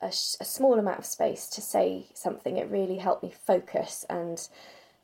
a, 0.00 0.12
sh- 0.12 0.36
a 0.40 0.44
small 0.44 0.78
amount 0.78 1.00
of 1.00 1.06
space 1.06 1.48
to 1.48 1.60
say 1.60 2.06
something, 2.14 2.56
it 2.56 2.70
really 2.70 2.98
helped 2.98 3.22
me 3.22 3.32
focus 3.46 4.06
and 4.08 4.48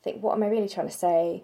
think, 0.03 0.21
what 0.23 0.35
am 0.35 0.43
I 0.43 0.47
really 0.47 0.69
trying 0.69 0.87
to 0.87 0.93
say? 0.93 1.43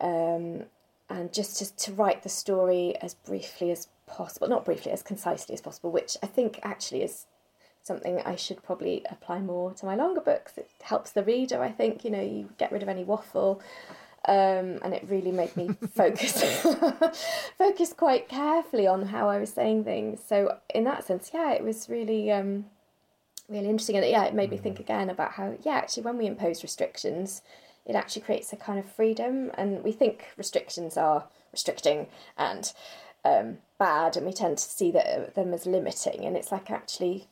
Um, 0.00 0.64
and 1.10 1.32
just 1.32 1.58
to, 1.58 1.76
to 1.76 1.92
write 1.92 2.22
the 2.22 2.28
story 2.28 2.96
as 3.02 3.14
briefly 3.14 3.70
as 3.70 3.88
possible, 4.06 4.48
not 4.48 4.64
briefly, 4.64 4.92
as 4.92 5.02
concisely 5.02 5.54
as 5.54 5.60
possible, 5.60 5.90
which 5.90 6.16
I 6.22 6.26
think 6.26 6.60
actually 6.62 7.02
is 7.02 7.26
something 7.82 8.20
I 8.20 8.36
should 8.36 8.62
probably 8.62 9.04
apply 9.10 9.40
more 9.40 9.72
to 9.74 9.86
my 9.86 9.94
longer 9.94 10.20
books. 10.20 10.56
It 10.56 10.70
helps 10.82 11.10
the 11.10 11.24
reader, 11.24 11.62
I 11.62 11.70
think, 11.70 12.04
you 12.04 12.10
know, 12.10 12.22
you 12.22 12.50
get 12.58 12.72
rid 12.72 12.82
of 12.82 12.88
any 12.88 13.04
waffle. 13.04 13.60
Um, 14.28 14.78
and 14.84 14.94
it 14.94 15.04
really 15.08 15.32
made 15.32 15.56
me 15.56 15.70
focus 15.94 16.42
focus 17.58 17.92
quite 17.92 18.28
carefully 18.28 18.86
on 18.86 19.06
how 19.06 19.28
I 19.28 19.38
was 19.38 19.52
saying 19.52 19.82
things. 19.82 20.20
So 20.24 20.58
in 20.72 20.84
that 20.84 21.04
sense, 21.04 21.32
yeah, 21.34 21.50
it 21.50 21.64
was 21.64 21.88
really 21.88 22.30
um, 22.30 22.66
really 23.48 23.68
interesting, 23.68 23.96
and 23.96 24.06
yeah, 24.06 24.24
it 24.24 24.34
made 24.34 24.50
me 24.50 24.58
think 24.58 24.78
again 24.78 25.10
about 25.10 25.32
how 25.32 25.56
yeah, 25.64 25.74
actually, 25.74 26.04
when 26.04 26.18
we 26.18 26.26
impose 26.26 26.62
restrictions, 26.62 27.42
it 27.84 27.96
actually 27.96 28.22
creates 28.22 28.52
a 28.52 28.56
kind 28.56 28.78
of 28.78 28.86
freedom, 28.86 29.50
and 29.54 29.82
we 29.82 29.90
think 29.90 30.26
restrictions 30.36 30.96
are 30.96 31.24
restricting 31.50 32.06
and 32.38 32.72
um, 33.24 33.58
bad, 33.78 34.16
and 34.16 34.26
we 34.26 34.32
tend 34.32 34.58
to 34.58 34.64
see 34.64 34.90
that, 34.92 35.34
them 35.34 35.54
as 35.54 35.66
limiting, 35.66 36.24
and 36.24 36.36
it's 36.36 36.52
like 36.52 36.70
actually 36.70 37.28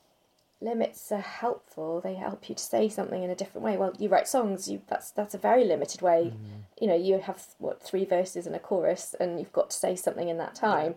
limits 0.60 1.10
are 1.10 1.20
helpful. 1.20 2.00
They 2.00 2.14
help 2.14 2.48
you 2.48 2.54
to 2.54 2.62
say 2.62 2.88
something 2.88 3.22
in 3.22 3.30
a 3.30 3.34
different 3.34 3.64
way. 3.64 3.76
Well, 3.76 3.94
you 3.98 4.08
write 4.08 4.28
songs. 4.28 4.68
You 4.68 4.82
that's 4.88 5.10
that's 5.10 5.34
a 5.34 5.38
very 5.38 5.64
limited 5.64 6.02
way. 6.02 6.32
Mm. 6.34 6.62
You 6.80 6.88
know, 6.88 6.96
you 6.96 7.18
have 7.20 7.46
what 7.58 7.82
three 7.82 8.04
verses 8.04 8.46
and 8.46 8.54
a 8.54 8.58
chorus, 8.58 9.14
and 9.18 9.38
you've 9.38 9.52
got 9.52 9.70
to 9.70 9.76
say 9.76 9.96
something 9.96 10.28
in 10.28 10.38
that 10.38 10.54
time. 10.54 10.94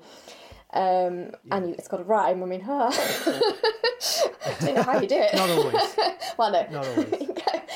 Um, 0.73 1.31
yeah. 1.43 1.57
and 1.57 1.69
you, 1.69 1.75
it's 1.77 1.87
got 1.87 1.99
a 1.99 2.03
rhyme. 2.03 2.41
I 2.41 2.45
mean, 2.45 2.61
huh? 2.61 2.89
I 2.91 4.55
don't 4.59 4.75
know 4.75 4.83
how 4.83 4.99
you 4.99 5.07
do 5.07 5.17
it. 5.19 5.33
Not 5.35 5.49
always. 5.49 5.95
well, 6.37 6.51
no. 6.51 6.67
Not 6.71 6.87
always. 6.87 7.29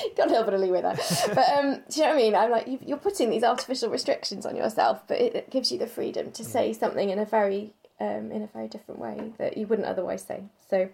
got 0.17 0.27
a 0.27 0.29
little 0.29 0.45
bit 0.45 0.53
of 0.53 0.61
leeway 0.61 0.81
there. 0.81 0.97
But 1.33 1.49
um, 1.49 1.81
do 1.89 1.99
you 1.99 2.05
know 2.05 2.09
what 2.09 2.13
I 2.13 2.17
mean? 2.17 2.35
I'm 2.35 2.51
like, 2.51 2.67
you're 2.85 2.97
putting 2.97 3.29
these 3.29 3.43
artificial 3.43 3.89
restrictions 3.89 4.45
on 4.45 4.55
yourself, 4.55 5.01
but 5.07 5.19
it, 5.19 5.35
it 5.35 5.49
gives 5.49 5.71
you 5.71 5.77
the 5.77 5.87
freedom 5.87 6.31
to 6.31 6.43
say 6.43 6.73
something 6.73 7.09
in 7.09 7.19
a 7.19 7.25
very 7.25 7.73
um, 7.99 8.31
in 8.31 8.43
a 8.43 8.47
very 8.47 8.67
different 8.67 8.99
way 8.99 9.33
that 9.37 9.57
you 9.57 9.67
wouldn't 9.67 9.87
otherwise 9.87 10.23
say. 10.23 10.43
So 10.69 10.89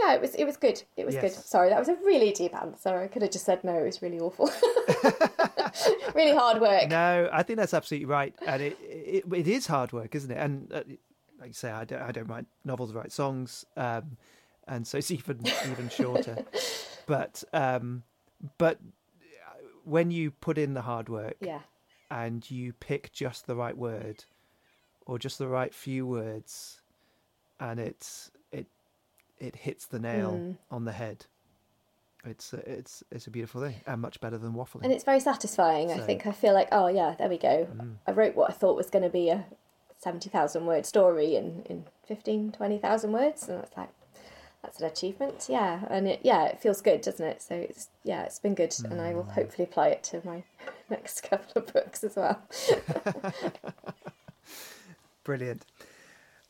yeah, 0.00 0.14
it 0.14 0.20
was 0.20 0.34
it 0.34 0.44
was 0.44 0.56
good. 0.56 0.82
It 0.96 1.06
was 1.06 1.14
yes. 1.14 1.22
good. 1.22 1.44
Sorry, 1.44 1.68
that 1.68 1.78
was 1.78 1.88
a 1.88 1.94
really 2.04 2.32
deep 2.32 2.54
answer. 2.54 2.96
I 2.96 3.06
could 3.06 3.22
have 3.22 3.30
just 3.30 3.44
said 3.44 3.62
no. 3.64 3.74
It 3.74 3.84
was 3.84 4.02
really 4.02 4.18
awful. 4.18 4.46
really 6.14 6.36
hard 6.36 6.60
work. 6.60 6.88
No, 6.88 7.28
I 7.32 7.42
think 7.42 7.58
that's 7.58 7.74
absolutely 7.74 8.06
right, 8.06 8.34
and 8.46 8.62
it 8.62 8.78
it, 8.80 9.24
it 9.32 9.48
is 9.48 9.66
hard 9.66 9.92
work, 9.92 10.14
isn't 10.14 10.30
it? 10.30 10.38
And 10.38 10.72
uh, 10.72 10.82
like 11.38 11.48
you 11.48 11.54
say, 11.54 11.70
I 11.70 11.84
don't 11.84 12.02
I 12.02 12.12
don't 12.12 12.26
write 12.26 12.46
novels, 12.64 12.92
I 12.92 12.98
write 12.98 13.12
songs, 13.12 13.64
um, 13.76 14.16
and 14.66 14.86
so 14.86 14.98
it's 14.98 15.10
even 15.10 15.40
even 15.70 15.88
shorter. 15.88 16.44
but 17.06 17.44
um, 17.52 18.02
but 18.58 18.78
when 19.84 20.10
you 20.10 20.30
put 20.30 20.58
in 20.58 20.74
the 20.74 20.82
hard 20.82 21.08
work, 21.08 21.36
yeah, 21.40 21.60
and 22.10 22.48
you 22.50 22.72
pick 22.72 23.12
just 23.12 23.46
the 23.46 23.56
right 23.56 23.76
word, 23.76 24.24
or 25.06 25.18
just 25.18 25.38
the 25.38 25.48
right 25.48 25.74
few 25.74 26.06
words, 26.06 26.80
and 27.60 27.80
it's 27.80 28.30
it 28.52 28.66
it 29.38 29.56
hits 29.56 29.86
the 29.86 29.98
nail 29.98 30.32
mm. 30.32 30.56
on 30.70 30.84
the 30.84 30.92
head. 30.92 31.26
It's 32.24 32.52
a, 32.54 32.70
it's 32.70 33.02
it's 33.10 33.26
a 33.26 33.30
beautiful 33.30 33.60
thing 33.60 33.74
and 33.86 34.00
much 34.00 34.20
better 34.20 34.38
than 34.38 34.54
waffling. 34.54 34.84
And 34.84 34.92
it's 34.92 35.04
very 35.04 35.20
satisfying. 35.20 35.90
So, 35.90 35.96
I 35.96 36.00
think 36.00 36.26
I 36.26 36.32
feel 36.32 36.54
like 36.54 36.68
oh 36.72 36.88
yeah, 36.88 37.14
there 37.18 37.28
we 37.28 37.38
go. 37.38 37.68
Mm. 37.74 37.96
I 38.06 38.12
wrote 38.12 38.34
what 38.34 38.50
I 38.50 38.54
thought 38.54 38.76
was 38.76 38.88
going 38.88 39.04
to 39.04 39.10
be 39.10 39.28
a 39.28 39.44
seventy 39.98 40.30
thousand 40.30 40.66
word 40.66 40.86
story 40.86 41.36
in 41.36 41.62
in 41.68 41.84
15, 42.06 42.52
20,000 42.52 43.12
words, 43.12 43.48
and 43.48 43.62
it's 43.62 43.76
like 43.76 43.88
that's 44.64 44.80
an 44.80 44.86
achievement. 44.86 45.46
Yeah, 45.48 45.84
and 45.90 46.08
it 46.08 46.20
yeah 46.22 46.46
it 46.46 46.60
feels 46.60 46.80
good, 46.80 47.02
doesn't 47.02 47.24
it? 47.24 47.42
So 47.42 47.54
it's 47.54 47.88
yeah 48.02 48.22
it's 48.22 48.38
been 48.38 48.54
good, 48.54 48.70
mm. 48.70 48.90
and 48.90 49.00
I 49.00 49.14
will 49.14 49.24
mm. 49.24 49.32
hopefully 49.32 49.64
apply 49.64 49.88
it 49.88 50.02
to 50.04 50.22
my 50.24 50.42
next 50.90 51.22
couple 51.22 51.62
of 51.62 51.72
books 51.72 52.02
as 52.02 52.16
well. 52.16 52.40
Brilliant. 55.24 55.64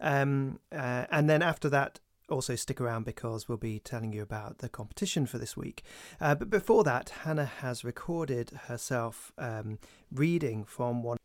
Um, 0.01 0.59
uh, 0.71 1.05
and 1.11 1.29
then 1.29 1.41
after 1.41 1.69
that, 1.69 1.99
also 2.31 2.55
stick 2.55 2.81
around 2.81 3.05
because 3.05 3.47
we'll 3.47 3.57
be 3.57 3.79
telling 3.79 4.13
you 4.13 4.21
about 4.21 4.59
the 4.59 4.69
competition 4.69 5.25
for 5.25 5.37
this 5.37 5.55
week. 5.55 5.83
Uh, 6.19 6.33
but 6.33 6.49
before 6.49 6.83
that, 6.83 7.09
Hannah 7.23 7.45
has 7.45 7.83
recorded 7.83 8.51
herself 8.67 9.31
um, 9.37 9.79
reading 10.11 10.63
from 10.63 11.03
one. 11.03 11.17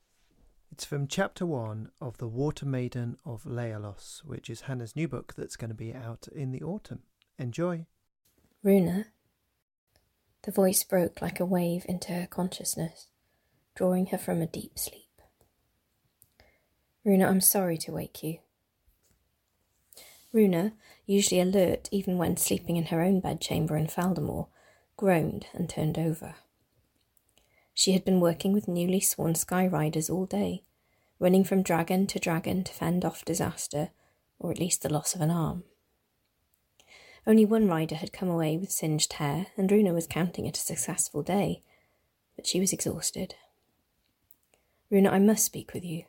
It's 0.73 0.85
from 0.85 1.07
chapter 1.07 1.47
one 1.47 1.91
of 2.01 2.19
The 2.19 2.29
Water 2.29 2.67
Maiden 2.67 3.17
of 3.25 3.45
Lealos, 3.45 4.25
which 4.25 4.51
is 4.51 4.63
Hannah's 4.63 4.97
new 4.97 5.09
book 5.09 5.35
that's 5.37 5.57
going 5.57 5.71
to 5.71 5.75
be 5.75 5.95
out 5.95 6.29
in 6.35 6.53
the 6.53 6.63
autumn. 6.63 7.03
Enjoy. 7.39 7.87
Runa. 8.63 9.07
The 10.43 10.53
voice 10.53 10.85
broke 10.85 11.23
like 11.23 11.41
a 11.41 11.47
wave 11.47 11.85
into 11.89 12.13
her 12.13 12.27
consciousness, 12.27 13.09
drawing 13.75 14.07
her 14.07 14.19
from 14.19 14.43
a 14.43 14.47
deep 14.47 14.79
sleep. 14.79 15.03
Runa, 17.05 17.27
I'm 17.27 17.41
sorry 17.41 17.79
to 17.79 17.93
wake 17.93 18.23
you. 18.23 18.39
Runa, 20.37 20.75
usually 21.07 21.41
alert 21.41 21.89
even 21.91 22.19
when 22.19 22.37
sleeping 22.37 22.77
in 22.77 22.85
her 22.85 23.01
own 23.01 23.21
bedchamber 23.21 23.75
in 23.75 23.87
Feldamore, 23.87 24.49
groaned 24.99 25.47
and 25.55 25.67
turned 25.67 25.99
over. 25.99 26.35
She 27.73 27.93
had 27.93 28.05
been 28.05 28.21
working 28.21 28.53
with 28.53 28.69
newly 28.69 29.01
sworn 29.01 29.35
sky 29.35 29.67
riders 29.67 30.11
all 30.11 30.27
day, 30.27 30.63
running 31.19 31.43
from 31.43 31.63
dragon 31.63 32.07
to 32.09 32.19
dragon 32.19 32.65
to 32.65 32.73
fend 32.73 33.03
off 33.03 33.25
disaster, 33.25 33.91
or 34.39 34.51
at 34.51 34.61
least 34.61 34.83
the 34.83 34.93
loss 34.93 35.15
of 35.15 35.23
an 35.23 35.31
arm. 35.31 35.65
Only 37.27 37.47
one 37.47 37.67
rider 37.67 37.95
had 37.95 38.13
come 38.13 38.29
away 38.29 38.59
with 38.59 38.71
singed 38.71 39.15
hair, 39.15 39.47
and 39.57 39.73
Runa 39.73 39.95
was 39.95 40.07
counting 40.07 40.45
it 40.45 40.59
a 40.59 40.61
successful 40.61 41.23
day, 41.23 41.63
but 42.37 42.47
she 42.47 42.61
was 42.61 42.75
exhausted. 42.75 43.37
Runa, 44.91 45.11
I 45.11 45.19
must 45.19 45.47
speak 45.47 45.73
with 45.73 45.85
you. 45.85 46.05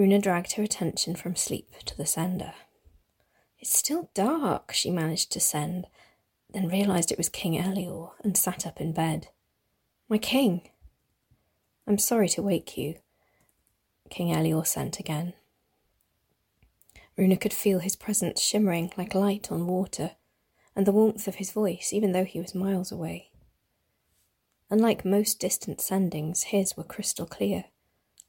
Runa 0.00 0.18
dragged 0.18 0.52
her 0.52 0.62
attention 0.62 1.14
from 1.14 1.36
sleep 1.36 1.74
to 1.84 1.94
the 1.94 2.06
sender. 2.06 2.54
It's 3.58 3.76
still 3.76 4.08
dark, 4.14 4.72
she 4.72 4.90
managed 4.90 5.30
to 5.32 5.40
send. 5.40 5.88
then 6.48 6.68
realised 6.68 7.12
it 7.12 7.18
was 7.18 7.28
King 7.28 7.62
Elior 7.62 8.12
and 8.24 8.34
sat 8.34 8.66
up 8.66 8.80
in 8.80 8.94
bed. 8.94 9.28
My 10.08 10.16
king! 10.16 10.62
I'm 11.86 11.98
sorry 11.98 12.30
to 12.30 12.40
wake 12.40 12.78
you, 12.78 12.94
King 14.08 14.34
Elior 14.34 14.66
sent 14.66 14.98
again. 14.98 15.34
Runa 17.18 17.36
could 17.36 17.52
feel 17.52 17.80
his 17.80 17.94
presence 17.94 18.40
shimmering 18.40 18.94
like 18.96 19.14
light 19.14 19.52
on 19.52 19.66
water, 19.66 20.12
and 20.74 20.86
the 20.86 20.92
warmth 20.92 21.28
of 21.28 21.34
his 21.34 21.52
voice, 21.52 21.92
even 21.92 22.12
though 22.12 22.24
he 22.24 22.40
was 22.40 22.54
miles 22.54 22.90
away. 22.90 23.32
Unlike 24.70 25.04
most 25.04 25.38
distant 25.38 25.76
sendings, 25.76 26.44
his 26.44 26.74
were 26.74 26.84
crystal 26.84 27.26
clear, 27.26 27.66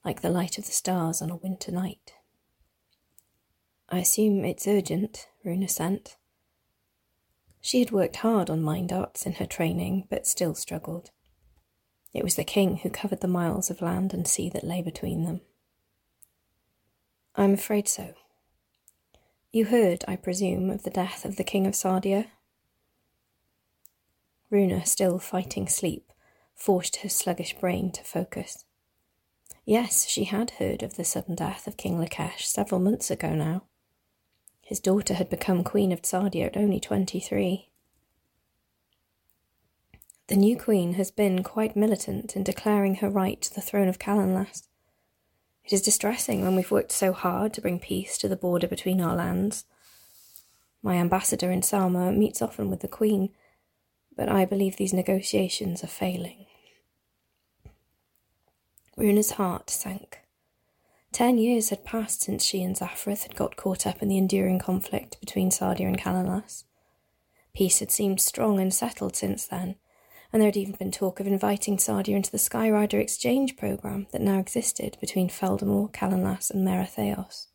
like 0.04 0.22
the 0.22 0.30
light 0.30 0.58
of 0.58 0.66
the 0.66 0.72
stars 0.72 1.22
on 1.22 1.30
a 1.30 1.36
winter 1.36 1.72
night. 1.72 2.14
I 3.89 3.99
assume 3.99 4.45
it's 4.45 4.68
urgent, 4.68 5.28
Runa 5.43 5.68
sent. 5.68 6.18
She 7.60 7.80
had 7.80 7.91
worked 7.91 8.18
hard 8.18 8.49
on 8.49 8.64
mind 8.64 8.91
arts 8.91 9.26
in 9.26 9.34
her 9.34 9.45
training, 9.45 10.08
but 10.10 10.26
still 10.26 10.56
struggled. 10.56 11.12
It 12.14 12.24
was 12.24 12.36
the 12.36 12.43
king 12.43 12.78
who 12.78 12.89
covered 12.89 13.22
the 13.22 13.28
miles 13.28 13.70
of 13.70 13.82
land 13.82 14.14
and 14.14 14.28
sea 14.28 14.49
that 14.49 14.64
lay 14.64 14.82
between 14.82 15.24
them. 15.26 15.41
I'm 17.36 17.54
afraid 17.54 17.88
so. 17.88 18.14
You 19.52 19.66
heard, 19.66 20.04
I 20.08 20.16
presume, 20.16 20.70
of 20.70 20.84
the 20.84 20.89
death 20.89 21.26
of 21.26 21.36
the 21.36 21.43
king 21.43 21.68
of 21.68 21.74
Sardia? 21.74 22.28
Runa, 24.49 24.86
still 24.86 25.20
fighting 25.20 25.68
sleep, 25.68 26.12
forced 26.56 26.97
her 26.97 27.10
sluggish 27.10 27.58
brain 27.58 27.91
to 27.91 28.04
focus. 28.04 28.66
Yes, 29.66 30.07
she 30.07 30.26
had 30.26 30.51
heard 30.51 30.82
of 30.84 30.95
the 30.95 31.03
sudden 31.03 31.36
death 31.36 31.68
of 31.68 31.78
King 31.78 31.99
Lakesh 31.99 32.45
several 32.45 32.82
months 32.82 33.12
ago 33.12 33.36
now. 33.36 33.64
His 34.62 34.80
daughter 34.80 35.14
had 35.14 35.30
become 35.30 35.64
Queen 35.64 35.91
of 35.91 36.01
Sardia 36.01 36.47
at 36.47 36.57
only 36.57 36.80
twenty 36.80 37.20
three. 37.20 37.70
The 40.28 40.36
new 40.38 40.57
queen 40.57 40.93
has 40.93 41.12
been 41.12 41.43
quite 41.43 41.76
militant 41.76 42.36
in 42.36 42.43
declaring 42.43 42.95
her 42.95 43.09
right 43.09 43.41
to 43.41 43.53
the 43.53 43.62
throne 43.62 43.89
of 43.89 43.99
Calanlas. 43.99 44.64
It 45.66 45.74
is 45.74 45.82
distressing 45.82 46.41
when 46.41 46.55
we've 46.55 46.72
worked 46.72 46.91
so 46.91 47.12
hard 47.12 47.53
to 47.53 47.62
bring 47.62 47.80
peace 47.80 48.18
to 48.18 48.28
the 48.28 48.38
border 48.38 48.68
between 48.68 49.01
our 49.01 49.16
lands. 49.16 49.66
My 50.82 50.95
ambassador 50.95 51.51
in 51.51 51.62
Salma 51.62 52.16
meets 52.16 52.41
often 52.41 52.70
with 52.70 52.80
the 52.80 52.88
queen, 52.88 53.30
but 54.16 54.30
I 54.30 54.45
believe 54.45 54.78
these 54.78 54.93
negotiations 54.93 55.84
are 55.84 55.88
failing. 55.88 56.47
Runa's 59.02 59.32
heart 59.32 59.72
sank. 59.72 60.20
Ten 61.12 61.39
years 61.39 61.70
had 61.70 61.84
passed 61.84 62.22
since 62.22 62.45
she 62.45 62.62
and 62.62 62.76
Zaphrith 62.76 63.24
had 63.24 63.36
got 63.36 63.56
caught 63.56 63.88
up 63.88 64.04
in 64.04 64.10
the 64.10 64.18
enduring 64.20 64.60
conflict 64.60 65.20
between 65.20 65.49
Sardia 65.49 65.88
and 65.88 65.97
Calanlas. 65.97 66.66
Peace 67.56 67.80
had 67.80 67.89
seemed 67.89 68.22
strong 68.22 68.60
and 68.60 68.72
settled 68.72 69.16
since 69.16 69.47
then, 69.47 69.78
and 70.32 70.39
there 70.39 70.49
had 70.49 70.56
even 70.56 70.76
been 70.76 70.91
talk 70.91 71.20
of 71.20 71.26
inviting 71.26 71.78
Sardia 71.78 72.16
into 72.16 72.30
the 72.30 72.38
Skyrider 72.38 73.02
exchange 73.02 73.58
program 73.58 74.06
that 74.12 74.22
now 74.22 74.38
existed 74.38 74.99
between 75.02 75.30
Feldamore, 75.30 75.91
Calanlas, 75.91 76.52
and 76.52 76.64
Meratheos. 76.64 77.47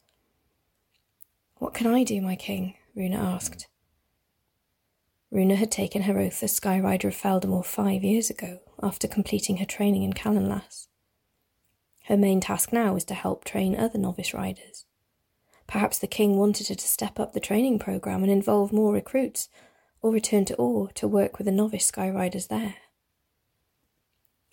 What 1.59 1.75
can 1.75 1.87
I 1.87 2.03
do, 2.03 2.21
my 2.21 2.35
king? 2.35 2.75
Runa 2.97 3.19
asked. 3.19 3.69
Runa 5.31 5.55
had 5.55 5.71
taken 5.71 6.03
her 6.03 6.19
oath 6.19 6.43
as 6.43 6.59
Skyrider 6.59 7.05
of 7.05 7.15
Feldamore 7.15 7.65
five 7.65 8.03
years 8.03 8.31
ago, 8.31 8.59
after 8.83 9.07
completing 9.07 9.59
her 9.59 9.65
training 9.65 10.03
in 10.03 10.13
Calanlas. 10.13 10.89
Her 12.07 12.17
main 12.17 12.41
task 12.41 12.73
now 12.73 12.95
was 12.95 13.05
to 13.07 13.15
help 13.15 13.45
train 13.45 13.75
other 13.75 13.99
novice 13.99 14.33
riders. 14.33 14.85
Perhaps 15.67 15.99
the 15.99 16.07
king 16.07 16.37
wanted 16.37 16.69
her 16.69 16.77
to 16.77 16.89
step 16.89 17.19
up 17.19 17.33
the 17.33 17.41
training 17.41 17.81
program 17.81 18.23
and 18.23 18.31
involve 18.31 18.73
more 18.73 18.93
recruits, 18.93 19.49
or 20.01 20.13
return 20.13 20.45
to 20.45 20.55
Or 20.55 20.89
to 20.93 21.09
work 21.09 21.39
with 21.39 21.47
the 21.47 21.53
novice 21.53 21.91
skyriders 21.91 22.47
there. 22.47 22.77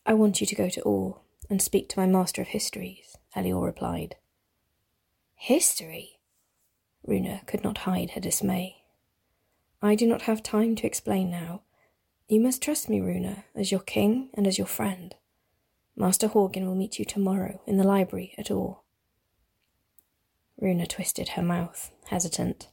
I 0.03 0.15
want 0.15 0.41
you 0.41 0.47
to 0.47 0.55
go 0.55 0.67
to 0.67 0.81
Or 0.81 1.21
and 1.47 1.61
speak 1.61 1.89
to 1.89 1.99
my 1.99 2.07
master 2.07 2.41
of 2.41 2.47
histories, 2.47 3.17
Elior 3.35 3.63
replied. 3.63 4.15
History? 5.35 6.21
Runa 7.05 7.41
could 7.45 7.63
not 7.63 7.79
hide 7.79 8.11
her 8.11 8.21
dismay. 8.21 8.77
I 9.79 9.93
do 9.93 10.07
not 10.07 10.23
have 10.23 10.41
time 10.41 10.75
to 10.77 10.87
explain 10.87 11.29
now. 11.29 11.61
You 12.27 12.39
must 12.39 12.63
trust 12.63 12.89
me, 12.89 12.99
Runa, 12.99 13.45
as 13.53 13.71
your 13.71 13.81
king 13.81 14.29
and 14.33 14.47
as 14.47 14.57
your 14.57 14.65
friend. 14.65 15.13
Master 15.95 16.27
Horgan 16.27 16.65
will 16.65 16.75
meet 16.75 16.97
you 16.97 17.05
tomorrow 17.05 17.61
in 17.67 17.77
the 17.77 17.83
library 17.83 18.33
at 18.37 18.49
Or. 18.49 18.79
Runa 20.59 20.87
twisted 20.87 21.29
her 21.29 21.41
mouth, 21.41 21.91
hesitant. 22.07 22.69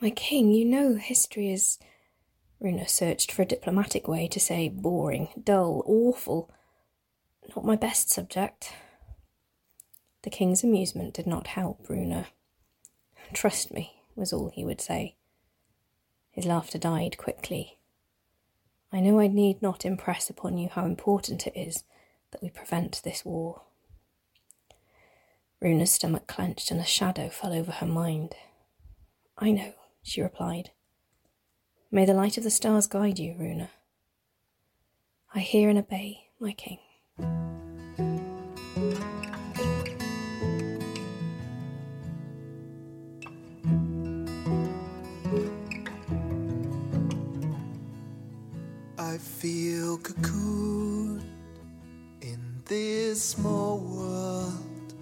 My 0.00 0.10
king, 0.10 0.52
you 0.52 0.64
know 0.64 0.96
history 0.96 1.52
is. 1.52 1.78
Runa 2.58 2.88
searched 2.88 3.32
for 3.32 3.42
a 3.42 3.46
diplomatic 3.46 4.08
way 4.08 4.26
to 4.28 4.40
say 4.40 4.68
boring, 4.68 5.28
dull, 5.42 5.82
awful. 5.86 6.50
Not 7.54 7.64
my 7.64 7.76
best 7.76 8.10
subject. 8.10 8.72
The 10.22 10.30
king's 10.30 10.62
amusement 10.62 11.14
did 11.14 11.26
not 11.26 11.48
help 11.48 11.88
Runa. 11.88 12.26
Trust 13.32 13.72
me, 13.72 14.02
was 14.14 14.32
all 14.32 14.50
he 14.50 14.64
would 14.64 14.80
say. 14.80 15.16
His 16.30 16.46
laughter 16.46 16.78
died 16.78 17.16
quickly. 17.16 17.79
I 18.92 19.00
know 19.00 19.20
I 19.20 19.28
need 19.28 19.62
not 19.62 19.84
impress 19.84 20.28
upon 20.30 20.58
you 20.58 20.68
how 20.68 20.84
important 20.84 21.46
it 21.46 21.56
is 21.56 21.84
that 22.32 22.42
we 22.42 22.50
prevent 22.50 23.02
this 23.02 23.24
war. 23.24 23.62
Runa's 25.60 25.92
stomach 25.92 26.26
clenched 26.26 26.70
and 26.70 26.80
a 26.80 26.84
shadow 26.84 27.28
fell 27.28 27.52
over 27.52 27.70
her 27.70 27.86
mind. 27.86 28.34
I 29.38 29.50
know, 29.52 29.72
she 30.02 30.22
replied. 30.22 30.70
May 31.90 32.04
the 32.04 32.14
light 32.14 32.38
of 32.38 32.44
the 32.44 32.50
stars 32.50 32.86
guide 32.86 33.18
you, 33.18 33.36
Runa. 33.38 33.70
I 35.34 35.40
hear 35.40 35.68
and 35.68 35.78
obey, 35.78 36.28
my 36.40 36.52
king. 36.52 36.78
Feel 49.18 49.98
cocooned 49.98 51.22
in 52.20 52.40
this 52.66 53.22
small 53.22 53.78
world 53.78 54.94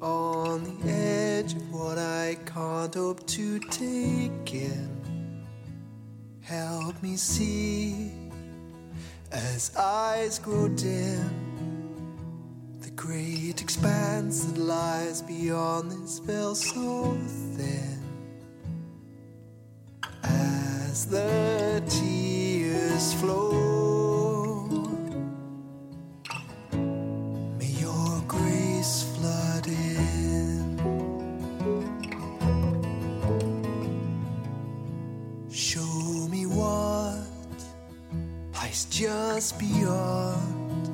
on 0.00 0.64
the 0.64 0.90
edge 0.90 1.54
of 1.54 1.72
what 1.72 1.98
I 1.98 2.36
can't 2.46 2.94
hope 2.94 3.26
to 3.26 3.58
take 3.58 4.54
in. 4.54 5.46
Help 6.40 7.02
me 7.02 7.16
see 7.16 8.10
as 9.32 9.74
eyes 9.76 10.38
grow 10.38 10.68
dim 10.68 11.48
the 12.80 12.90
great 12.92 13.60
expanse 13.60 14.44
that 14.44 14.58
lies 14.58 15.22
beyond 15.22 15.90
this 15.90 16.18
veil 16.20 16.54
so 16.54 17.18
thin 17.56 17.98
as 20.22 21.06
the 21.06 21.82
tears 21.88 22.27
flow. 22.98 24.66
May 27.56 27.72
your 27.84 28.20
grace 28.26 29.04
flood 29.14 29.68
in. 29.68 30.76
Show 35.48 36.26
me 36.28 36.46
what 36.46 37.22
lies 38.52 38.86
just 38.86 39.60
beyond 39.60 40.90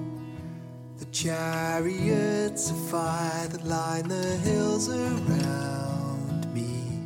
the 0.99 1.07
chariots 1.07 2.71
of 2.71 2.79
fire 2.91 3.49
that 3.49 3.65
line 3.65 4.09
the 4.09 4.37
hills 4.49 4.91
around 4.91 6.53
me. 6.53 7.01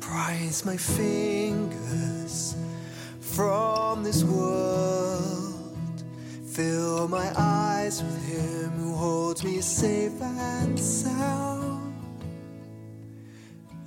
Prise 0.00 0.64
my 0.64 0.76
fingers 0.76 2.21
from 3.32 4.04
this 4.04 4.24
world. 4.24 6.04
Fill 6.46 7.08
my 7.08 7.32
eyes 7.36 8.02
with 8.02 8.24
Him 8.28 8.70
who 8.72 8.94
holds 8.94 9.42
me 9.42 9.60
safe 9.62 10.20
and 10.20 10.78
sound. 10.78 11.94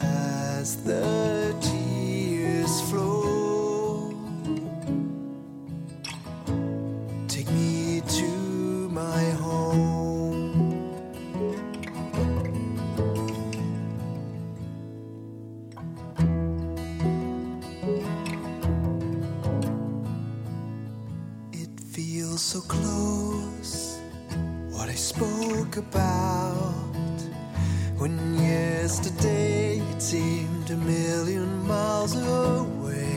As 0.01 0.83
the 0.83 1.55
when 28.05 28.35
yesterday 28.39 29.79
it 29.79 29.99
seemed 29.99 30.69
a 30.69 30.77
million 30.77 31.65
miles 31.65 32.15
away. 32.15 33.14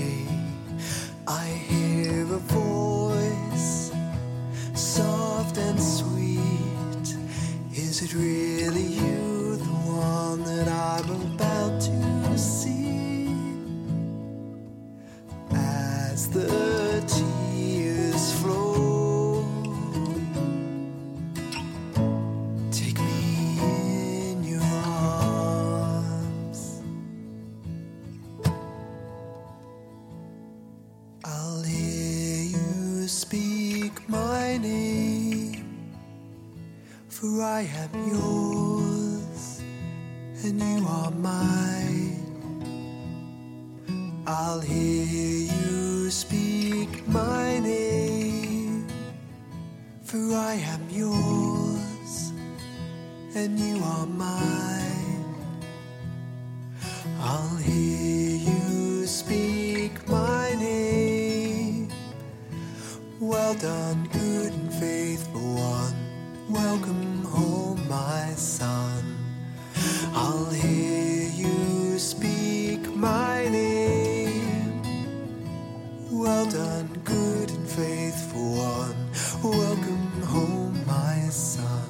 Good 77.04 77.50
and 77.50 77.68
faithful 77.68 78.56
one. 78.56 78.96
Welcome 79.42 80.22
home, 80.22 80.86
my 80.86 81.28
son. 81.30 81.88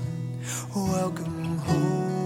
Welcome 0.75 1.59
home. 1.59 2.18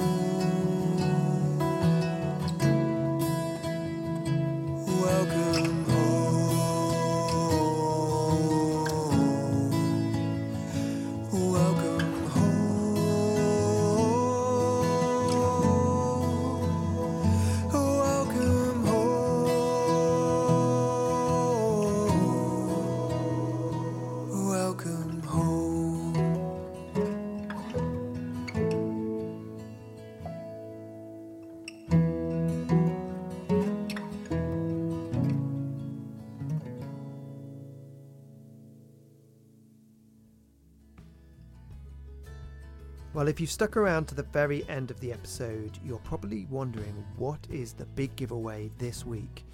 If 43.32 43.40
you've 43.40 43.50
stuck 43.50 43.78
around 43.78 44.04
to 44.04 44.14
the 44.14 44.24
very 44.24 44.62
end 44.68 44.90
of 44.90 45.00
the 45.00 45.10
episode, 45.10 45.78
you're 45.82 45.96
probably 46.00 46.46
wondering 46.50 47.02
what 47.16 47.38
is 47.50 47.72
the 47.72 47.86
big 47.86 48.14
giveaway 48.14 48.70
this 48.76 49.06
week. 49.06 49.46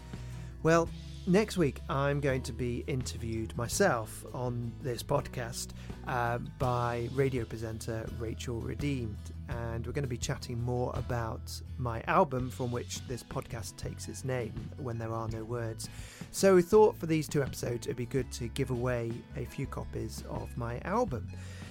Well, 0.65 0.89
next 1.29 1.57
week 1.57 1.79
I'm 1.89 2.19
going 2.19 2.43
to 2.43 2.53
be 2.53 2.83
interviewed 2.89 3.57
myself 3.57 4.25
on 4.35 4.73
this 4.83 5.05
podcast 5.05 5.69
uh, 6.09 6.39
by 6.59 7.09
radio 7.13 7.45
presenter 7.45 8.05
Rachel 8.19 8.61
Redeemed, 8.61 9.31
and 9.49 9.87
we're 9.87 9.93
going 9.93 10.03
to 10.03 10.09
be 10.09 10.19
chatting 10.19 10.61
more 10.61 10.91
about 10.97 11.49
my 11.77 12.03
album 12.09 12.51
from 12.51 12.73
which 12.73 13.07
this 13.07 13.23
podcast 13.23 13.77
takes 13.77 14.09
its 14.09 14.25
name, 14.25 14.55
When 14.79 14.99
There 14.99 15.13
Are 15.13 15.29
No 15.29 15.45
Words. 15.45 15.89
So 16.33 16.57
we 16.57 16.63
thought 16.63 16.97
for 16.97 17.07
these 17.07 17.29
two 17.29 17.45
episodes 17.45 17.87
it'd 17.87 17.97
be 17.97 18.07
good 18.07 18.33
to 18.33 18.49
give 18.49 18.73
away 18.73 19.13
a 19.37 19.45
few 19.45 19.69
copies 19.69 20.25
of 20.29 20.49
my 20.57 20.81
album. 20.81 21.29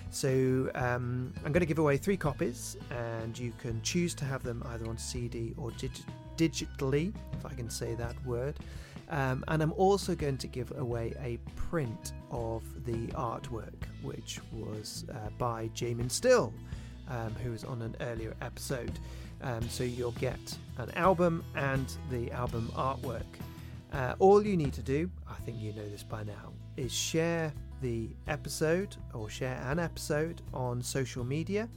So 0.10 0.70
um, 0.76 1.34
I'm 1.45 1.51
going 1.51 1.62
to 1.62 1.66
give 1.66 1.80
away 1.80 1.97
three 1.97 2.18
copies, 2.18 2.78
and 2.91 3.38
you 3.38 3.53
can 3.60 3.82
choose 3.82 4.14
to 4.16 4.26
have 4.26 4.43
them 4.43 4.64
either 4.68 4.88
on 4.88 4.97
CD 4.97 5.53
or 5.58 5.72
digi- 5.72 6.05
digitally, 6.38 7.14
if 7.34 7.45
I 7.45 7.53
can 7.53 7.70
say 7.70 7.93
that 7.95 8.16
word. 8.26 8.58
Um, 9.10 9.43
and 9.47 9.62
I'm 9.62 9.74
also 9.74 10.16
going 10.16 10.38
to 10.38 10.47
give 10.47 10.72
away 10.78 11.14
a 11.22 11.38
print 11.55 12.14
of 12.30 12.64
the 12.86 13.08
artwork, 13.14 13.86
which 14.01 14.39
was 14.51 15.05
uh, 15.12 15.30
by 15.38 15.70
Jamin 15.70 16.12
Still, 16.12 16.53
um, 17.10 17.34
who 17.43 17.51
was 17.51 17.64
on 17.64 17.82
an 17.82 17.95
earlier 18.01 18.36
episode. 18.41 18.99
Um, 19.41 19.68
so 19.70 19.84
you'll 19.84 20.12
get 20.14 20.58
an 20.78 20.91
album 20.91 21.43
and 21.55 21.91
the 22.10 22.32
album 22.32 22.72
artwork. 22.76 23.24
Uh, 23.93 24.16
all 24.20 24.45
you 24.45 24.58
need 24.58 24.74
to 24.74 24.82
do, 24.82 25.10
I 25.30 25.36
think 25.45 25.62
you 25.62 25.72
know 25.74 25.88
this 25.89 26.03
by 26.03 26.24
now, 26.24 26.51
is 26.76 26.93
share 26.93 27.53
the 27.82 28.10
episode 28.28 28.96
or 29.14 29.30
share 29.30 29.62
an 29.66 29.80
episode 29.80 30.42
on 30.54 30.82
social 30.82 31.24
media. 31.24 31.70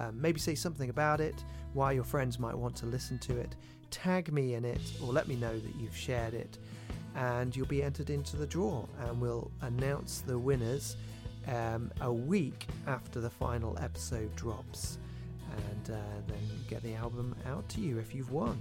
Um, 0.00 0.20
maybe 0.20 0.40
say 0.40 0.54
something 0.54 0.90
about 0.90 1.20
it, 1.20 1.44
why 1.72 1.92
your 1.92 2.04
friends 2.04 2.38
might 2.38 2.56
want 2.56 2.74
to 2.76 2.86
listen 2.86 3.18
to 3.20 3.36
it. 3.36 3.54
Tag 3.90 4.32
me 4.32 4.54
in 4.54 4.64
it 4.64 4.80
or 5.02 5.12
let 5.12 5.28
me 5.28 5.36
know 5.36 5.56
that 5.56 5.76
you've 5.76 5.96
shared 5.96 6.34
it, 6.34 6.58
and 7.14 7.54
you'll 7.54 7.66
be 7.66 7.82
entered 7.82 8.10
into 8.10 8.36
the 8.36 8.46
draw. 8.46 8.84
And 9.00 9.20
we'll 9.20 9.50
announce 9.62 10.20
the 10.20 10.38
winners 10.38 10.96
um, 11.46 11.92
a 12.00 12.12
week 12.12 12.66
after 12.86 13.20
the 13.20 13.30
final 13.30 13.78
episode 13.80 14.34
drops. 14.34 14.98
And 15.56 15.96
uh, 15.96 16.00
then 16.26 16.38
get 16.68 16.82
the 16.82 16.94
album 16.94 17.36
out 17.46 17.68
to 17.70 17.80
you 17.80 17.98
if 17.98 18.14
you've 18.14 18.32
won. 18.32 18.60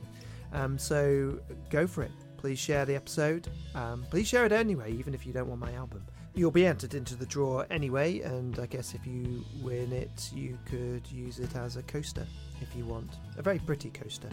Um, 0.54 0.78
so 0.78 1.39
go 1.72 1.88
for 1.88 2.04
it. 2.04 2.12
Please 2.38 2.60
share 2.60 2.86
the 2.86 2.96
episode. 2.96 3.48
Um, 3.74 4.06
please 4.12 4.28
share 4.28 4.46
it 4.46 4.52
anyway, 4.52 4.91
even 4.94 5.16
if 5.16 5.26
you 5.26 5.34
don't 5.34 5.48
want 5.48 5.62
my 5.62 5.74
album. 5.74 6.04
You'll 6.36 6.51
be 6.51 6.65
entered 6.65 6.95
into 6.95 7.15
the 7.15 7.27
draw 7.27 7.63
anyway, 7.69 8.21
and 8.21 8.57
I 8.59 8.65
guess 8.65 8.95
if 8.95 9.05
you 9.05 9.45
win 9.61 9.93
it, 9.93 10.31
you 10.34 10.57
could 10.65 11.09
use 11.11 11.38
it 11.39 11.55
as 11.55 11.77
a 11.77 11.84
coaster 11.84 12.25
if 12.61 12.75
you 12.75 12.86
want. 12.86 13.11
A 13.38 13.43
very 13.43 13.59
pretty 13.59 13.91
coaster. 13.91 14.29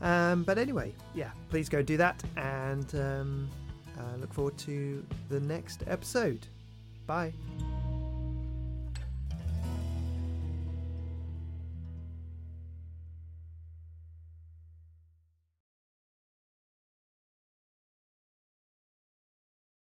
Um, 0.00 0.44
but 0.44 0.56
anyway, 0.56 0.94
yeah, 1.14 1.30
please 1.50 1.68
go 1.68 1.82
do 1.82 1.98
that, 1.98 2.22
and 2.36 2.94
um, 2.94 3.50
uh, 3.98 4.16
look 4.18 4.32
forward 4.32 4.56
to 4.58 5.04
the 5.28 5.40
next 5.40 5.84
episode. 5.86 6.46
Bye. 7.06 7.32